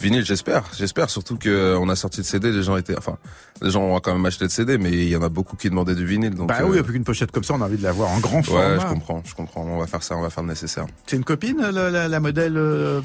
Vinyle, 0.00 0.24
j'espère, 0.24 0.64
j'espère 0.76 1.08
surtout 1.08 1.36
que 1.36 1.76
on 1.78 1.88
a 1.88 1.94
sorti 1.94 2.20
de 2.20 2.26
CD, 2.26 2.50
les 2.50 2.64
gens 2.64 2.76
étaient, 2.76 2.98
enfin, 2.98 3.16
les 3.62 3.70
gens 3.70 3.82
ont 3.82 4.00
quand 4.00 4.12
même 4.14 4.26
acheté 4.26 4.44
de 4.44 4.50
CD, 4.50 4.76
mais 4.78 4.90
il 4.90 5.08
y 5.08 5.16
en 5.16 5.22
a 5.22 5.28
beaucoup 5.28 5.56
qui 5.56 5.70
demandaient 5.70 5.94
du 5.94 6.04
vinyle. 6.04 6.34
Donc, 6.34 6.48
Bah 6.48 6.58
euh, 6.60 6.64
oui, 6.68 6.82
plus 6.82 6.92
qu'une 6.94 7.04
pochette 7.04 7.30
comme 7.30 7.44
ça, 7.44 7.54
on 7.54 7.60
a 7.60 7.64
envie 7.64 7.76
de 7.78 7.82
l'avoir 7.82 8.10
en 8.10 8.18
grand 8.18 8.38
Ouais, 8.38 8.42
format. 8.44 8.78
je 8.78 8.86
comprends, 8.86 9.22
je 9.24 9.34
comprends. 9.34 9.62
On 9.64 9.78
va 9.78 9.86
faire 9.86 10.02
ça, 10.02 10.16
on 10.16 10.22
va 10.22 10.30
faire 10.30 10.42
le 10.42 10.48
nécessaire. 10.50 10.86
C'est 11.06 11.16
une 11.16 11.24
copine, 11.24 11.58
la, 11.60 11.90
la- 11.90 12.08
la 12.08 12.20
modèle 12.20 12.56
euh, 12.56 13.00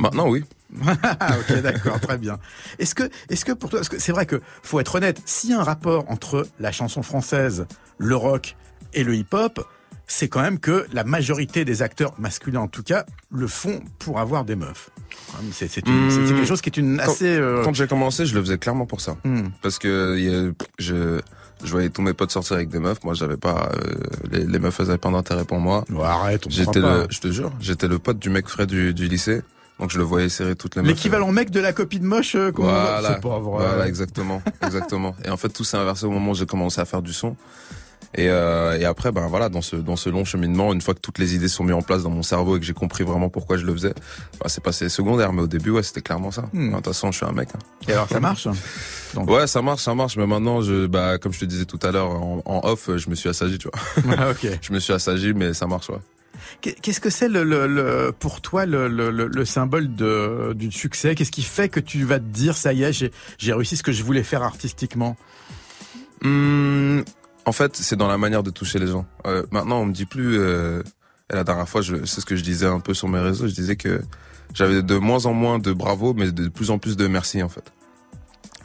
Maintenant, 0.00 0.28
oui. 0.28 0.44
Ah, 1.20 1.36
ok, 1.40 1.60
d'accord, 1.62 2.00
très 2.00 2.18
bien. 2.18 2.38
Est-ce 2.78 2.94
que, 2.94 3.08
est-ce 3.30 3.44
que 3.44 3.52
pour 3.52 3.70
toi, 3.70 3.78
parce 3.80 3.88
que 3.88 3.98
c'est 3.98 4.12
vrai 4.12 4.26
que 4.26 4.40
faut 4.62 4.80
être 4.80 4.94
honnête, 4.96 5.20
s'il 5.24 5.50
y 5.50 5.52
a 5.54 5.60
un 5.60 5.64
rapport 5.64 6.04
entre 6.10 6.46
la 6.60 6.72
chanson 6.72 7.02
française, 7.02 7.66
le 7.98 8.16
rock 8.16 8.56
et 8.94 9.04
le 9.04 9.14
hip-hop, 9.14 9.60
c'est 10.10 10.28
quand 10.28 10.40
même 10.40 10.58
que 10.58 10.86
la 10.92 11.04
majorité 11.04 11.64
des 11.66 11.82
acteurs 11.82 12.14
masculins, 12.18 12.60
en 12.62 12.66
tout 12.66 12.82
cas, 12.82 13.04
le 13.30 13.46
font 13.46 13.80
pour 13.98 14.18
avoir 14.18 14.44
des 14.44 14.56
meufs. 14.56 14.90
C'est, 15.52 15.68
c'est, 15.68 15.82
c'est 15.86 16.24
quelque 16.24 16.46
chose 16.46 16.60
qui 16.62 16.70
est 16.70 16.76
une 16.78 16.96
Quand- 16.96 17.12
assez. 17.12 17.28
euh, 17.36 17.62
Quand 17.62 17.74
j'ai 17.74 17.86
commencé, 17.86 18.24
je 18.26 18.34
le 18.34 18.40
faisais 18.40 18.58
clairement 18.58 18.86
pour 18.86 19.00
ça. 19.02 19.16
hmm. 19.24 19.48
Parce 19.62 19.78
que 19.78 20.54
je, 20.78 21.20
je 21.62 21.70
voyais 21.70 21.90
tous 21.90 22.00
mes 22.02 22.14
potes 22.14 22.30
sortir 22.32 22.56
avec 22.56 22.70
des 22.70 22.78
meufs. 22.78 23.04
Moi, 23.04 23.12
j'avais 23.14 23.36
pas, 23.36 23.70
euh, 23.74 23.94
les, 24.32 24.44
les 24.46 24.58
meufs 24.58 24.80
elles 24.80 24.88
avaient 24.88 24.96
pas 24.98 25.10
d'intérêt 25.10 25.44
pour 25.44 25.58
moi. 25.60 25.84
Ouais, 25.90 26.02
arrête, 26.04 26.46
on 26.46 26.50
J'étais 26.50 26.80
le, 26.80 27.06
je 27.10 27.20
te 27.20 27.28
jure, 27.30 27.52
j'étais 27.60 27.86
le 27.86 27.98
pote 27.98 28.18
du 28.18 28.30
mec 28.30 28.48
frais 28.48 28.66
du, 28.66 28.94
du 28.94 29.06
lycée. 29.08 29.42
Donc 29.78 29.90
je 29.92 29.98
le 29.98 30.04
voyais 30.04 30.28
serrer 30.30 30.56
toutes 30.56 30.74
les 30.74 30.82
meufs. 30.82 30.90
L'équivalent 30.90 31.30
mec 31.30 31.50
de 31.50 31.60
la 31.60 31.72
copine 31.72 32.02
moche, 32.02 32.34
euh, 32.34 32.50
qu'on- 32.50 32.62
Voilà, 32.64 33.14
c'est 33.14 33.20
pas 33.20 33.38
vrai. 33.38 33.64
voilà, 33.66 33.86
exactement, 33.86 34.42
exactement. 34.62 35.14
Et 35.24 35.30
en 35.30 35.36
fait, 35.36 35.50
tout 35.50 35.62
s'est 35.64 35.76
inversé 35.76 36.06
au 36.06 36.10
moment 36.10 36.32
où 36.32 36.34
j'ai 36.34 36.46
commencé 36.46 36.80
à 36.80 36.84
faire 36.86 37.02
du 37.02 37.12
son. 37.12 37.36
Et, 38.14 38.28
euh, 38.30 38.78
et 38.78 38.84
après, 38.86 39.12
ben 39.12 39.26
voilà, 39.26 39.48
dans 39.50 39.60
ce 39.60 39.76
dans 39.76 39.96
ce 39.96 40.08
long 40.08 40.24
cheminement, 40.24 40.72
une 40.72 40.80
fois 40.80 40.94
que 40.94 41.00
toutes 41.00 41.18
les 41.18 41.34
idées 41.34 41.48
sont 41.48 41.62
mises 41.62 41.74
en 41.74 41.82
place 41.82 42.02
dans 42.02 42.10
mon 42.10 42.22
cerveau 42.22 42.56
et 42.56 42.60
que 42.60 42.64
j'ai 42.64 42.72
compris 42.72 43.04
vraiment 43.04 43.28
pourquoi 43.28 43.58
je 43.58 43.66
le 43.66 43.72
faisais, 43.74 43.92
bah, 44.40 44.46
c'est 44.48 44.62
passé 44.62 44.88
secondaire. 44.88 45.32
Mais 45.34 45.42
au 45.42 45.46
début, 45.46 45.70
ouais, 45.70 45.82
c'était 45.82 46.00
clairement 46.00 46.30
ça. 46.30 46.44
Hmm. 46.54 46.70
De 46.70 46.74
toute 46.76 46.86
façon, 46.86 47.12
je 47.12 47.18
suis 47.18 47.26
un 47.26 47.32
mec. 47.32 47.50
hein. 47.54 47.58
Et 47.86 47.92
alors, 47.92 48.08
ça 48.08 48.18
marche 48.18 48.48
Donc- 49.14 49.30
Ouais, 49.30 49.46
ça 49.46 49.60
marche, 49.60 49.82
ça 49.82 49.94
marche. 49.94 50.16
Mais 50.16 50.26
maintenant, 50.26 50.62
je, 50.62 50.86
bah, 50.86 51.18
comme 51.18 51.34
je 51.34 51.40
te 51.40 51.44
disais 51.44 51.66
tout 51.66 51.78
à 51.82 51.90
l'heure 51.92 52.08
en, 52.10 52.40
en 52.46 52.60
off, 52.66 52.88
je 52.96 53.10
me 53.10 53.14
suis 53.14 53.28
assagi, 53.28 53.58
tu 53.58 53.68
vois. 53.68 54.14
Ah, 54.18 54.30
ok. 54.30 54.48
Je 54.62 54.72
me 54.72 54.78
suis 54.80 54.92
assagi, 54.94 55.34
mais 55.34 55.52
ça 55.52 55.66
marche, 55.66 55.90
ouais. 55.90 55.98
Qu'est- 56.62 56.80
Qu'est-ce 56.80 57.00
que 57.00 57.10
c'est 57.10 57.28
le, 57.28 57.44
le, 57.44 57.66
le- 57.66 58.12
pour 58.18 58.40
toi 58.40 58.64
le, 58.64 58.88
le, 58.88 59.10
le- 59.10 59.26
le 59.26 59.44
symbole 59.44 59.94
de, 59.94 60.54
du 60.56 60.72
succès? 60.72 61.14
Qu'est-ce 61.14 61.30
qui 61.30 61.42
fait 61.42 61.68
que 61.68 61.78
tu 61.80 62.04
vas 62.04 62.18
te 62.20 62.24
dire 62.24 62.56
ça 62.56 62.72
y 62.72 62.84
est, 62.84 62.92
j'ai 62.94 63.12
j'ai 63.36 63.52
réussi 63.52 63.76
ce 63.76 63.82
que 63.82 63.92
je 63.92 64.02
voulais 64.02 64.22
faire 64.22 64.42
artistiquement? 64.42 65.14
Hum, 66.24 67.04
en 67.48 67.52
fait, 67.52 67.76
c'est 67.76 67.96
dans 67.96 68.08
la 68.08 68.18
manière 68.18 68.42
de 68.42 68.50
toucher 68.50 68.78
les 68.78 68.86
gens. 68.86 69.06
Euh, 69.26 69.42
maintenant, 69.50 69.80
on 69.80 69.86
me 69.86 69.92
dit 69.92 70.04
plus. 70.06 70.38
Euh, 70.38 70.82
et 71.30 71.34
la 71.34 71.44
dernière 71.44 71.68
fois, 71.68 71.80
je- 71.80 72.04
c'est 72.04 72.20
ce 72.20 72.26
que 72.26 72.36
je 72.36 72.42
disais 72.42 72.66
un 72.66 72.80
peu 72.80 72.94
sur 72.94 73.08
mes 73.08 73.18
réseaux. 73.18 73.48
Je 73.48 73.54
disais 73.54 73.76
que 73.76 74.00
j'avais 74.54 74.82
de 74.82 74.96
moins 74.96 75.26
en 75.26 75.32
moins 75.32 75.58
de 75.58 75.72
bravo, 75.72 76.14
mais 76.14 76.30
de 76.30 76.48
plus 76.48 76.70
en 76.70 76.78
plus 76.78 76.96
de 76.96 77.06
merci 77.06 77.42
en 77.42 77.48
fait. 77.48 77.72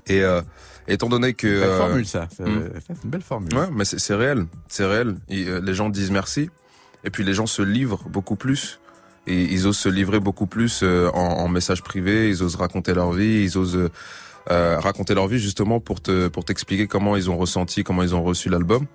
Et 0.08 0.22
euh, 0.22 0.42
étant 0.88 1.08
donné 1.10 1.34
que 1.34 1.48
Belle 1.48 1.70
euh, 1.70 1.78
formule 1.78 2.06
ça. 2.06 2.28
C'est 2.36 2.44
hmm. 2.44 2.70
c'est 2.86 3.04
une 3.04 3.10
belle 3.10 3.22
formule. 3.22 3.56
Ouais, 3.56 3.70
mais 3.72 3.86
c'est 3.86 4.16
réel, 4.16 4.46
c'est 4.68 4.86
réel. 4.86 5.16
Et, 5.30 5.46
euh, 5.48 5.60
les 5.62 5.74
gens 5.74 5.90
disent 5.90 6.12
merci, 6.12 6.50
et 7.06 7.10
puis 7.10 7.24
les 7.24 7.34
gens 7.34 7.46
se 7.48 7.62
livrent 7.62 8.04
beaucoup 8.10 8.36
plus, 8.36 8.80
et 9.28 9.44
ils 9.44 9.66
osent 9.68 9.78
se 9.78 9.90
livrer 9.90 10.20
beaucoup 10.20 10.48
plus 10.48 10.82
euh, 10.84 11.10
en, 11.14 11.20
en 11.44 11.48
message 11.48 11.84
privé. 11.84 12.30
Ils 12.30 12.44
osent 12.44 12.56
raconter 12.58 12.94
leur 12.94 13.12
vie, 13.14 13.44
ils 13.44 13.58
osent 13.58 13.90
raconter 14.48 15.14
leur 15.14 15.28
vie 15.28 15.40
justement 15.40 15.80
pour 15.80 16.02
te 16.02 16.28
pour 16.28 16.46
t'expliquer 16.46 16.88
comment 16.88 17.16
ils 17.16 17.30
ont 17.30 17.38
ressenti, 17.38 17.84
comment 17.84 18.04
ils 18.04 18.16
ont 18.16 18.24
reçu 18.24 18.50
l'album. 18.50 18.86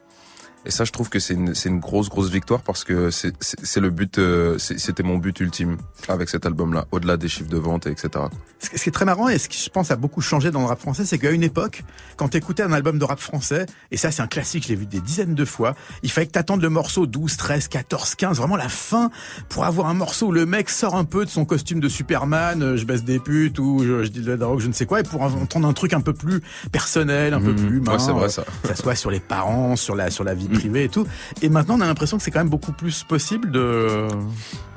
Et 0.66 0.70
ça, 0.70 0.84
je 0.84 0.92
trouve 0.92 1.08
que 1.08 1.18
c'est 1.18 1.34
une, 1.34 1.54
c'est 1.54 1.68
une 1.68 1.78
grosse, 1.78 2.08
grosse 2.10 2.30
victoire 2.30 2.60
parce 2.62 2.84
que 2.84 3.10
c'est, 3.10 3.32
le 3.80 3.90
but, 3.90 4.18
euh, 4.18 4.58
c'était 4.58 5.02
mon 5.02 5.16
but 5.16 5.38
ultime 5.40 5.78
avec 6.08 6.28
cet 6.28 6.44
album-là, 6.46 6.84
au-delà 6.90 7.16
des 7.16 7.28
chiffres 7.28 7.48
de 7.48 7.56
vente, 7.56 7.86
et 7.86 7.90
etc. 7.90 8.24
Ce 8.58 8.68
qui 8.70 8.88
est 8.88 8.92
très 8.92 9.04
marrant 9.04 9.28
et 9.28 9.38
ce 9.38 9.48
qui 9.48 9.62
je 9.62 9.70
pense 9.70 9.90
a 9.90 9.96
beaucoup 9.96 10.20
changé 10.20 10.50
dans 10.50 10.60
le 10.60 10.66
rap 10.66 10.80
français, 10.80 11.04
c'est 11.04 11.18
qu'à 11.18 11.30
une 11.30 11.44
époque, 11.44 11.84
quand 12.16 12.28
t'écoutais 12.28 12.64
un 12.64 12.72
album 12.72 12.98
de 12.98 13.04
rap 13.04 13.20
français, 13.20 13.66
et 13.92 13.96
ça 13.96 14.10
c'est 14.10 14.20
un 14.20 14.26
classique, 14.26 14.64
je 14.64 14.68
l'ai 14.70 14.74
vu 14.74 14.86
des 14.86 15.00
dizaines 15.00 15.34
de 15.34 15.44
fois, 15.44 15.74
il 16.02 16.10
fallait 16.10 16.26
que 16.26 16.32
t'attendes 16.32 16.60
le 16.60 16.68
morceau 16.70 17.06
12, 17.06 17.36
13, 17.36 17.68
14, 17.68 18.14
15, 18.16 18.36
vraiment 18.38 18.56
la 18.56 18.68
fin, 18.68 19.10
pour 19.48 19.64
avoir 19.64 19.86
un 19.88 19.94
morceau 19.94 20.26
où 20.26 20.32
le 20.32 20.44
mec 20.44 20.68
sort 20.70 20.96
un 20.96 21.04
peu 21.04 21.24
de 21.24 21.30
son 21.30 21.44
costume 21.44 21.78
de 21.80 21.88
Superman, 21.88 22.62
euh, 22.62 22.76
je 22.76 22.84
baisse 22.84 23.04
des 23.04 23.20
putes, 23.20 23.58
ou 23.60 23.82
je, 23.84 24.02
je 24.02 24.08
dis 24.08 24.20
de 24.20 24.30
la 24.32 24.36
drogue, 24.36 24.58
je 24.60 24.66
ne 24.68 24.72
sais 24.72 24.86
quoi, 24.86 25.00
et 25.00 25.04
pour 25.04 25.22
entendre 25.22 25.68
un 25.68 25.72
truc 25.72 25.92
un 25.94 26.00
peu 26.00 26.12
plus 26.12 26.42
personnel, 26.72 27.32
un 27.32 27.40
peu 27.40 27.52
Mhm. 27.52 27.56
plus 27.66 27.76
humain. 27.78 27.92
Ouais, 27.92 27.98
c'est 27.98 28.12
vrai, 28.12 28.28
ça. 28.28 28.44
Que 28.62 28.68
ça 28.68 28.74
soit 28.74 28.94
sur 28.96 29.10
les 29.10 29.20
parents, 29.20 29.76
sur 29.76 29.94
la, 29.94 30.10
sur 30.10 30.24
la 30.24 30.34
vie 30.34 30.47
Privée 30.54 30.84
et 30.84 30.88
tout. 30.88 31.06
Et 31.42 31.48
maintenant 31.48 31.76
on 31.78 31.80
a 31.80 31.86
l'impression 31.86 32.16
que 32.16 32.22
c'est 32.22 32.30
quand 32.30 32.40
même 32.40 32.48
beaucoup 32.48 32.72
plus 32.72 33.04
possible 33.04 33.50
de, 33.50 34.08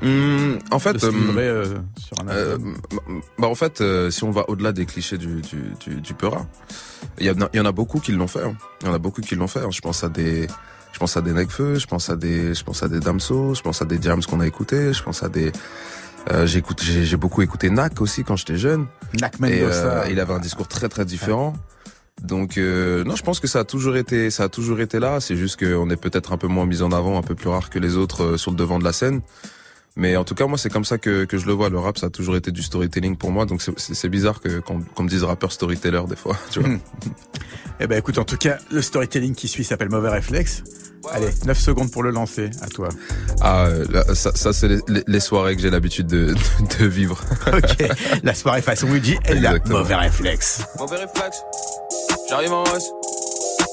Hum, 0.03 0.57
en 0.71 0.79
fait, 0.79 0.93
de 0.93 0.97
se 0.99 1.05
euh, 1.05 1.11
livrer 1.11 1.47
euh, 1.47 1.65
sur 1.97 2.17
un 2.23 2.27
Euh, 2.29 2.53
album. 2.53 2.75
bah 3.37 3.47
en 3.47 3.55
fait, 3.55 3.81
euh, 3.81 4.09
si 4.09 4.23
on 4.23 4.31
va 4.31 4.49
au-delà 4.49 4.71
des 4.71 4.85
clichés 4.85 5.17
du 5.17 5.41
du 5.41 5.73
du, 5.85 6.01
du 6.01 6.13
peura, 6.13 6.47
il 7.19 7.25
y, 7.27 7.29
en 7.29 7.39
a- 7.41 7.49
il 7.53 7.57
y 7.57 7.59
en 7.59 7.65
a 7.65 7.71
beaucoup 7.71 7.99
qui 7.99 8.11
l'ont 8.11 8.27
fait. 8.27 8.43
hein. 8.43 8.55
Il 8.81 8.87
y 8.87 8.89
en 8.89 8.93
a 8.93 8.99
beaucoup 8.99 9.21
qui 9.21 9.35
l'ont 9.35 9.47
fait. 9.47 9.59
hein. 9.59 9.69
Je 9.71 9.81
pense 9.81 10.03
à 10.03 10.09
des 10.09 10.47
je 10.93 10.99
pense 10.99 11.15
à 11.17 11.21
des 11.21 11.33
Necfeu, 11.33 11.75
je 11.79 11.87
pense 11.87 12.09
à 12.09 12.15
des 12.15 12.53
je 12.55 12.63
pense 12.63 12.81
à 12.83 12.87
des 12.87 12.99
Damso, 12.99 13.53
je 13.53 13.61
pense 13.61 13.81
à 13.81 13.85
des 13.85 13.97
Diams 13.99 14.21
qu'on 14.23 14.39
a 14.39 14.47
écouté, 14.47 14.91
je 14.93 15.03
pense 15.03 15.21
à 15.23 15.29
des 15.29 15.51
euh, 16.31 16.45
j'ai 16.47 17.17
beaucoup 17.17 17.41
écouté 17.41 17.69
Nak 17.69 18.01
aussi 18.01 18.23
quand 18.23 18.35
j'étais 18.35 18.57
jeune. 18.57 18.87
Nak 19.19 19.35
Et 19.37 19.41
Mendoza. 19.61 20.03
euh, 20.03 20.07
il 20.11 20.19
avait 20.19 20.33
un 20.33 20.39
discours 20.39 20.67
très 20.67 20.89
très 20.89 21.05
différent. 21.05 21.53
Donc 22.21 22.57
euh, 22.57 23.03
non, 23.03 23.15
je 23.15 23.23
pense 23.23 23.39
que 23.39 23.47
ça 23.47 23.59
a 23.59 23.63
toujours 23.63 23.97
été 23.97 24.29
ça 24.29 24.43
a 24.43 24.49
toujours 24.49 24.79
été 24.79 24.99
là. 24.99 25.19
C'est 25.19 25.35
juste 25.35 25.57
qu'on 25.63 25.89
est 25.89 25.95
peut-être 25.95 26.33
un 26.33 26.37
peu 26.37 26.47
moins 26.47 26.65
mis 26.65 26.81
en 26.81 26.91
avant, 26.91 27.17
un 27.17 27.23
peu 27.23 27.35
plus 27.35 27.49
rare 27.49 27.69
que 27.69 27.79
les 27.79 27.97
autres 27.97 28.23
euh, 28.23 28.37
sur 28.37 28.51
le 28.51 28.57
devant 28.57 28.79
de 28.79 28.83
la 28.83 28.93
scène. 28.93 29.21
Mais 29.97 30.15
en 30.15 30.23
tout 30.23 30.35
cas, 30.35 30.47
moi, 30.47 30.57
c'est 30.57 30.69
comme 30.69 30.85
ça 30.85 30.97
que, 30.97 31.25
que 31.25 31.37
je 31.37 31.45
le 31.47 31.51
vois. 31.51 31.69
Le 31.69 31.77
rap, 31.77 31.97
ça 31.97 32.05
a 32.05 32.09
toujours 32.09 32.37
été 32.37 32.51
du 32.51 32.63
storytelling 32.63 33.17
pour 33.17 33.29
moi. 33.31 33.45
Donc 33.45 33.61
c'est- 33.61 34.07
bizarre 34.07 34.39
que 34.39 34.59
qu'on 34.59 34.77
me 35.03 35.09
dise 35.09 35.23
rappeur 35.25 35.51
storyteller 35.51 36.03
des 36.07 36.15
fois. 36.15 36.37
Tu 36.49 36.61
vois. 36.61 36.69
Eh 37.81 37.87
ben 37.87 37.97
écoute, 37.97 38.17
en 38.17 38.23
tout 38.23 38.37
cas, 38.37 38.57
le 38.71 38.81
storytelling 38.81 39.35
qui 39.35 39.47
suit 39.49 39.63
s'appelle 39.65 39.89
Mauvais 39.89 40.09
Réflexe. 40.09 40.63
Allez, 41.11 41.29
9 41.45 41.59
secondes 41.59 41.91
pour 41.91 42.03
le 42.03 42.11
lancer, 42.11 42.51
à 42.61 42.67
toi. 42.67 42.87
Ah, 43.41 43.65
euh, 43.65 43.85
là, 43.89 44.13
ça, 44.13 44.31
ça 44.35 44.53
c'est 44.53 44.67
les, 44.67 44.79
les- 44.87 45.03
les 45.07 45.19
soirées 45.19 45.55
que 45.55 45.61
j'ai 45.63 45.71
l'habitude 45.71 46.05
de, 46.05 46.27
de, 46.35 46.77
de 46.79 46.85
vivre. 46.85 47.19
Ok, 47.47 47.83
la 48.23 48.33
soirée 48.35 48.61
façon 48.61 48.85
Luigi, 48.87 49.17
elle 49.25 49.43
a. 49.47 49.55
Mauvais 49.67 49.95
Réflexe. 49.95 50.63
Mauvais 50.77 50.97
réflexe, 50.97 51.41
j'arrive 52.31 52.53
en 52.53 52.63
hausse. 52.63 52.89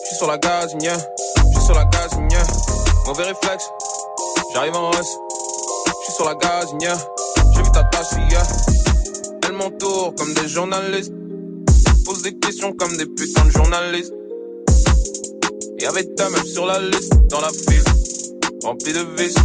J'suis 0.04 0.16
sur 0.16 0.26
la 0.26 0.36
gazinière, 0.36 0.98
j'suis 1.52 1.64
sur 1.64 1.74
la 1.74 1.84
gazinière. 1.84 2.46
Mauvais 3.06 3.22
réflexe, 3.22 3.70
j'arrive 4.52 4.74
en 4.74 4.90
hausse. 4.90 5.16
J'suis 6.02 6.12
sur 6.14 6.24
la 6.24 6.34
gazinière, 6.34 6.98
j'ai 7.54 7.62
vu 7.62 7.70
ta 7.70 7.84
tasse 7.84 8.12
hier. 8.28 8.42
Elle 9.46 9.52
m'entoure 9.52 10.12
comme 10.16 10.34
des 10.34 10.48
journalistes. 10.48 11.12
Pose 12.04 12.22
des 12.22 12.36
questions 12.36 12.72
comme 12.72 12.96
des 12.96 13.06
putains 13.06 13.44
de 13.44 13.50
journalistes. 13.50 14.12
Y'avait 15.78 16.04
ta 16.16 16.28
meuf 16.28 16.44
sur 16.46 16.66
la 16.66 16.80
liste, 16.80 17.14
dans 17.28 17.40
la 17.40 17.50
file, 17.50 17.84
remplie 18.64 18.92
de 18.92 19.06
vis. 19.16 19.36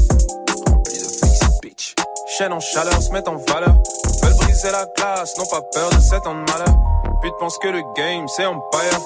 Remplie 0.65 0.97
de 0.97 1.05
vis, 1.05 1.59
bitch. 1.61 1.95
Chaîne 2.35 2.51
en 2.51 2.59
chaleur, 2.59 2.99
se 2.99 3.11
mettent 3.11 3.27
en 3.27 3.35
valeur. 3.35 3.75
Veulent 4.23 4.37
briser 4.37 4.71
la 4.71 4.87
classe, 4.87 5.37
n'ont 5.37 5.45
pas 5.45 5.61
peur 5.71 5.89
de 5.91 5.99
cet 5.99 6.25
ans 6.25 6.33
de 6.33 6.51
malheur. 6.51 6.92
Pute 7.23 7.37
pense 7.39 7.57
que 7.57 7.69
le 7.69 7.81
game 7.95 8.27
c'est 8.27 8.45
Empire. 8.45 8.99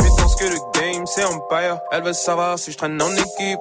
Pute 0.00 0.16
pense 0.18 0.36
que 0.36 0.44
le 0.44 0.58
game 0.78 1.06
c'est 1.06 1.24
Empire. 1.24 1.78
Elle 1.92 2.02
veut 2.02 2.12
savoir 2.12 2.58
si 2.58 2.72
je 2.72 2.76
traîne 2.76 3.00
en 3.00 3.10
équipe. 3.12 3.58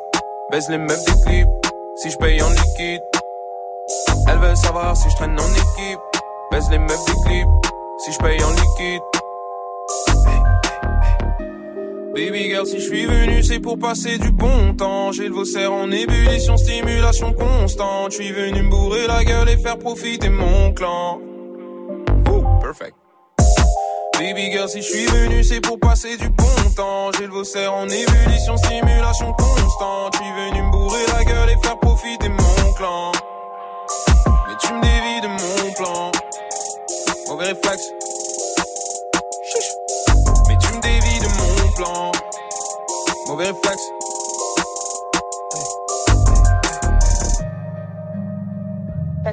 baisse 0.52 0.68
les 0.68 0.78
meufs 0.78 1.06
des 1.06 1.22
clips. 1.26 1.48
Si 1.96 2.10
je 2.10 2.18
paye 2.18 2.42
en 2.42 2.50
liquide, 2.50 3.02
elle 4.28 4.40
veut 4.40 4.56
savoir 4.56 4.98
si 4.98 5.10
je 5.10 5.16
traîne 5.16 5.40
en 5.40 5.54
équipe. 5.54 6.00
Baisse 6.52 6.70
les 6.70 6.80
meufs 6.80 7.06
des 7.06 7.30
clips. 7.30 7.48
Si 8.00 8.12
je 8.12 8.18
paye 8.18 8.44
en 8.44 8.52
liquide. 8.52 9.02
Baby 12.14 12.50
girl, 12.50 12.68
si 12.68 12.82
je 12.82 12.86
suis 12.86 13.06
venu, 13.06 13.42
c'est 13.42 13.62
pour 13.62 13.80
passer 13.80 14.18
du 14.18 14.32
bon 14.32 14.76
temps. 14.76 15.14
J'ai 15.14 15.30
le 15.30 15.34
vaussaire 15.34 15.72
en 15.72 15.90
ébullition, 15.90 16.58
stimulation 16.58 17.32
constante. 17.32 18.12
Je 18.12 18.16
suis 18.18 18.34
venu 18.34 18.64
me 18.64 18.70
bourrer 18.70 19.08
la 19.08 19.24
gueule 19.24 19.48
et 19.48 19.58
faire 19.58 19.78
profiter 19.78 20.28
mon 20.28 20.74
clan. 20.74 21.22
Ouh, 22.30 22.44
perfect. 22.62 22.96
Baby 24.20 24.51
girl, 24.51 24.67
si 24.67 24.82
je 24.82 24.88
suis 24.88 25.05
venu, 25.05 25.45
c'est 25.45 25.61
pour 25.61 25.80
passer 25.80 26.17
du 26.17 26.28
bon 26.28 26.45
temps. 26.76 27.09
J'ai 27.17 27.26
le 27.26 27.32
vaussaire 27.32 27.74
en 27.74 27.88
ébullition, 27.88 28.57
stimulation 28.57 29.32
constante. 29.32 30.13
Je 30.15 30.17
suis 30.17 30.34
venu 30.34 30.61
me 30.61 30.72
bourrer 30.72 31.05
la 31.13 31.24
gueule 31.24 31.49
et 31.49 31.57
faire 31.65 31.80
profiter 31.80 32.28
mon 32.28 32.74
clan. 32.74 33.13
Mais 34.45 34.55
tu 34.59 34.74
me 34.74 34.82
dévis 34.82 35.22
de 35.22 35.28
mon 35.28 35.74
plan. 35.74 36.11
Mauvais 37.30 37.45
réflexe. 37.45 37.93
Mais 40.49 40.57
tu 40.57 40.74
me 40.74 40.82
dévis 40.82 41.20
de 41.20 41.28
mon 41.38 41.72
plan. 41.78 42.11
Mauvais 43.28 43.45
réflexe. 43.45 44.09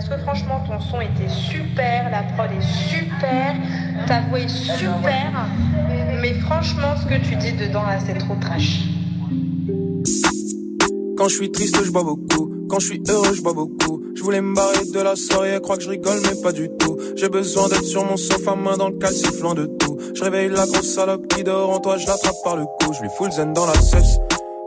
Parce 0.08 0.20
que 0.20 0.24
franchement, 0.24 0.62
ton 0.68 0.78
son 0.78 1.00
était 1.00 1.28
super, 1.28 2.10
la 2.10 2.22
prod 2.34 2.48
est 2.52 2.62
super, 2.62 3.56
ta 4.06 4.20
voix 4.28 4.38
est 4.38 4.48
super. 4.48 5.48
Mais 6.20 6.34
franchement, 6.34 6.94
ce 6.96 7.06
que 7.06 7.18
tu 7.26 7.34
dis 7.34 7.52
dedans, 7.52 7.82
là, 7.82 7.98
c'est 8.04 8.14
trop 8.14 8.36
trash. 8.40 8.82
Quand 11.16 11.28
je 11.28 11.34
suis 11.34 11.50
triste, 11.50 11.82
je 11.82 11.90
bois 11.90 12.04
beaucoup. 12.04 12.52
Quand 12.68 12.78
je 12.78 12.86
suis 12.86 13.02
heureux, 13.08 13.34
je 13.34 13.42
bois 13.42 13.54
beaucoup. 13.54 14.02
Je 14.14 14.22
voulais 14.22 14.40
me 14.40 14.54
barrer 14.54 14.84
de 14.92 15.00
la 15.00 15.16
soirée, 15.16 15.50
elle 15.50 15.60
croit 15.60 15.76
que 15.76 15.82
je 15.82 15.88
rigole, 15.88 16.20
mais 16.22 16.40
pas 16.40 16.52
du 16.52 16.68
tout. 16.78 16.96
J'ai 17.16 17.28
besoin 17.28 17.68
d'être 17.68 17.84
sur 17.84 18.04
mon 18.04 18.16
sofa, 18.16 18.54
main 18.54 18.76
dans 18.76 18.90
le 18.90 18.98
calcif, 18.98 19.40
loin 19.40 19.54
de 19.54 19.66
tout. 19.66 19.96
Je 20.14 20.22
réveille 20.22 20.50
la 20.50 20.66
grosse 20.66 20.94
salope 20.94 21.26
qui 21.26 21.42
dort 21.42 21.70
en 21.70 21.80
toi, 21.80 21.96
je 21.96 22.06
l'attrape 22.06 22.36
par 22.44 22.56
le 22.56 22.64
cou. 22.64 22.92
Je 22.92 23.02
lui 23.02 23.08
fous 23.16 23.24
le 23.24 23.32
zen 23.32 23.52
dans 23.52 23.66
la 23.66 23.74
cesse. 23.74 24.18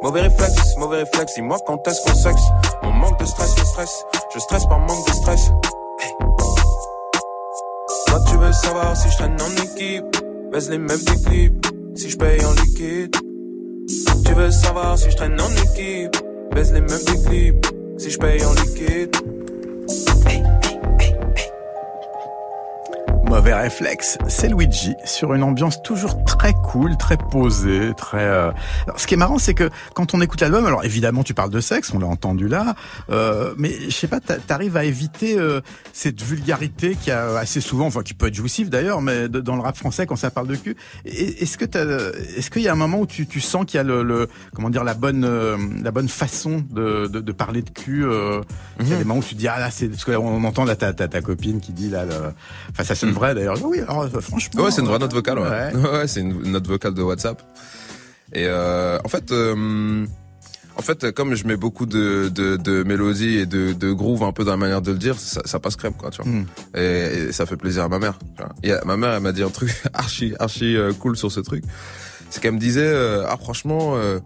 Mauvais 0.02 0.22
réflexe, 0.22 0.78
mauvais 0.78 1.00
réflexe. 1.00 1.34
Dis-moi 1.36 1.58
quand 1.66 1.86
est-ce 1.88 2.02
qu'on 2.02 2.16
sexe. 2.16 2.42
Mon 2.84 2.92
manque 2.92 3.20
de 3.20 3.26
stress, 3.26 3.54
le 3.58 3.66
stress. 3.66 4.06
Je 4.34 4.40
stresse 4.40 4.66
par 4.66 4.80
manque 4.80 5.06
de 5.06 5.12
stress. 5.12 5.52
Toi, 8.08 8.20
tu 8.30 8.38
veux 8.38 8.54
savoir 8.54 8.96
si 8.96 9.10
je 9.10 9.18
traîne 9.18 9.38
en 9.42 9.64
équipe? 9.64 10.06
Baisse 10.52 10.70
les 10.70 10.78
meufs 10.78 11.04
des 11.04 11.22
clips. 11.30 11.68
Si 11.96 12.10
je 12.10 12.18
paye 12.18 12.40
en 12.46 12.54
liquide. 12.54 13.16
Tu 14.26 14.34
veux 14.34 14.52
savoir 14.52 14.98
si 14.98 15.12
je 15.12 15.18
traîne 15.18 15.40
en 15.40 15.52
équipe? 15.52 16.16
Baisse 16.56 16.72
les 16.72 16.82
meufs 16.82 17.06
des 17.06 17.22
clips. 17.24 17.66
Si 17.98 18.10
je 18.10 18.18
paye 18.18 18.44
en 18.46 18.54
liquide. 18.54 19.16
Mauvais 23.30 23.54
réflexe, 23.54 24.18
c'est 24.28 24.50
Luigi 24.50 24.96
sur 25.06 25.36
une 25.36 25.44
ambiance 25.44 25.84
toujours 25.84 26.24
très 26.26 26.52
cool, 26.54 26.98
très 26.98 27.16
posée, 27.16 27.92
très. 27.96 28.24
euh, 28.24 28.50
Alors, 28.88 29.00
ce 29.00 29.06
qui 29.06 29.14
est 29.14 29.18
marrant, 29.18 29.38
c'est 29.38 29.54
que 29.54 29.70
quand 29.94 30.16
on 30.16 30.22
écoute 30.22 30.42
l'album, 30.42 30.66
alors 30.66 30.84
évidemment 30.84 31.24
tu 31.24 31.36
parles 31.36 31.52
de 31.52 31.60
sexe, 31.62 31.94
on 31.94 32.00
l'a 32.00 32.08
entendu 32.08 32.48
là, 32.48 32.74
euh, 33.12 33.54
mais 33.56 33.72
je 33.88 33.92
sais 33.92 34.08
pas, 34.08 34.20
t'a- 34.20 34.38
t'arrives 34.40 34.76
à 34.78 34.84
éviter 34.84 35.38
euh, 35.38 35.62
cette 35.94 36.20
vulgarité 36.24 36.98
qui 37.00 37.12
a 37.12 37.38
assez 37.38 37.62
souvent, 37.62 37.86
enfin 37.86 38.02
qui 38.02 38.16
peut 38.16 38.28
être 38.28 38.34
jouissive 38.34 38.70
d'ailleurs, 38.70 39.00
mais 39.02 39.30
de- 39.30 39.40
dans 39.42 39.56
le 39.56 39.62
rap 39.62 39.78
français 39.78 40.08
quand 40.08 40.16
ça 40.16 40.32
parle 40.32 40.48
de 40.48 40.56
cul. 40.56 40.76
Est-ce 41.06 41.58
que 41.60 41.66
t'as, 41.66 41.86
est-ce 42.36 42.50
qu'il 42.50 42.64
y 42.64 42.68
a 42.68 42.72
un 42.72 42.76
moment 42.76 42.98
où 43.02 43.06
tu, 43.06 43.28
tu 43.28 43.42
sens 43.42 43.64
qu'il 43.66 43.78
y 43.78 43.82
a 43.82 43.84
le, 43.84 44.02
le- 44.02 44.28
comment 44.56 44.72
dire 44.72 44.84
la 44.84 44.96
bonne 44.96 45.24
euh, 45.24 45.56
la 45.84 45.92
bonne 45.92 46.10
façon 46.10 46.64
de, 46.72 47.06
de, 47.06 47.20
de 47.20 47.32
parler 47.32 47.62
de 47.62 47.70
cul 47.70 48.04
euh, 48.06 48.42
Il 48.80 48.88
y 48.90 48.94
a 48.94 48.98
des 48.98 49.04
moments 49.06 49.20
où 49.20 49.24
tu 49.24 49.36
te 49.36 49.40
dis 49.40 49.48
ah 49.48 49.60
là 49.60 49.70
c'est 49.70 49.88
parce 49.88 50.04
que 50.04 50.12
là, 50.12 50.20
on 50.20 50.44
entend 50.46 50.66
là 50.66 50.76
ta, 50.76 50.94
ta, 50.94 51.08
ta 51.08 51.22
copine 51.22 51.60
qui 51.62 51.74
dit 51.74 51.92
là, 51.92 52.06
le... 52.06 52.14
enfin 52.72 52.84
ça 52.84 52.96
sonne 52.96 53.14
vrai 53.20 53.36
d'ailleurs. 53.36 53.58
Oui 53.64 53.80
alors 53.82 54.04
euh, 54.04 54.22
franchement. 54.22 54.64
Ouais, 54.64 54.72
c'est 54.72 54.82
une 54.82 54.88
vraie 54.88 55.00
note 55.00 55.14
vocale, 55.14 55.40
ouais. 55.40 55.50
Ouais. 55.50 55.90
Ouais, 56.00 56.08
c'est 56.08 56.22
une 56.22 56.52
note 56.52 56.68
vocale 56.68 56.94
de 56.94 57.02
WhatsApp. 57.02 57.42
Et 58.34 58.46
euh, 58.46 58.98
en 59.04 59.10
fait, 59.10 59.32
euh, 59.32 60.06
en 60.76 60.82
fait, 60.82 61.12
comme 61.12 61.36
je 61.36 61.46
mets 61.46 61.58
beaucoup 61.58 61.86
de, 61.86 62.30
de, 62.34 62.56
de 62.56 62.84
mélodies 62.84 63.40
et 63.40 63.46
de, 63.46 63.74
de 63.74 63.92
groove 63.92 64.24
un 64.24 64.32
peu 64.32 64.44
dans 64.44 64.52
la 64.52 64.58
manière 64.58 64.82
de 64.82 64.92
le 64.92 64.98
dire, 64.98 65.20
ça, 65.20 65.42
ça 65.44 65.60
passe 65.60 65.76
crème, 65.76 65.94
quoi, 65.94 66.10
tu 66.10 66.22
vois. 66.22 66.32
Mm. 66.32 66.46
Et, 66.76 66.80
et 66.80 67.32
ça 67.32 67.46
fait 67.46 67.58
plaisir 67.58 67.84
à 67.84 67.90
ma 67.90 68.00
mère. 68.00 68.18
Tu 68.38 68.44
vois. 68.44 68.54
Et 68.64 68.72
euh, 68.72 68.80
ma 68.86 68.96
mère, 68.96 69.14
elle 69.14 69.24
m'a 69.24 69.32
dit 69.32 69.44
un 69.44 69.50
truc 69.50 69.72
archi, 69.94 70.34
archi 70.40 70.78
euh, 70.78 70.94
cool 70.94 71.18
sur 71.18 71.32
ce 71.32 71.42
truc. 71.42 71.64
C'est 72.30 72.42
qu'elle 72.42 72.54
me 72.54 72.60
disait, 72.60 72.86
euh, 72.86 73.26
ah 73.28 73.36
franchement, 73.38 73.96
euh, 73.96 74.20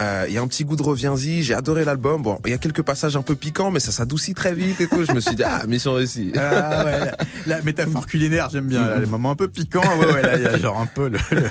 euh, 0.00 0.24
il 0.26 0.34
y 0.34 0.38
a 0.38 0.42
un 0.42 0.48
petit 0.48 0.64
goût 0.64 0.74
de 0.76 0.82
reviens-y, 0.82 1.42
j'ai 1.42 1.54
adoré 1.54 1.84
l'album. 1.84 2.22
Bon, 2.22 2.38
il 2.46 2.50
y 2.50 2.54
a 2.54 2.58
quelques 2.58 2.82
passages 2.82 3.16
un 3.16 3.22
peu 3.22 3.34
piquants, 3.36 3.70
mais 3.70 3.78
ça 3.80 3.92
s'adoucit 3.92 4.34
très 4.34 4.54
vite 4.54 4.80
et 4.80 4.86
tout. 4.88 5.04
Je 5.04 5.12
me 5.12 5.20
suis 5.20 5.36
dit, 5.36 5.44
ah, 5.44 5.64
mission 5.66 5.92
réussie. 5.92 6.32
Ah 6.36 6.84
ouais, 6.84 6.98
la, 6.98 7.16
la 7.56 7.62
métaphore 7.62 8.06
culinaire, 8.06 8.48
j'aime 8.50 8.66
bien. 8.66 8.86
là, 8.86 8.98
les 8.98 9.06
moments 9.06 9.30
un 9.32 9.36
peu 9.36 9.48
piquants, 9.48 9.82
ouais, 9.98 10.12
ouais, 10.12 10.22
là, 10.22 10.36
il 10.36 10.42
y 10.42 10.46
a 10.46 10.58
genre 10.58 10.80
un 10.80 10.86
peu 10.86 11.08
le, 11.08 11.18
le, 11.30 11.42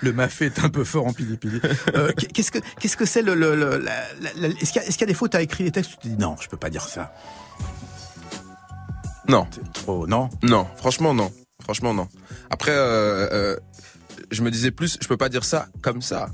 le 0.00 0.12
mafé 0.12 0.46
est 0.46 0.58
un 0.64 0.68
peu 0.68 0.84
fort 0.84 1.06
en 1.06 1.12
pili 1.12 1.36
pili. 1.36 1.60
Euh, 1.94 2.12
qu'est-ce 2.34 2.50
que 2.50 2.58
qu'est-ce 2.80 2.96
que 2.96 3.04
c'est 3.06 3.22
le, 3.22 3.34
le, 3.34 3.54
le- 3.54 3.78
la, 3.78 3.92
la- 4.20 4.30
la- 4.36 4.48
est-ce 4.48 4.72
qu'il 4.72 4.82
y, 4.82 4.84
a- 4.84 4.88
est-ce 4.88 4.98
qu'il 4.98 5.06
y 5.08 5.10
a 5.10 5.14
des 5.14 5.18
où 5.22 5.28
t'as 5.28 5.42
écrit 5.42 5.64
des 5.64 5.70
textes? 5.70 5.92
Tu 5.92 5.96
te 5.98 6.08
dis 6.08 6.16
non, 6.16 6.36
je 6.40 6.48
peux 6.48 6.56
pas 6.56 6.68
dire 6.70 6.82
ça. 6.88 7.14
Non. 9.28 9.46
C'est 9.52 9.72
trop, 9.72 10.06
non? 10.06 10.28
Non, 10.42 10.66
franchement 10.76 11.14
non. 11.14 11.30
Franchement 11.62 11.94
non. 11.94 12.08
Après, 12.50 12.72
euh, 12.74 13.56
je 14.32 14.42
me 14.42 14.50
disais 14.50 14.72
plus, 14.72 14.98
je 15.00 15.06
peux 15.06 15.16
pas 15.16 15.28
dire 15.28 15.44
ça 15.44 15.68
comme 15.80 16.02
ça, 16.02 16.28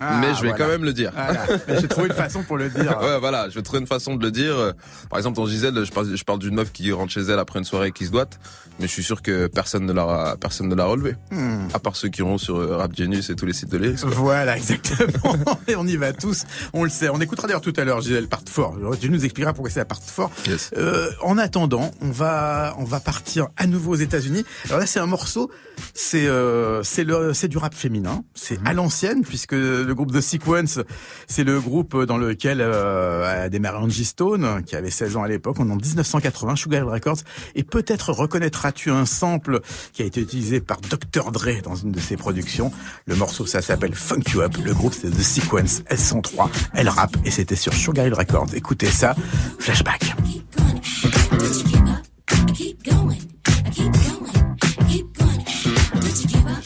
Ah, 0.00 0.18
mais 0.20 0.28
je 0.28 0.42
vais 0.42 0.48
voilà. 0.48 0.56
quand 0.56 0.68
même 0.68 0.84
le 0.84 0.92
dire. 0.92 1.12
Voilà. 1.14 1.46
J'ai 1.80 1.88
trouvé 1.88 2.08
une 2.08 2.14
façon 2.14 2.42
pour 2.42 2.56
le 2.56 2.68
dire. 2.68 2.98
ouais, 3.02 3.18
voilà, 3.18 3.48
je 3.48 3.54
vais 3.54 3.62
trouver 3.62 3.80
une 3.80 3.86
façon 3.86 4.16
de 4.16 4.22
le 4.22 4.30
dire. 4.30 4.74
Par 5.08 5.18
exemple, 5.18 5.36
dans 5.36 5.46
Gisèle, 5.46 5.84
je 5.84 5.92
parle, 5.92 6.14
je 6.14 6.24
parle 6.24 6.38
d'une 6.38 6.54
meuf 6.54 6.72
qui 6.72 6.92
rentre 6.92 7.12
chez 7.12 7.22
elle 7.22 7.38
après 7.38 7.58
une 7.58 7.64
soirée 7.64 7.88
et 7.88 7.92
qui 7.92 8.06
se 8.06 8.10
doite, 8.10 8.38
mais 8.78 8.86
je 8.86 8.92
suis 8.92 9.02
sûr 9.02 9.22
que 9.22 9.46
personne 9.46 9.86
ne 9.86 9.92
l'a, 9.92 10.36
personne 10.40 10.68
ne 10.68 10.74
l'a 10.74 10.84
relevé. 10.84 11.16
Hmm. 11.30 11.68
À 11.72 11.78
part 11.78 11.96
ceux 11.96 12.08
qui 12.08 12.20
iront 12.20 12.38
sur 12.38 12.56
euh, 12.56 12.76
Rap 12.76 12.94
Genius 12.94 13.30
et 13.30 13.36
tous 13.36 13.46
les 13.46 13.52
sites 13.52 13.70
de 13.70 13.78
lyrics. 13.78 14.04
Voilà, 14.04 14.56
exactement. 14.56 15.36
Et 15.68 15.76
on 15.76 15.86
y 15.86 15.96
va 15.96 16.12
tous. 16.12 16.44
On 16.72 16.84
le 16.84 16.90
sait. 16.90 17.08
On 17.08 17.20
écoutera 17.20 17.46
d'ailleurs 17.46 17.60
tout 17.60 17.72
à 17.76 17.84
l'heure 17.84 18.00
Gisèle 18.00 18.28
part 18.28 18.42
fort. 18.48 18.76
Tu 19.00 19.10
nous 19.10 19.24
expliqueras 19.24 19.52
pourquoi 19.52 19.70
c'est 19.70 19.80
la 19.80 19.84
part 19.84 20.02
fort. 20.02 20.30
Yes. 20.46 20.70
Euh, 20.76 21.10
en 21.22 21.38
attendant, 21.38 21.90
on 22.00 22.10
va 22.10 22.74
on 22.78 22.84
va 22.84 23.00
partir 23.00 23.48
à 23.56 23.66
nouveau 23.66 23.92
aux 23.92 23.96
États-Unis. 23.96 24.44
Alors 24.66 24.80
là, 24.80 24.86
c'est 24.86 25.00
un 25.00 25.06
morceau, 25.06 25.50
c'est 25.94 26.26
euh, 26.26 26.82
c'est 26.82 27.04
le 27.04 27.34
c'est 27.34 27.48
du 27.48 27.58
rap 27.58 27.74
féminin. 27.74 28.24
C'est 28.34 28.58
à 28.64 28.72
l'ancienne 28.72 29.22
puisque 29.22 29.54
le 29.86 29.94
groupe 29.94 30.12
The 30.12 30.20
Sequence, 30.20 30.80
c'est 31.26 31.44
le 31.44 31.60
groupe 31.60 31.96
dans 32.04 32.18
lequel 32.18 32.60
euh, 32.60 33.44
a 33.44 33.48
démarré 33.48 33.78
Angie 33.78 34.04
Stone, 34.04 34.62
qui 34.64 34.76
avait 34.76 34.90
16 34.90 35.16
ans 35.16 35.22
à 35.22 35.28
l'époque, 35.28 35.60
en 35.60 35.64
1980, 35.64 36.56
Sugar 36.56 36.82
Hill 36.82 36.90
Records. 36.90 37.18
Et 37.54 37.62
peut-être 37.62 38.12
reconnaîtras-tu 38.12 38.90
un 38.90 39.06
sample 39.06 39.60
qui 39.92 40.02
a 40.02 40.04
été 40.04 40.20
utilisé 40.20 40.60
par 40.60 40.78
Dr 40.80 41.30
Dre 41.30 41.62
dans 41.62 41.76
une 41.76 41.92
de 41.92 42.00
ses 42.00 42.16
productions. 42.16 42.72
Le 43.06 43.16
morceau, 43.16 43.46
ça 43.46 43.62
s'appelle 43.62 43.94
Funk 43.94 44.22
You 44.34 44.40
Up. 44.40 44.56
Le 44.64 44.74
groupe, 44.74 44.94
c'est 44.94 45.10
The 45.10 45.22
Sequence. 45.22 45.82
Elles 45.86 45.98
sont 45.98 46.20
trois. 46.20 46.50
Elles 46.74 46.90
et 47.24 47.30
c'était 47.30 47.56
sur 47.56 47.74
Sugar 47.74 48.06
Hill 48.06 48.14
Records. 48.14 48.54
Écoutez 48.54 48.86
ça. 48.86 49.14
Flashback. 49.58 50.14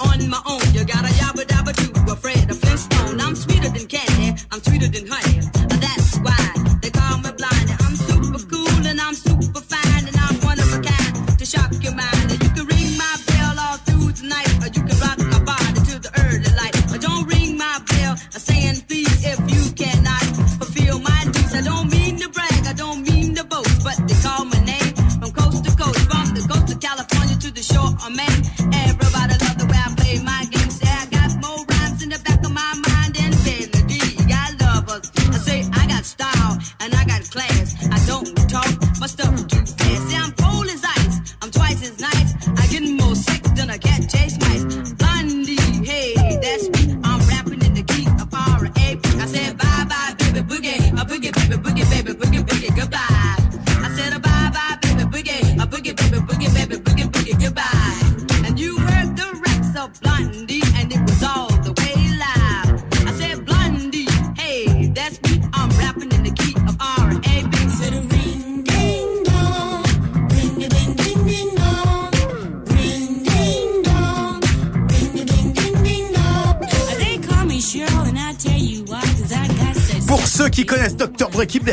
on 0.00 0.28
my 0.28 0.40
own. 0.46 0.62
You 0.74 0.84
got 0.84 1.04
a 1.04 1.12
yabba 1.20 1.44
dabba 1.44 1.72
too, 1.76 2.12
afraid 2.12 2.50
of 2.50 2.57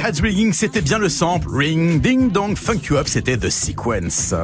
Heads 0.07 0.21
Ringing, 0.21 0.53
c'était 0.53 0.81
bien 0.81 0.99
le 0.99 1.09
sample. 1.09 1.47
Ring, 1.49 1.99
ding, 1.99 2.31
dong, 2.31 2.55
funk 2.55 2.81
you 2.91 2.97
up, 2.97 3.07
c'était 3.07 3.37
The 3.37 3.49
Sequence. 3.49 4.35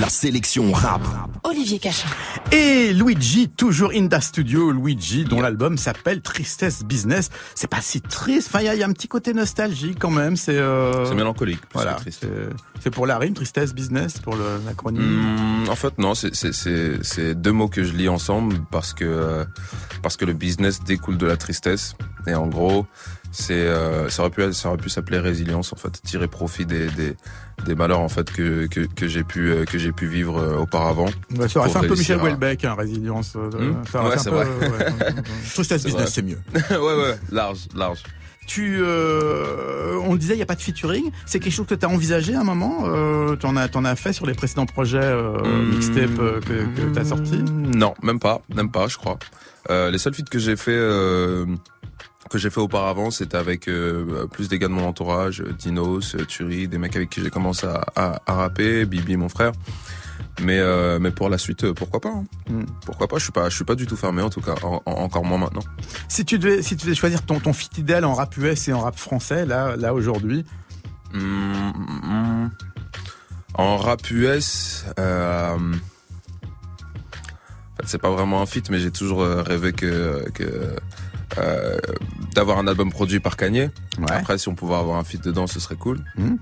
La 0.00 0.08
sélection 0.08 0.72
rap. 0.72 1.02
Olivier 1.44 1.78
Cachin. 1.78 2.08
Et 2.50 2.92
Luigi, 2.92 3.48
toujours 3.48 3.92
in 3.94 4.08
the 4.08 4.20
studio, 4.20 4.72
Luigi, 4.72 5.24
dont 5.24 5.40
l'album 5.40 5.78
s'appelle 5.78 6.20
Tristesse 6.20 6.82
Business. 6.82 7.30
C'est 7.54 7.70
pas 7.70 7.80
si 7.80 8.00
triste, 8.00 8.48
enfin, 8.50 8.60
il 8.62 8.66
y, 8.66 8.68
a- 8.68 8.74
il 8.74 8.80
y 8.80 8.82
a 8.82 8.86
un 8.88 8.92
petit 8.92 9.06
côté 9.06 9.32
nostalgique 9.34 9.98
quand 10.00 10.10
même, 10.10 10.36
c'est... 10.36 10.56
Euh... 10.58 11.06
C'est 11.06 11.14
mélancolique, 11.14 11.60
plus 11.60 11.68
Voilà, 11.74 11.96
c'est- 12.10 12.90
pour 12.90 13.06
la 13.06 13.16
rime, 13.18 13.34
Tristesse 13.34 13.72
Business, 13.72 14.18
pour 14.18 14.34
le- 14.34 14.60
l'acronyme. 14.66 15.02
Hmm, 15.64 15.68
en 15.70 15.76
fait, 15.76 15.96
non, 15.98 16.14
c'est 16.14 17.34
deux 17.34 17.52
mots 17.52 17.68
que 17.68 17.84
je 17.84 17.92
lis 17.92 18.08
ensemble 18.08 18.56
parce 18.72 18.92
que 18.94 19.04
euh, 19.04 19.44
parce 20.02 20.16
que 20.16 20.24
le 20.24 20.32
business 20.34 20.80
découle 20.82 21.16
de 21.16 21.24
la 21.26 21.36
tristesse 21.36 21.94
et 22.26 22.34
en 22.34 22.46
gros, 22.46 22.86
c'est 23.36 23.52
euh, 23.54 24.08
ça 24.08 24.22
aurait 24.22 24.30
pu 24.30 24.52
ça 24.52 24.68
aurait 24.68 24.78
pu 24.78 24.88
s'appeler 24.88 25.18
résilience 25.18 25.72
en 25.72 25.76
fait, 25.76 26.00
tirer 26.02 26.28
profit 26.28 26.64
des 26.66 26.88
des, 26.90 27.16
des 27.66 27.74
malheurs 27.74 28.00
en 28.00 28.08
fait 28.08 28.30
que 28.32 28.66
que, 28.66 28.80
que 28.80 29.08
j'ai 29.08 29.24
pu 29.24 29.50
euh, 29.50 29.64
que 29.64 29.76
j'ai 29.76 29.90
pu 29.92 30.06
vivre 30.06 30.38
euh, 30.38 30.56
auparavant. 30.56 31.06
Ouais, 31.36 31.48
ça 31.48 31.58
aurait 31.60 31.68
fait 31.68 31.78
un 31.78 31.82
peu 31.82 31.96
Michel 31.96 32.18
à- 32.20 32.22
Houellebecq, 32.22 32.64
hein, 32.64 32.74
Résilience. 32.78 33.34
euh, 33.36 33.72
Hmm 33.72 33.84
ça 33.90 34.04
Ouais, 34.04 34.18
c'est 34.18 34.30
vrai. 34.30 34.44
ouais, 34.46 34.86
Tristesse 35.54 35.82
C'est 35.82 35.88
Business, 35.88 36.12
c'est 36.14 36.22
mieux. 36.22 36.38
ouais 36.70 36.78
ouais, 36.78 37.16
large 37.32 37.66
large. 37.74 38.02
Tu, 38.46 38.76
euh, 38.82 39.98
on 40.04 40.12
le 40.12 40.18
disait, 40.18 40.34
il 40.34 40.36
n'y 40.36 40.42
a 40.42 40.46
pas 40.46 40.54
de 40.54 40.60
featuring. 40.60 41.10
C'est 41.24 41.40
quelque 41.40 41.52
chose 41.54 41.66
que 41.66 41.74
tu 41.74 41.86
as 41.86 41.88
envisagé 41.88 42.34
à 42.34 42.40
un 42.40 42.44
moment 42.44 42.82
euh, 42.84 43.36
Tu 43.36 43.46
en 43.46 43.56
as, 43.56 43.68
t'en 43.68 43.86
as 43.86 43.96
fait 43.96 44.12
sur 44.12 44.26
les 44.26 44.34
précédents 44.34 44.66
projets 44.66 44.98
euh, 45.00 45.32
Hmm. 45.62 45.68
mixtape 45.70 46.14
que, 46.16 46.40
que 46.76 46.92
tu 46.92 46.98
as 46.98 47.04
sortis? 47.04 47.42
Non, 47.64 47.94
même 48.02 48.18
pas, 48.18 48.42
même 48.54 48.70
pas, 48.70 48.86
je 48.86 48.98
crois. 48.98 49.18
Euh, 49.70 49.90
les 49.90 49.96
seuls 49.96 50.12
feats 50.12 50.24
que 50.30 50.38
j'ai 50.38 50.56
fait 50.56 50.76
euh, 50.76 51.46
que 52.34 52.38
j'ai 52.42 52.50
fait 52.50 52.60
auparavant, 52.60 53.10
c'était 53.10 53.36
avec 53.36 53.68
euh, 53.68 54.26
plus 54.26 54.48
des 54.48 54.58
gars 54.58 54.68
de 54.68 54.72
mon 54.72 54.86
entourage, 54.86 55.40
euh, 55.40 55.52
Dinos, 55.58 56.14
euh, 56.14 56.24
Turi, 56.24 56.68
des 56.68 56.78
mecs 56.78 56.94
avec 56.96 57.10
qui 57.10 57.20
j'ai 57.22 57.30
commencé 57.30 57.66
à, 57.66 57.84
à, 57.96 58.20
à 58.26 58.34
rapper, 58.34 58.84
Bibi, 58.86 59.16
mon 59.16 59.28
frère. 59.28 59.52
Mais 60.40 60.58
euh, 60.58 60.98
mais 61.00 61.10
pour 61.12 61.28
la 61.28 61.38
suite, 61.38 61.70
pourquoi 61.72 62.00
pas 62.00 62.08
hein. 62.10 62.24
Hmm. 62.48 62.64
Pourquoi 62.86 63.06
pas 63.08 63.18
Je 63.18 63.24
suis 63.24 63.32
pas 63.32 63.48
je 63.48 63.54
suis 63.54 63.64
pas 63.64 63.74
du 63.76 63.86
tout 63.86 63.96
fermé 63.96 64.20
en 64.22 64.30
tout 64.30 64.40
cas, 64.40 64.54
en- 64.62 64.82
en- 64.84 64.92
encore 64.92 65.24
moins 65.24 65.38
maintenant. 65.38 65.62
Si 66.08 66.24
tu 66.24 66.38
devais, 66.38 66.62
si 66.62 66.76
tu 66.76 66.86
devais 66.86 66.94
choisir 66.96 67.22
ton, 67.24 67.38
ton 67.40 67.52
fit 67.52 67.70
idéal 67.78 68.04
en 68.04 68.14
rap 68.14 68.36
US 68.36 68.66
et 68.68 68.72
en 68.72 68.80
rap 68.80 68.96
français, 68.98 69.44
là, 69.46 69.76
là 69.76 69.94
aujourd'hui, 69.94 70.44
hmm. 71.12 72.48
En 73.54 73.76
rap 73.76 74.10
US, 74.10 74.84
euh, 74.98 75.54
en 75.56 75.72
fait, 77.76 77.84
c'est 77.86 77.98
pas 78.00 78.10
vraiment 78.10 78.42
un 78.42 78.46
feat, 78.46 78.70
mais 78.70 78.78
j'ai 78.80 78.90
toujours 78.90 79.24
rêvé 79.24 79.72
que, 79.72 80.28
que 80.34 80.74
euh, 81.38 81.78
d'avoir 82.34 82.58
un 82.58 82.66
album 82.66 82.90
produit 82.90 83.20
par 83.20 83.36
Kanye. 83.36 83.70
Après, 84.08 84.38
si 84.38 84.48
on 84.48 84.54
pouvait 84.54 84.74
avoir 84.74 84.98
un 84.98 85.04
feat 85.04 85.22
dedans, 85.22 85.46
ce 85.46 85.60
serait 85.60 85.76
cool. 85.76 86.00
Mhm. 86.16 86.38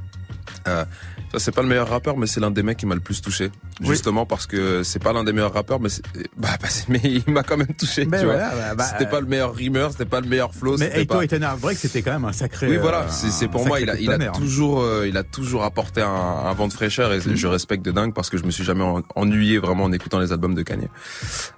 Euh, 0.68 0.84
ça, 1.32 1.38
c'est 1.38 1.52
pas 1.52 1.62
le 1.62 1.68
meilleur 1.68 1.88
rappeur, 1.88 2.16
mais 2.16 2.26
c'est 2.26 2.40
l'un 2.40 2.50
des 2.50 2.62
mecs 2.62 2.76
qui 2.76 2.86
m'a 2.86 2.94
le 2.94 3.00
plus 3.00 3.20
touché. 3.20 3.50
Oui. 3.80 3.88
Justement 3.88 4.26
parce 4.26 4.46
que 4.46 4.82
c'est 4.82 5.02
pas 5.02 5.12
l'un 5.12 5.24
des 5.24 5.32
meilleurs 5.32 5.52
rappeurs, 5.54 5.80
mais, 5.80 5.88
bah, 6.36 6.48
bah, 6.60 6.68
mais 6.88 7.00
il 7.04 7.24
m'a 7.32 7.42
quand 7.42 7.56
même 7.56 7.74
touché. 7.78 8.04
Ben 8.04 8.18
tu 8.20 8.24
vois. 8.26 8.34
voilà, 8.34 8.50
bah, 8.50 8.74
bah, 8.76 8.84
c'était 8.84 9.06
euh, 9.06 9.10
pas 9.10 9.20
le 9.20 9.26
meilleur 9.26 9.54
rimeur, 9.54 9.92
c'était 9.92 10.04
pas 10.04 10.20
le 10.20 10.28
meilleur 10.28 10.54
flow. 10.54 10.76
mais 10.78 10.90
Eito 10.94 11.14
pas... 11.14 11.24
et 11.24 11.28
Ten 11.28 11.42
Heartbreak, 11.42 11.78
c'était 11.78 12.02
quand 12.02 12.12
même 12.12 12.24
un 12.26 12.32
sacré. 12.32 12.68
Oui, 12.68 12.76
voilà, 12.76 13.02
euh, 13.02 13.06
c'est 13.08 13.44
un 13.46 13.48
pour 13.48 13.66
moi, 13.66 13.80
il 13.80 13.88
a, 13.90 13.98
il 13.98 14.08
a 14.10 14.12
tonnerre. 14.14 14.32
toujours, 14.32 14.82
euh, 14.82 15.06
il 15.08 15.16
a 15.16 15.22
toujours 15.24 15.64
apporté 15.64 16.02
un, 16.02 16.08
un 16.08 16.52
vent 16.54 16.68
de 16.68 16.72
fraîcheur 16.72 17.12
et 17.12 17.18
Mhm. 17.18 17.36
je 17.36 17.46
respecte 17.46 17.84
de 17.84 17.92
dingue 17.92 18.12
parce 18.14 18.28
que 18.30 18.36
je 18.36 18.44
me 18.44 18.50
suis 18.50 18.64
jamais 18.64 18.84
en- 18.84 19.02
ennuyé 19.14 19.58
vraiment 19.58 19.84
en 19.84 19.92
écoutant 19.92 20.18
les 20.18 20.32
albums 20.32 20.54
de 20.54 20.62
Kanye. 20.62 20.88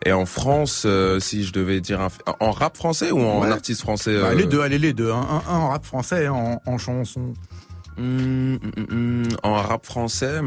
Et 0.05 0.13
en 0.13 0.27
France, 0.27 0.85
euh, 0.87 1.19
si 1.21 1.45
je 1.45 1.53
devais 1.53 1.81
dire 1.81 2.01
un, 2.01 2.09
en 2.41 2.51
rap 2.53 2.77
français 2.77 3.11
ou 3.11 3.21
en 3.21 3.41
Ouais. 3.43 3.51
artiste 3.51 3.81
français, 3.81 4.19
Bah, 4.21 4.29
euh, 4.31 4.35
les 4.35 4.45
deux, 4.47 4.61
allez, 4.61 4.79
les 4.79 4.93
deux. 4.93 5.11
hein. 5.11 5.27
Un, 5.49 5.53
un 5.53 5.59
en 5.59 5.69
rap 5.71 5.85
français 5.85 6.27
un 6.27 6.59
en 6.65 6.79
chanson. 6.79 7.35
Hum, 7.99 8.59
hum, 8.77 8.87
hum, 8.91 9.29
en 9.43 9.55
rap 9.55 9.85
français, 9.87 10.41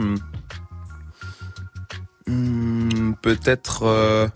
peut-être. 3.21 3.83
euh, 3.83 4.27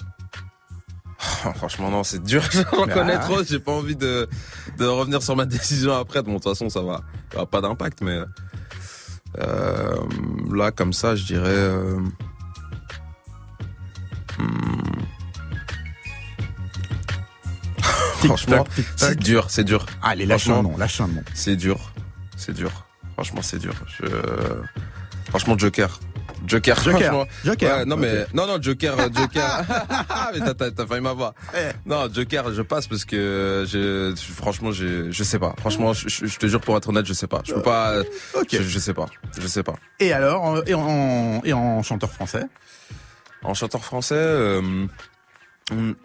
Franchement, 1.56 1.92
non, 1.92 2.04
c'est 2.04 2.24
dur. 2.24 2.42
Je 2.52 2.60
reconnais 2.60 3.16
Ah. 3.16 3.20
trop. 3.20 3.44
J'ai 3.44 3.60
pas 3.60 3.72
envie 3.74 3.96
de, 3.96 4.28
de 4.78 4.86
revenir 4.86 5.22
sur 5.22 5.36
ma 5.36 5.46
décision 5.58 5.94
après. 5.94 6.24
Bon, 6.24 6.32
de 6.34 6.38
toute 6.38 6.46
façon, 6.46 6.70
ça 6.70 6.82
va, 6.82 7.02
ça 7.32 7.40
va 7.40 7.46
pas 7.46 7.62
d'impact, 7.62 8.02
mais 8.02 8.20
euh, 9.40 9.96
là, 10.54 10.72
comme 10.72 10.94
ça, 10.94 11.16
je 11.16 11.24
dirais. 11.26 11.50
euh. 11.50 12.00
Franchement, 18.24 18.66
c'est 18.96 19.18
dur, 19.20 19.46
c'est 19.50 19.64
dur. 19.64 19.86
Allez, 20.04 20.26
lâche 20.26 20.48
un 20.50 20.62
nom, 20.62 20.78
lâche 20.78 21.02
un 21.02 21.08
nom. 21.08 21.24
C'est 21.34 21.56
dur, 21.56 21.92
c'est 22.38 22.54
dur. 22.54 22.72
Franchement, 23.24 23.44
c'est 23.44 23.60
dur. 23.60 23.76
Je... 24.00 24.08
Franchement, 25.30 25.56
Joker. 25.56 26.00
Joker, 26.48 26.76
Joker. 26.76 27.00
franchement. 27.00 27.28
Joker. 27.46 27.78
Ouais, 27.78 27.86
non, 27.86 27.98
mais, 27.98 28.26
non, 28.34 28.48
non, 28.48 28.60
Joker, 28.60 29.00
euh, 29.00 29.10
Joker. 29.14 29.64
mais 30.34 30.72
t'as, 30.72 30.88
failli 30.88 31.02
m'avoir. 31.02 31.36
Eh. 31.54 31.70
Non, 31.86 32.12
Joker, 32.12 32.52
je 32.52 32.64
passe 32.64 32.88
parce 32.88 33.06
que 33.06 33.64
je, 33.68 34.16
franchement, 34.34 34.72
je, 34.72 35.12
je 35.12 35.24
sais 35.24 35.38
pas. 35.38 35.54
Franchement, 35.60 35.94
je, 35.94 36.36
te 36.36 36.48
jure 36.48 36.62
pour 36.62 36.76
être 36.78 36.90
honnête, 36.90 37.06
je 37.06 37.14
sais 37.14 37.28
pas. 37.28 37.44
Je 37.46 37.54
peux 37.54 37.62
pas, 37.62 37.92
euh, 37.92 38.04
je, 38.52 38.64
je 38.64 38.80
sais 38.80 38.96
pas. 38.96 39.06
Je 39.40 39.46
sais 39.46 39.62
pas. 39.62 39.76
Et 40.00 40.12
alors, 40.14 40.42
en- 40.42 40.64
et 40.64 40.74
en, 40.74 41.42
et 41.44 41.54
en 41.54 41.84
chanteur 41.84 42.10
français? 42.12 42.46
En 43.44 43.54
chanteur 43.54 43.86
français, 43.86 44.16
euh, 44.18 44.58
hum, 44.58 44.88
hum, 45.70 45.96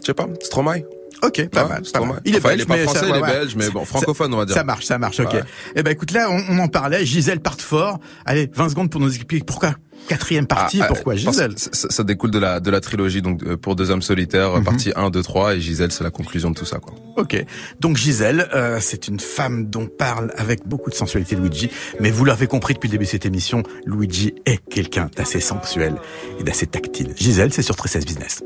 je 0.00 0.06
sais 0.06 0.14
pas, 0.14 0.28
Stromae? 0.40 0.84
Ok, 1.22 1.48
pas 1.50 1.64
Ouais, 1.64 1.68
mal. 1.68 1.82
pas 1.92 2.00
mal. 2.00 2.20
Il 2.24 2.34
est 2.34 2.38
Enfin, 2.38 2.48
belge, 2.50 2.60
il 2.60 2.62
est 2.62 2.66
pas 2.66 2.76
ça- 2.78 2.82
français, 2.84 3.06
il 3.08 3.14
est 3.16 3.20
ouais, 3.20 3.28
belge, 3.32 3.54
mais 3.56 3.68
bon, 3.70 3.80
Ça- 3.80 3.86
francophone, 3.86 4.32
on 4.34 4.38
va 4.38 4.46
dire. 4.46 4.54
Ça 4.56 4.64
marche, 4.64 4.86
ça 4.86 4.98
marche, 4.98 5.20
ok. 5.20 5.32
Ouais. 5.34 5.42
Eh 5.76 5.82
ben 5.82 5.90
écoute, 5.90 6.12
là, 6.12 6.28
on, 6.30 6.40
on 6.48 6.58
en 6.60 6.68
parlait. 6.68 7.04
Gisèle 7.04 7.40
part 7.40 7.60
fort. 7.60 7.98
Allez, 8.24 8.50
20 8.54 8.70
secondes 8.70 8.90
pour 8.90 9.00
nous 9.00 9.08
expliquer 9.14 9.44
pourquoi. 9.44 9.74
Quatrième 10.08 10.46
partie, 10.46 10.80
Ah, 10.80 10.86
pourquoi 10.86 11.14
Gisèle 11.14 11.52
ça, 11.58 11.88
ça 11.90 12.04
découle 12.04 12.30
de 12.30 12.38
la, 12.38 12.58
de 12.58 12.70
la 12.70 12.80
trilogie, 12.80 13.20
donc 13.20 13.42
euh, 13.42 13.58
pour 13.58 13.76
deux 13.76 13.90
hommes 13.90 14.00
solitaires, 14.00 14.54
Mhm. 14.56 14.64
partie 14.64 14.92
1, 14.96 15.10
2, 15.10 15.22
3, 15.22 15.54
et 15.56 15.60
Gisèle, 15.60 15.92
c'est 15.92 16.02
la 16.02 16.10
conclusion 16.10 16.50
de 16.50 16.54
tout 16.54 16.64
ça, 16.64 16.78
quoi. 16.78 16.94
Ok. 17.18 17.44
Donc 17.80 17.98
Gisèle, 17.98 18.48
euh, 18.54 18.78
c'est 18.80 19.08
une 19.08 19.20
femme 19.20 19.66
dont 19.68 19.86
parle 19.86 20.32
avec 20.38 20.66
beaucoup 20.66 20.88
de 20.88 20.94
sensualité 20.94 21.36
Luigi. 21.36 21.70
Mais 22.00 22.10
vous 22.10 22.24
l'avez 22.24 22.46
compris 22.46 22.72
depuis 22.72 22.88
le 22.88 22.92
début 22.92 23.04
de 23.04 23.10
cette 23.10 23.26
émission, 23.26 23.62
Luigi 23.84 24.32
est 24.46 24.56
quelqu'un 24.70 25.10
d'assez 25.16 25.40
sensuel 25.40 25.96
et 26.38 26.44
d'assez 26.44 26.66
tactile. 26.66 27.12
Gisèle, 27.16 27.52
c'est 27.52 27.62
sur 27.62 27.76
13 27.76 28.06
Business. 28.06 28.42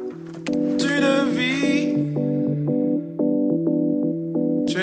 Tu 0.79 0.87
ne 0.87 1.14
tu 4.75 4.81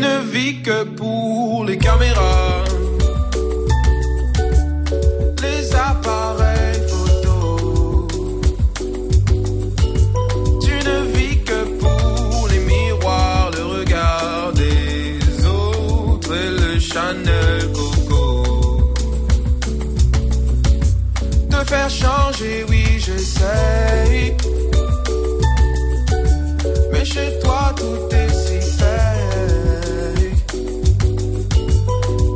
ne 0.00 0.20
vis, 0.32 0.62
que 0.62 0.84
pour 0.96 1.64
les 1.66 1.76
caméras, 1.76 2.64
les 5.42 5.74
appareils 5.74 6.80
photo. 6.88 8.08
Tu 10.62 10.72
ne 10.88 10.98
vis 11.14 11.44
que 11.44 11.64
pour 11.78 12.48
les 12.48 12.60
miroirs, 12.60 13.50
le 13.54 13.64
regard 13.80 14.52
des 14.54 15.18
Chanel 16.80 17.70
Coco. 17.74 18.94
Te 21.50 21.64
faire 21.66 21.90
changer, 21.90 22.64
oui, 22.70 22.98
j'essaye. 22.98 24.34
Chez 27.12 27.40
toi, 27.42 27.74
tout 27.76 28.14
est 28.14 28.32
si 28.32 28.60
fake. 28.78 30.36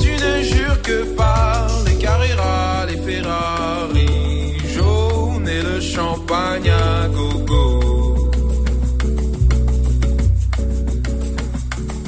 Tu 0.01 0.11
ne 0.25 0.43
jures 0.43 0.83
que 0.83 1.05
par 1.14 1.68
les 1.87 1.97
Carrera, 1.97 2.85
les 2.89 2.97
Ferrari 2.97 4.59
jaunes 4.75 5.49
et 5.49 5.62
le 5.62 5.81
champagne 5.81 6.70
à 6.70 7.07
gogo. 7.07 8.31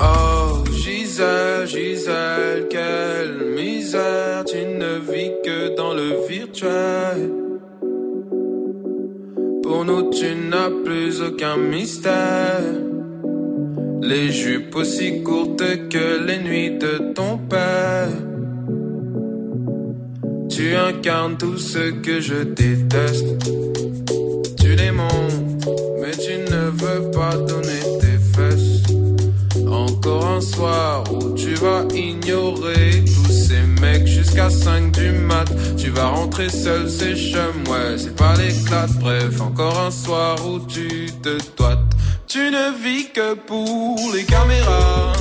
Oh, 0.01 0.65
Gisèle, 0.73 1.69
Gisèle, 1.69 2.67
quelle 2.69 3.37
misère, 3.55 4.45
tu 4.45 4.65
ne 4.65 4.99
vis 5.09 5.31
que 5.45 5.77
dans 5.77 5.95
le 5.95 6.27
virtuel. 6.29 7.36
Tu 10.19 10.35
n'as 10.35 10.71
plus 10.83 11.21
aucun 11.21 11.59
mystère. 11.59 12.63
Les 14.01 14.31
jupes 14.31 14.75
aussi 14.75 15.23
courtes 15.23 15.89
que 15.91 16.27
les 16.27 16.39
nuits 16.39 16.79
de 16.79 17.13
ton 17.13 17.37
père. 17.37 18.09
Tu 20.49 20.75
incarnes 20.75 21.37
tout 21.37 21.59
ce 21.59 21.91
que 21.91 22.21
je 22.21 22.45
déteste. 22.45 23.86
Jusqu'à 34.37 34.51
5 34.51 34.93
du 34.93 35.11
mat. 35.13 35.47
Tu 35.77 35.91
vas 35.91 36.09
rentrer 36.09 36.49
seul, 36.49 36.89
c'est 36.89 37.15
chum, 37.15 37.65
ouais, 37.69 37.97
c'est 37.99 38.15
pas 38.15 38.35
l'éclat. 38.37 38.87
Bref, 39.01 39.41
encore 39.41 39.79
un 39.81 39.91
soir 39.91 40.37
où 40.47 40.61
tu 40.61 41.11
te 41.23 41.39
toites. 41.57 41.79
Tu 42.27 42.51
ne 42.51 42.73
vis 42.83 43.11
que 43.13 43.35
pour 43.35 43.99
les 44.15 44.25
caméras. 44.25 45.13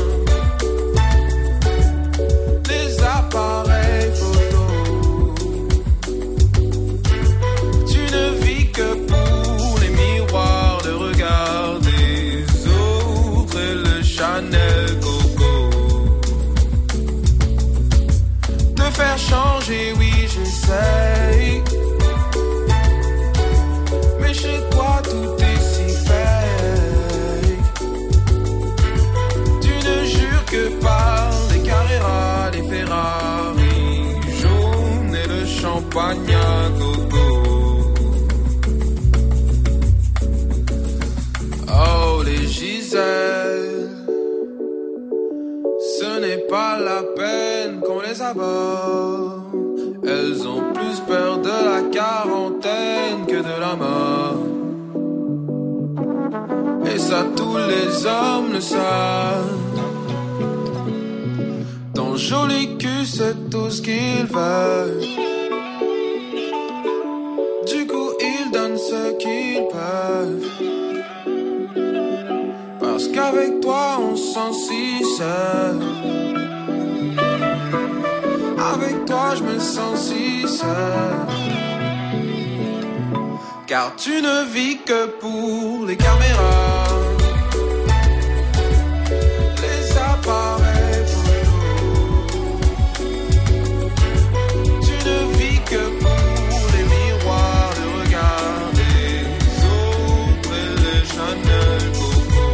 Changer, 19.29 19.93
oui, 19.99 20.11
j'essaye. 20.33 21.63
Mais 24.21 24.33
chez 24.33 24.59
toi, 24.71 25.01
tout 25.03 25.29
est 25.49 25.61
si 25.71 25.87
fake. 26.05 27.69
Tu 29.65 29.73
ne 29.87 29.97
jures 30.15 30.45
que 30.53 30.63
par 30.85 31.29
les 31.51 31.61
Carrera, 31.69 32.51
les 32.53 32.63
Ferrari 32.71 33.79
jaunes 34.41 35.15
et 35.23 35.27
le 35.27 35.45
champagne 35.45 36.35
à 36.35 36.69
gogo. 36.79 37.29
Oh, 41.77 42.23
les 42.23 42.47
Giselles, 42.47 43.89
ce 45.97 46.19
n'est 46.21 46.43
pas 46.47 46.79
la 46.79 47.01
peine 47.17 47.81
qu'on 47.81 47.99
les 48.01 48.21
aborde. 48.21 49.14
Et 56.93 56.97
ça, 56.97 57.25
tous 57.35 57.57
les 57.57 58.05
hommes 58.05 58.53
le 58.53 58.61
savent. 58.61 59.59
Ton 61.93 62.15
joli 62.15 62.77
cul, 62.77 63.05
c'est 63.05 63.49
tout 63.49 63.69
ce 63.69 63.81
qu'ils 63.81 64.27
veulent. 64.29 65.01
Du 67.67 67.87
coup, 67.87 68.11
ils 68.21 68.51
donnent 68.51 68.77
ce 68.77 69.13
qu'ils 69.17 69.67
peuvent. 69.77 70.45
Parce 72.79 73.07
qu'avec 73.07 73.59
toi, 73.61 73.97
on 73.99 74.15
se 74.15 74.33
sent 74.33 74.53
si 74.53 75.03
seul. 75.17 75.79
Avec 78.73 79.05
toi, 79.05 79.33
je 79.35 79.43
me 79.43 79.59
sens 79.59 79.99
si 79.99 80.47
seul. 80.47 81.74
Car 83.75 83.91
tu 83.97 84.21
ne 84.21 84.45
vis 84.53 84.77
que 84.85 85.01
pour 85.19 85.85
les 85.85 85.97
caméras. 85.97 86.87
Les 89.63 89.97
appareils. 90.11 91.13
Tu 94.85 94.95
ne 95.09 95.17
vis 95.37 95.59
que 95.71 95.83
pour 96.03 96.59
les 96.73 96.85
miroirs 96.95 97.73
de 97.79 97.85
regard 97.99 98.65
des 98.79 99.19
autres 99.83 100.53
et 100.61 100.71
les 100.83 101.03
Chanel 101.13 101.85
Coco. 101.99 102.47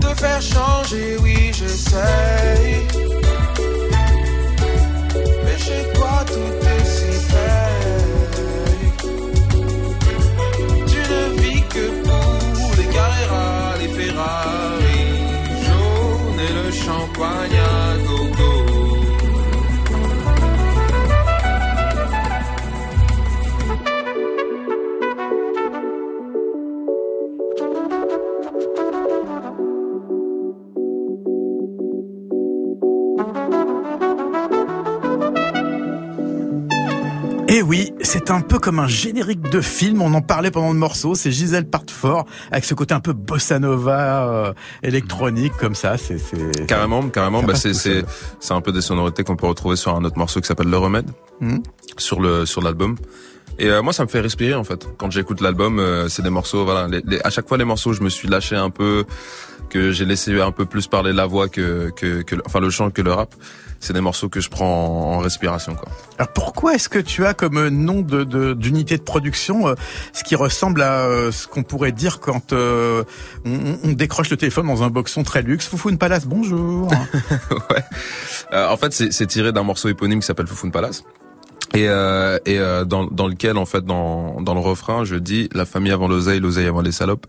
Te 0.00 0.10
faire 0.14 0.42
changer, 0.54 1.08
oui, 1.24 1.36
j'essaye. 1.52 2.65
Mais 2.65 2.65
c'est 38.16 38.30
un 38.30 38.40
peu 38.40 38.58
comme 38.58 38.78
un 38.78 38.88
générique 38.88 39.42
de 39.42 39.60
film. 39.60 40.00
On 40.00 40.14
en 40.14 40.22
parlait 40.22 40.50
pendant 40.50 40.72
le 40.72 40.78
morceau. 40.78 41.14
C'est 41.14 41.30
Gisèle 41.30 41.68
Partefort 41.68 42.24
avec 42.50 42.64
ce 42.64 42.72
côté 42.72 42.94
un 42.94 43.00
peu 43.00 43.12
bossa 43.12 43.58
nova 43.58 44.26
euh, 44.26 44.52
électronique 44.82 45.52
comme 45.58 45.74
ça. 45.74 45.98
C'est 45.98 46.16
Carrément, 46.66 47.02
carrément. 47.08 47.42
Bah, 47.42 47.52
c'est 47.54 48.04
un 48.50 48.60
peu 48.62 48.72
des 48.72 48.80
sonorités 48.80 49.22
qu'on 49.22 49.36
peut 49.36 49.46
retrouver 49.46 49.76
sur 49.76 49.94
un 49.94 50.02
autre 50.04 50.16
morceau 50.16 50.40
qui 50.40 50.46
s'appelle 50.46 50.70
Le 50.70 50.78
Remède 50.78 51.10
sur 51.98 52.20
le 52.20 52.46
sur 52.46 52.62
l'album. 52.62 52.96
Et 53.58 53.68
euh, 53.70 53.82
moi, 53.82 53.92
ça 53.92 54.02
me 54.04 54.08
fait 54.08 54.20
respirer 54.20 54.54
en 54.54 54.64
fait. 54.64 54.86
Quand 54.98 55.10
j'écoute 55.10 55.40
l'album, 55.40 55.78
euh, 55.78 56.08
c'est 56.08 56.22
des 56.22 56.30
morceaux. 56.30 56.64
Voilà, 56.64 56.88
les, 56.88 57.02
les- 57.06 57.20
à 57.24 57.30
chaque 57.30 57.48
fois 57.48 57.56
les 57.58 57.64
morceaux, 57.64 57.92
je 57.92 58.02
me 58.02 58.08
suis 58.10 58.28
lâché 58.28 58.54
un 58.56 58.70
peu, 58.70 59.04
que 59.70 59.92
j'ai 59.92 60.04
laissé 60.04 60.38
un 60.40 60.52
peu 60.52 60.66
plus 60.66 60.86
parler 60.86 61.12
la 61.12 61.26
voix 61.26 61.48
que 61.48 61.90
que, 61.96 62.22
que 62.22 62.36
enfin 62.44 62.60
le 62.60 62.70
chant 62.70 62.90
que 62.90 63.02
le 63.02 63.12
rap. 63.12 63.34
C'est 63.78 63.92
des 63.92 64.00
morceaux 64.00 64.30
que 64.30 64.40
je 64.40 64.48
prends 64.48 64.86
en, 64.86 65.16
en 65.16 65.18
respiration 65.18 65.74
quoi. 65.74 65.86
Alors 66.18 66.32
pourquoi 66.32 66.74
est-ce 66.74 66.88
que 66.88 66.98
tu 66.98 67.26
as 67.26 67.34
comme 67.34 67.68
nom 67.68 68.00
de 68.00 68.24
d'unité 68.54 68.96
de, 68.96 69.02
production 69.02 69.68
euh, 69.68 69.74
ce 70.14 70.24
qui 70.24 70.34
ressemble 70.34 70.80
à 70.80 71.04
euh, 71.04 71.30
ce 71.30 71.46
qu'on 71.46 71.62
pourrait 71.62 71.92
dire 71.92 72.18
quand 72.20 72.54
euh, 72.54 73.04
on, 73.44 73.78
on 73.84 73.92
décroche 73.92 74.30
le 74.30 74.38
téléphone 74.38 74.66
dans 74.66 74.82
un 74.82 74.88
boxon 74.88 75.24
très 75.24 75.42
luxe? 75.42 75.66
Foufoune 75.66 75.98
Palace, 75.98 76.24
bonjour. 76.26 76.88
ouais. 77.70 77.84
Euh, 78.54 78.66
en 78.68 78.78
fait, 78.78 78.92
c'est 78.94 79.12
c'est 79.12 79.26
tiré 79.26 79.52
d'un 79.52 79.62
morceau 79.62 79.88
éponyme 79.90 80.20
qui 80.20 80.26
s'appelle 80.26 80.46
Foufoune 80.46 80.72
Palace. 80.72 81.04
Et, 81.76 81.90
euh, 81.90 82.38
et 82.46 82.58
euh, 82.58 82.86
dans, 82.86 83.04
dans 83.04 83.28
lequel, 83.28 83.58
en 83.58 83.66
fait, 83.66 83.84
dans, 83.84 84.40
dans 84.40 84.54
le 84.54 84.60
refrain, 84.60 85.04
je 85.04 85.14
dis 85.14 85.50
la 85.52 85.66
famille 85.66 85.92
avant 85.92 86.08
l'oseille, 86.08 86.40
l'oseille 86.40 86.68
avant 86.68 86.80
les 86.80 86.90
salopes. 86.90 87.26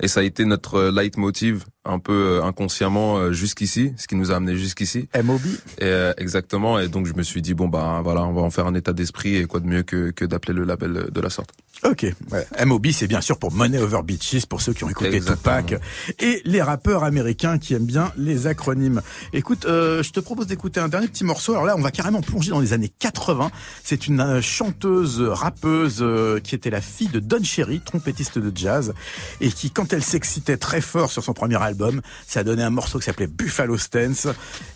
Et 0.00 0.08
ça 0.08 0.20
a 0.20 0.22
été 0.22 0.46
notre 0.46 0.84
leitmotiv 0.84 1.66
un 1.88 1.98
peu 1.98 2.12
euh, 2.12 2.44
inconsciemment 2.44 3.16
euh, 3.16 3.32
jusqu'ici, 3.32 3.92
ce 3.96 4.06
qui 4.06 4.14
nous 4.14 4.30
a 4.30 4.36
amené 4.36 4.56
jusqu'ici. 4.56 5.08
MOB. 5.22 5.40
Et, 5.78 5.84
euh, 5.84 6.12
exactement. 6.18 6.78
Et 6.78 6.88
donc 6.88 7.06
je 7.06 7.14
me 7.14 7.22
suis 7.22 7.42
dit 7.42 7.54
bon 7.54 7.68
bah 7.68 8.00
voilà, 8.04 8.24
on 8.24 8.32
va 8.32 8.42
en 8.42 8.50
faire 8.50 8.66
un 8.66 8.74
état 8.74 8.92
d'esprit 8.92 9.36
et 9.36 9.46
quoi 9.46 9.60
de 9.60 9.66
mieux 9.66 9.82
que, 9.82 10.10
que 10.10 10.24
d'appeler 10.24 10.54
le 10.54 10.64
label 10.64 11.08
de 11.10 11.20
la 11.20 11.30
sorte. 11.30 11.50
Ok, 11.84 12.06
ouais. 12.32 12.64
MOB 12.66 12.88
c'est 12.90 13.06
bien 13.06 13.20
sûr 13.20 13.38
pour 13.38 13.52
Money 13.52 13.78
Over 13.78 14.02
Beaches 14.02 14.46
pour 14.46 14.60
ceux 14.60 14.72
qui 14.72 14.82
ont 14.82 14.90
écouté 14.90 15.14
Exactement. 15.14 15.62
Tupac 15.62 15.80
et 16.18 16.42
les 16.44 16.60
rappeurs 16.60 17.04
américains 17.04 17.58
qui 17.58 17.74
aiment 17.74 17.86
bien 17.86 18.10
les 18.16 18.48
acronymes. 18.48 19.00
Écoute, 19.32 19.64
euh, 19.64 20.02
je 20.02 20.10
te 20.10 20.18
propose 20.18 20.48
d'écouter 20.48 20.80
un 20.80 20.88
dernier 20.88 21.06
petit 21.06 21.22
morceau. 21.22 21.52
Alors 21.52 21.64
là, 21.64 21.76
on 21.76 21.80
va 21.80 21.92
carrément 21.92 22.20
plonger 22.20 22.50
dans 22.50 22.58
les 22.58 22.72
années 22.72 22.90
80. 22.98 23.50
C'est 23.84 24.08
une 24.08 24.20
euh, 24.20 24.42
chanteuse 24.42 25.20
rappeuse 25.20 25.98
euh, 26.00 26.40
qui 26.40 26.56
était 26.56 26.70
la 26.70 26.80
fille 26.80 27.08
de 27.08 27.20
Don 27.20 27.44
Cherry, 27.44 27.80
trompettiste 27.80 28.40
de 28.40 28.50
jazz, 28.56 28.92
et 29.40 29.50
qui 29.50 29.70
quand 29.70 29.92
elle 29.92 30.02
s'excitait 30.02 30.56
très 30.56 30.80
fort 30.80 31.12
sur 31.12 31.22
son 31.22 31.32
premier 31.32 31.62
album 31.62 31.77
album. 31.78 32.00
Ça 32.26 32.40
a 32.40 32.44
donné 32.44 32.62
un 32.62 32.70
morceau 32.70 32.98
qui 32.98 33.04
s'appelait 33.04 33.26
Buffalo 33.26 33.78
Stance. 33.78 34.26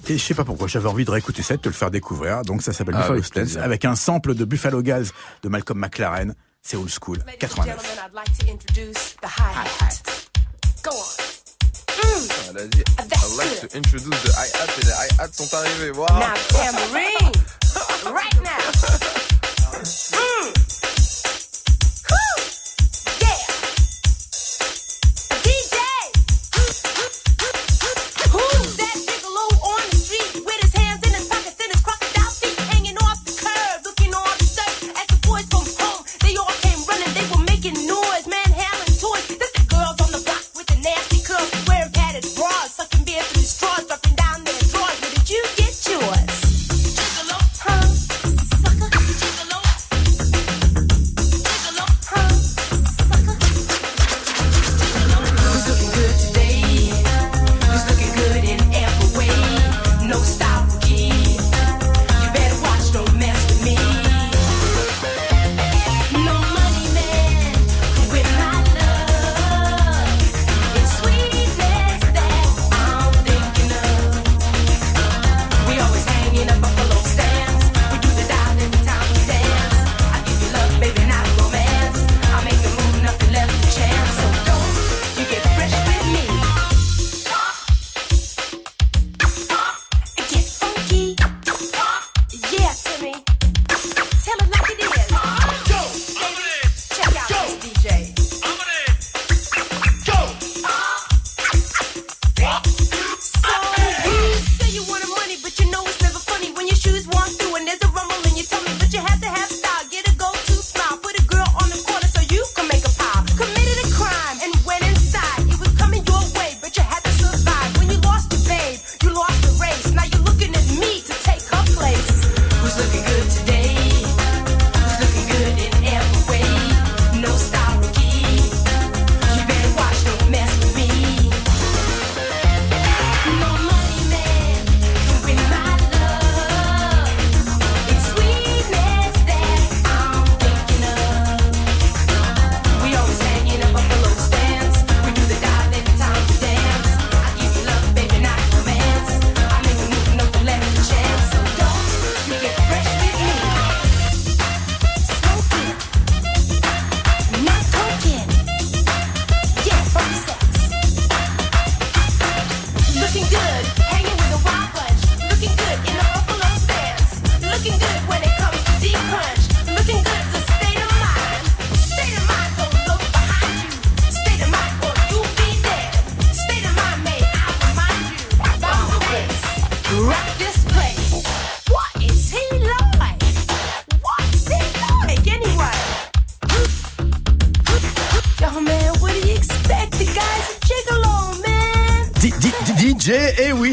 Et 0.09 0.19
je 0.19 0.23
sais 0.23 0.35
pas 0.35 0.45
pourquoi, 0.45 0.69
j'avais 0.69 0.89
envie 0.89 1.05
de 1.05 1.11
réécouter 1.11 1.43
ça, 1.43 1.55
et 1.55 1.57
de 1.57 1.63
te 1.63 1.69
le 1.69 1.75
faire 1.75 1.91
découvrir. 1.91 2.43
Donc 2.43 2.63
ça 2.63 2.73
s'appelle 2.73 2.95
Ah, 2.97 3.01
Buffalo 3.01 3.15
avec 3.15 3.25
Stance 3.25 3.57
avec 3.57 3.85
un 3.85 3.97
sample 3.97 4.35
de 4.35 4.45
Buffalo 4.45 4.83
Gals 4.83 5.07
de 5.43 5.49
Malcolm 5.49 5.79
McLaren. 5.79 6.35
C'est 6.63 6.77
old 6.77 6.91
school, 6.91 7.19
89. 7.41 7.67
Gentlemen, 7.67 7.99
I'd 8.07 8.15
like 8.15 8.39
to 8.39 8.53
introduce 8.53 9.17
the 9.21 9.27
hi-hat. 9.27 10.03
Go 10.85 10.91
on. 10.91 11.33
Elle 12.51 12.59
a 12.59 12.67
dit, 12.69 12.85
I'd 13.01 13.37
like 13.37 13.69
to 13.69 13.77
introduce 13.77 14.23
the 14.23 14.31
hi-hat 14.31 14.69
et 14.81 14.85
les 14.85 14.93
hi-hats 14.93 15.33
sont 15.33 15.53
arrivés. 15.57 15.91
Wow. 15.91 16.07
Now 16.07 16.35
tambourine. 16.51 17.33
right 18.15 18.43
now. 18.43 19.22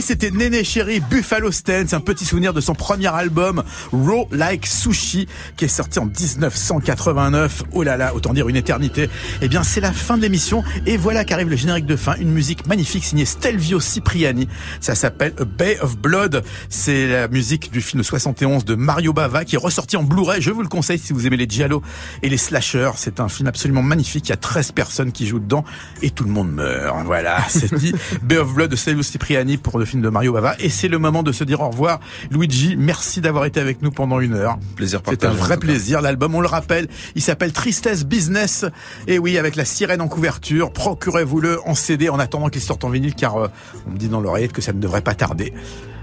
C'était 0.09 0.31
Néné 0.31 0.63
Chéri 0.63 1.01
Buffalo 1.01 1.51
Stance, 1.51 1.93
un 1.93 1.99
petit 1.99 2.25
souvenir 2.25 2.51
de 2.51 2.61
son 2.61 2.73
premier 2.73 3.13
album 3.13 3.63
Raw 3.91 4.27
Like 4.31 4.65
Sushi, 4.65 5.27
qui 5.55 5.65
est 5.65 5.67
sorti 5.67 5.99
en 5.99 6.07
1989. 6.07 7.65
Oh 7.73 7.83
là 7.83 7.95
là, 7.95 8.15
autant 8.15 8.33
dire 8.33 8.49
une 8.49 8.55
éternité. 8.55 9.07
Eh 9.43 9.47
bien, 9.47 9.61
c'est 9.61 9.81
la 9.81 9.93
fin 9.93 10.17
de 10.17 10.23
l'émission, 10.23 10.63
et 10.87 10.97
voilà 10.97 11.25
qu'arrive 11.25 11.49
le 11.49 11.55
générique 11.55 11.85
de 11.85 11.95
fin, 11.95 12.15
une 12.15 12.31
musique 12.31 12.65
magnifique 12.65 13.05
signée 13.05 13.25
Stelvio 13.25 13.79
Cipriani. 13.79 14.47
Ça 14.81 14.95
s'appelle 14.95 15.33
A 15.39 15.45
Bay 15.45 15.77
of 15.79 15.95
Blood. 15.99 16.43
C'est 16.69 17.07
la 17.07 17.27
musique 17.27 17.71
du 17.71 17.79
film 17.79 18.01
de 18.01 18.03
71 18.03 18.65
de 18.65 18.73
Mario 18.73 19.13
Bava, 19.13 19.45
qui 19.45 19.57
est 19.57 19.59
ressorti 19.59 19.95
en 19.95 20.01
Blu-ray. 20.01 20.41
Je 20.41 20.49
vous 20.49 20.63
le 20.63 20.69
conseille 20.69 20.97
si 20.97 21.13
vous 21.13 21.27
aimez 21.27 21.37
les 21.37 21.47
giallo 21.47 21.83
et 22.23 22.29
les 22.29 22.37
slashers. 22.37 22.93
C'est 22.95 23.19
un 23.19 23.29
film 23.29 23.47
absolument 23.47 23.83
magnifique. 23.83 24.27
Il 24.27 24.31
y 24.31 24.33
a 24.33 24.37
13 24.37 24.71
personnes 24.71 25.11
qui 25.11 25.27
jouent 25.27 25.37
dedans, 25.37 25.65
et 26.01 26.09
tout 26.09 26.23
le 26.23 26.31
monde 26.31 26.51
meurt. 26.51 27.05
Voilà, 27.05 27.45
c'est 27.47 27.75
dit. 27.75 27.93
Bay 28.23 28.37
of 28.37 28.55
Blood 28.55 28.71
de 28.71 28.75
Stelvio 28.75 29.03
Cipriani 29.03 29.57
pour 29.57 29.77
le 29.77 29.85
film 29.85 29.98
de 30.01 30.09
Mario 30.09 30.33
Bava. 30.33 30.55
Et 30.59 30.69
c'est 30.69 30.87
le 30.87 30.99
moment 30.99 31.23
de 31.23 31.31
se 31.31 31.43
dire 31.43 31.61
au 31.61 31.69
revoir. 31.69 31.99
Luigi, 32.31 32.75
merci 32.77 33.21
d'avoir 33.21 33.45
été 33.45 33.59
avec 33.59 33.81
nous 33.81 33.91
pendant 33.91 34.19
une 34.19 34.33
heure. 34.33 34.57
Plaisir 34.75 35.01
C'était 35.07 35.27
un 35.27 35.31
vrai 35.31 35.57
plaisir. 35.57 36.01
L'album, 36.01 36.35
on 36.35 36.41
le 36.41 36.47
rappelle, 36.47 36.87
il 37.15 37.21
s'appelle 37.21 37.51
Tristesse 37.51 38.05
Business. 38.05 38.65
Et 39.07 39.19
oui, 39.19 39.37
avec 39.37 39.55
la 39.55 39.65
sirène 39.65 40.01
en 40.01 40.07
couverture. 40.07 40.71
Procurez-vous-le 40.71 41.59
en 41.65 41.75
CD 41.75 42.09
en 42.09 42.19
attendant 42.19 42.49
qu'il 42.49 42.61
sorte 42.61 42.83
en 42.83 42.89
vinyle, 42.89 43.15
car 43.15 43.37
euh, 43.37 43.47
on 43.87 43.91
me 43.91 43.97
dit 43.97 44.09
dans 44.09 44.21
l'oreillette 44.21 44.53
que 44.53 44.61
ça 44.61 44.73
ne 44.73 44.79
devrait 44.79 45.01
pas 45.01 45.15
tarder. 45.15 45.53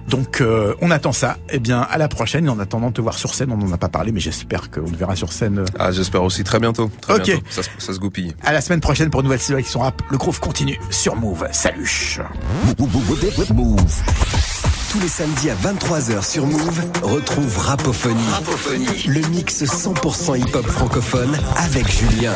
Donc 0.09 0.41
euh, 0.41 0.75
on 0.81 0.91
attend 0.91 1.13
ça. 1.13 1.37
Eh 1.51 1.59
bien, 1.59 1.81
à 1.81 1.99
la 1.99 2.09
prochaine. 2.09 2.47
Et 2.47 2.49
en 2.49 2.59
attendant 2.59 2.89
de 2.89 2.95
te 2.95 3.01
voir 3.01 3.19
sur 3.19 3.35
scène, 3.35 3.51
on 3.53 3.57
n'en 3.57 3.73
a 3.73 3.79
pas 3.79 3.89
parlé, 3.89 4.13
mais 4.13 4.21
j'espère 4.21 4.71
qu'on 4.71 4.85
te 4.91 4.97
verra 4.97 5.17
sur 5.17 5.33
scène. 5.33 5.59
euh, 5.61 5.65
Ah, 5.79 5.91
j'espère 5.93 6.23
aussi 6.23 6.45
très 6.45 6.59
bientôt. 6.61 6.91
Très 7.01 7.15
Ok. 7.15 7.23
bientôt. 7.25 7.43
Ça, 7.51 7.63
se- 7.63 7.71
ça 7.79 7.93
se 7.93 7.99
goupille. 7.99 8.35
À 8.45 8.53
la 8.53 8.61
semaine 8.61 8.81
prochaine 8.81 9.11
pour 9.11 9.21
une 9.21 9.25
nouvelle 9.27 9.41
sélection 9.41 9.81
rap. 9.81 10.01
Le 10.11 10.19
groove 10.19 10.39
continue 10.41 10.79
sur 10.91 11.17
Move. 11.17 11.47
Salut. 11.53 12.19
Move. 13.53 13.81
Tous 14.91 15.01
les 15.01 15.09
samedis 15.09 15.51
à 15.51 15.55
23h 15.55 16.25
sur 16.25 16.47
Move, 16.47 16.81
retrouve 17.03 17.59
Rapophonie. 17.59 18.23
Le 19.07 19.21
mix 19.29 19.65
100% 19.65 20.39
hip-hop 20.39 20.67
francophone 20.67 21.37
avec 21.57 21.91
Julien. 21.91 22.33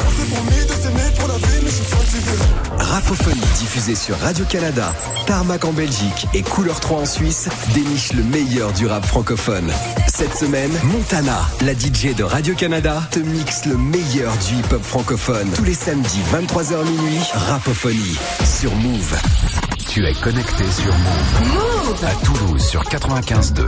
Rapophonie 2.78 3.40
diffusée 3.58 3.94
sur 3.94 4.18
Radio-Canada, 4.18 4.92
Tarmac 5.26 5.64
en 5.64 5.72
Belgique 5.72 6.26
et 6.34 6.42
Couleur 6.42 6.80
3 6.80 7.00
en 7.02 7.06
Suisse 7.06 7.48
déniche 7.72 8.12
le 8.12 8.24
meilleur 8.24 8.72
du 8.72 8.86
rap 8.86 9.04
francophone. 9.06 9.70
Cette 10.08 10.36
semaine, 10.36 10.72
Montana, 10.84 11.40
la 11.64 11.72
DJ 11.72 12.14
de 12.16 12.24
Radio-Canada, 12.24 13.02
te 13.10 13.20
mixe 13.20 13.66
le 13.66 13.76
meilleur 13.76 14.32
du 14.48 14.56
hip-hop 14.56 14.82
francophone. 14.82 15.50
Tous 15.54 15.64
les 15.64 15.74
samedis 15.74 16.20
23h 16.32 16.84
minuit, 16.84 17.20
Rapophonie 17.48 18.18
sur 18.44 18.74
Move. 18.74 19.79
Tu 19.90 20.06
es 20.06 20.12
connecté 20.14 20.64
sur 20.70 20.92
Move. 20.94 21.52
Move 21.52 22.04
À 22.04 22.24
Toulouse 22.24 22.64
sur 22.64 22.80
95.2. 22.84 23.66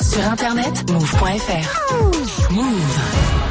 Sur 0.00 0.24
internet, 0.26 0.90
move.fr. 0.90 2.50
Move. 2.50 3.47